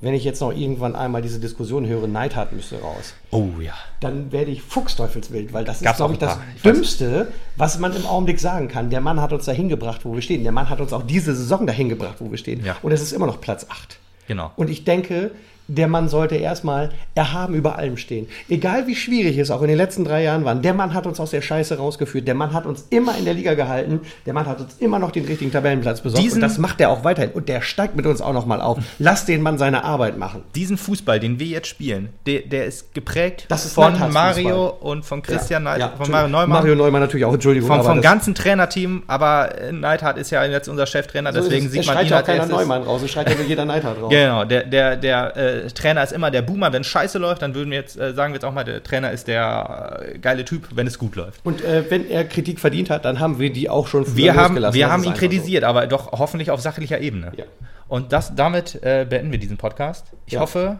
Wenn 0.00 0.12
ich 0.12 0.24
jetzt 0.24 0.40
noch 0.40 0.52
irgendwann 0.52 0.96
einmal 0.96 1.22
diese 1.22 1.40
Diskussion 1.40 1.86
höre, 1.86 2.06
Neidhardt 2.06 2.52
müsste 2.52 2.78
raus, 2.80 3.14
Oh 3.30 3.48
ja. 3.60 3.72
dann 4.00 4.32
werde 4.32 4.50
ich 4.50 4.60
fuchsteufelswild, 4.60 5.52
weil 5.54 5.64
das 5.64 5.76
ist, 5.78 5.84
Gab's 5.84 5.96
glaube 5.96 6.10
auch 6.10 6.14
ich, 6.14 6.20
das 6.20 6.38
ich. 6.56 6.62
Dümmste, 6.62 7.28
was 7.56 7.78
man 7.78 7.96
im 7.96 8.04
Augenblick 8.04 8.38
sagen 8.38 8.68
kann. 8.68 8.90
Der 8.90 9.00
Mann 9.00 9.20
hat 9.20 9.32
uns 9.32 9.46
dahin 9.46 9.68
gebracht, 9.68 10.04
wo 10.04 10.14
wir 10.14 10.20
stehen. 10.20 10.42
Der 10.42 10.52
Mann 10.52 10.68
hat 10.68 10.80
uns 10.80 10.92
auch 10.92 11.02
diese 11.02 11.34
Saison 11.34 11.66
dahin 11.66 11.88
gebracht, 11.88 12.16
wo 12.18 12.30
wir 12.30 12.36
stehen. 12.36 12.62
Ja. 12.64 12.76
Und 12.82 12.92
es 12.92 13.00
ist 13.00 13.12
immer 13.12 13.26
noch 13.26 13.40
Platz 13.40 13.66
8. 13.68 13.98
Genau. 14.26 14.52
Und 14.56 14.68
ich 14.68 14.84
denke, 14.84 15.30
der 15.68 15.88
Mann 15.88 16.08
sollte 16.08 16.36
erstmal 16.36 16.90
erhaben 17.14 17.54
über 17.54 17.78
allem 17.78 17.96
stehen. 17.96 18.28
Egal 18.48 18.86
wie 18.86 18.94
schwierig 18.94 19.38
es 19.38 19.50
auch 19.50 19.62
in 19.62 19.68
den 19.68 19.76
letzten 19.78 20.04
drei 20.04 20.22
Jahren 20.22 20.44
war. 20.44 20.54
Der 20.54 20.74
Mann 20.74 20.92
hat 20.94 21.06
uns 21.06 21.18
aus 21.20 21.30
der 21.30 21.40
Scheiße 21.40 21.76
rausgeführt. 21.78 22.26
Der 22.28 22.34
Mann 22.34 22.52
hat 22.52 22.66
uns 22.66 22.86
immer 22.90 23.16
in 23.16 23.24
der 23.24 23.34
Liga 23.34 23.54
gehalten. 23.54 24.00
Der 24.26 24.34
Mann 24.34 24.46
hat 24.46 24.60
uns 24.60 24.76
immer 24.78 24.98
noch 24.98 25.10
den 25.10 25.24
richtigen 25.24 25.50
Tabellenplatz 25.52 26.00
besorgt. 26.00 26.22
Diesen- 26.22 26.36
und 26.36 26.40
das 26.42 26.58
macht 26.58 26.80
er 26.80 26.90
auch 26.90 27.04
weiterhin. 27.04 27.30
Und 27.32 27.48
der 27.48 27.62
steigt 27.62 27.96
mit 27.96 28.06
uns 28.06 28.20
auch 28.20 28.32
noch 28.32 28.46
mal 28.46 28.60
auf. 28.60 28.78
Lass 28.98 29.24
den 29.24 29.42
Mann 29.42 29.58
seine 29.58 29.84
Arbeit 29.84 30.18
machen. 30.18 30.42
Diesen 30.54 30.76
Fußball, 30.76 31.18
den 31.20 31.38
wir 31.38 31.46
jetzt 31.46 31.68
spielen, 31.68 32.10
der, 32.26 32.40
der 32.40 32.66
ist 32.66 32.92
geprägt 32.94 33.46
Das 33.48 33.64
ist 33.64 33.74
von 33.74 33.94
Mario 34.12 34.68
und 34.68 35.04
von 35.04 35.22
Christian 35.22 35.64
Ja, 35.64 35.70
Neid, 35.70 35.80
ja, 35.80 35.92
von. 35.96 36.10
Mario 36.10 36.28
Neumann. 36.28 36.48
Mario 36.50 36.74
Neumann 36.74 37.00
natürlich 37.00 37.24
auch, 37.24 37.32
Entschuldigung. 37.34 37.68
vom, 37.68 37.80
aber 37.80 37.88
vom 37.88 38.00
ganzen 38.02 38.34
Trainerteam, 38.34 39.02
aber 39.06 39.58
äh, 39.58 39.72
Neidhardt 39.72 40.18
ist 40.18 40.30
ja 40.30 40.44
jetzt 40.44 40.68
unser 40.68 40.86
Cheftrainer, 40.86 41.32
so 41.32 41.40
deswegen 41.40 41.66
es. 41.66 41.72
sieht 41.72 41.86
man 41.86 41.94
schreit 41.94 42.06
ihn 42.06 42.10
ja 42.10 42.16
auch 42.16 42.28
als 42.28 42.38
keiner. 42.38 42.46
Neumann 42.46 42.82
raus. 42.82 43.02
Es 43.02 43.10
schreit 43.10 43.30
ja 43.30 43.36
jeder 43.46 43.64
Neidhardt 43.64 44.00
raus. 44.00 44.10
Genau, 44.10 44.44
der, 44.44 44.64
der, 44.64 44.96
der 44.96 45.36
äh, 45.36 45.53
Trainer 45.74 46.02
ist 46.02 46.12
immer 46.12 46.30
der 46.30 46.42
Boomer, 46.42 46.72
wenn 46.72 46.84
Scheiße 46.84 47.18
läuft, 47.18 47.42
dann 47.42 47.54
würden 47.54 47.70
wir 47.70 47.78
jetzt, 47.78 47.98
äh, 47.98 48.14
sagen 48.14 48.32
wir 48.32 48.36
jetzt 48.36 48.44
auch 48.44 48.52
mal, 48.52 48.64
der 48.64 48.82
Trainer 48.82 49.10
ist 49.12 49.28
der 49.28 50.00
äh, 50.14 50.18
geile 50.18 50.44
Typ, 50.44 50.68
wenn 50.74 50.86
es 50.86 50.98
gut 50.98 51.16
läuft. 51.16 51.40
Und 51.44 51.62
äh, 51.64 51.84
wenn 51.90 52.08
er 52.08 52.24
Kritik 52.24 52.60
verdient 52.60 52.90
hat, 52.90 53.04
dann 53.04 53.20
haben 53.20 53.38
wir 53.38 53.52
die 53.52 53.68
auch 53.70 53.86
schon 53.86 54.16
Wir 54.16 54.34
haben, 54.34 54.56
wir 54.56 54.64
haben 54.90 55.02
ihn 55.02 55.08
einfach 55.08 55.20
so. 55.20 55.26
kritisiert, 55.26 55.64
aber 55.64 55.86
doch 55.86 56.12
hoffentlich 56.12 56.50
auf 56.50 56.60
sachlicher 56.60 57.00
Ebene. 57.00 57.32
Ja. 57.36 57.44
Und 57.88 58.12
das, 58.12 58.34
damit 58.34 58.82
äh, 58.82 59.06
beenden 59.08 59.30
wir 59.32 59.38
diesen 59.38 59.56
Podcast. 59.56 60.06
Ich 60.26 60.34
Ja. 60.34 60.40
hoffe, 60.40 60.78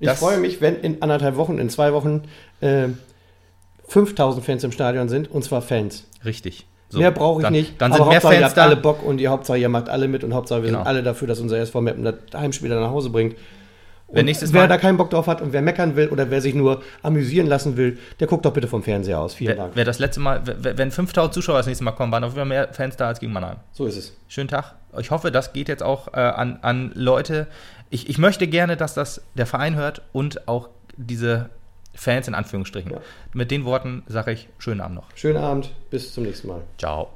Ich 0.00 0.10
freue 0.10 0.38
mich, 0.38 0.60
wenn 0.60 0.76
in 0.76 1.02
anderthalb 1.02 1.36
Wochen, 1.36 1.58
in 1.58 1.68
zwei 1.70 1.92
Wochen 1.92 2.22
äh, 2.60 2.88
5000 3.88 4.44
Fans 4.44 4.64
im 4.64 4.72
Stadion 4.72 5.08
sind, 5.08 5.30
und 5.30 5.44
zwar 5.44 5.62
Fans. 5.62 6.08
Richtig. 6.24 6.66
So, 6.88 6.98
mehr 7.00 7.10
brauche 7.10 7.40
ich 7.40 7.42
dann, 7.44 7.52
nicht. 7.52 7.80
Dann 7.80 7.92
aber 7.92 8.04
sind 8.04 8.08
mehr 8.08 8.14
Hauptsache, 8.16 8.34
ihr 8.34 8.40
Fans 8.40 8.48
habt 8.50 8.56
da. 8.58 8.62
alle 8.64 8.76
Bock 8.76 9.02
und 9.02 9.16
die 9.16 9.28
Hauptsache, 9.28 9.58
ihr 9.58 9.68
macht 9.68 9.88
alle 9.88 10.06
mit 10.08 10.22
und 10.24 10.32
Hauptsache, 10.32 10.62
wir 10.62 10.68
Genau. 10.68 10.80
sind 10.80 10.86
alle 10.86 11.02
dafür, 11.02 11.26
dass 11.28 11.40
unser 11.40 11.58
SV 11.58 11.80
Meppen 11.80 12.04
das 12.04 12.14
Heimspiel 12.34 12.68
dann 12.70 12.80
nach 12.80 12.90
Hause 12.90 13.10
bringt. 13.10 13.36
Wer 14.14 14.22
nächstes 14.22 14.52
wer 14.52 14.62
Mal- 14.62 14.68
da 14.68 14.78
keinen 14.78 14.96
Bock 14.96 15.10
drauf 15.10 15.26
hat 15.26 15.40
und 15.40 15.52
wer 15.52 15.60
meckern 15.62 15.96
will 15.96 16.08
oder 16.08 16.30
wer 16.30 16.40
sich 16.40 16.54
nur 16.54 16.82
amüsieren 17.02 17.46
lassen 17.46 17.76
will, 17.76 17.98
der 18.20 18.26
guckt 18.26 18.44
doch 18.44 18.52
bitte 18.52 18.68
vom 18.68 18.82
Fernseher 18.82 19.18
aus. 19.20 19.34
Vielen 19.34 19.50
Wer, 19.50 19.56
Dank. 19.64 19.72
wer 19.76 19.84
das 19.84 19.98
letzte 19.98 20.20
Mal, 20.20 20.42
wer- 20.44 20.78
wenn 20.78 20.90
5000 20.90 21.34
Zuschauer 21.34 21.58
das 21.58 21.66
nächste 21.66 21.84
Mal 21.84 21.92
kommen, 21.92 22.10
waren 22.12 22.24
auf 22.24 22.30
jeden 22.30 22.40
Fall 22.40 22.48
mehr 22.48 22.68
Fans 22.72 22.96
da 22.96 23.08
als 23.08 23.20
gegen 23.20 23.32
Mannheim. 23.32 23.56
So 23.72 23.86
ist 23.86 23.96
es. 23.96 24.16
Schönen 24.28 24.48
Tag. 24.48 24.74
Ich 24.98 25.10
hoffe, 25.10 25.30
das 25.30 25.52
geht 25.52 25.68
jetzt 25.68 25.82
auch 25.82 26.08
äh, 26.14 26.20
an, 26.20 26.58
an 26.62 26.92
Leute. 26.94 27.46
Ich, 27.90 28.08
ich 28.08 28.18
möchte 28.18 28.46
gerne, 28.46 28.76
dass 28.76 28.94
das 28.94 29.22
der 29.34 29.46
Verein 29.46 29.74
hört 29.76 30.02
und 30.12 30.48
auch 30.48 30.68
diese 30.96 31.50
Fans 31.94 32.26
in 32.28 32.34
Anführungsstrichen. 32.34 32.92
Ja. 32.92 32.98
Mit 33.32 33.50
den 33.50 33.64
Worten 33.64 34.02
sage 34.06 34.32
ich 34.32 34.48
schönen 34.58 34.80
Abend 34.80 34.96
noch. 34.96 35.06
Schönen 35.14 35.36
Abend, 35.38 35.70
bis 35.90 36.12
zum 36.12 36.24
nächsten 36.24 36.48
Mal. 36.48 36.62
Ciao. 36.78 37.08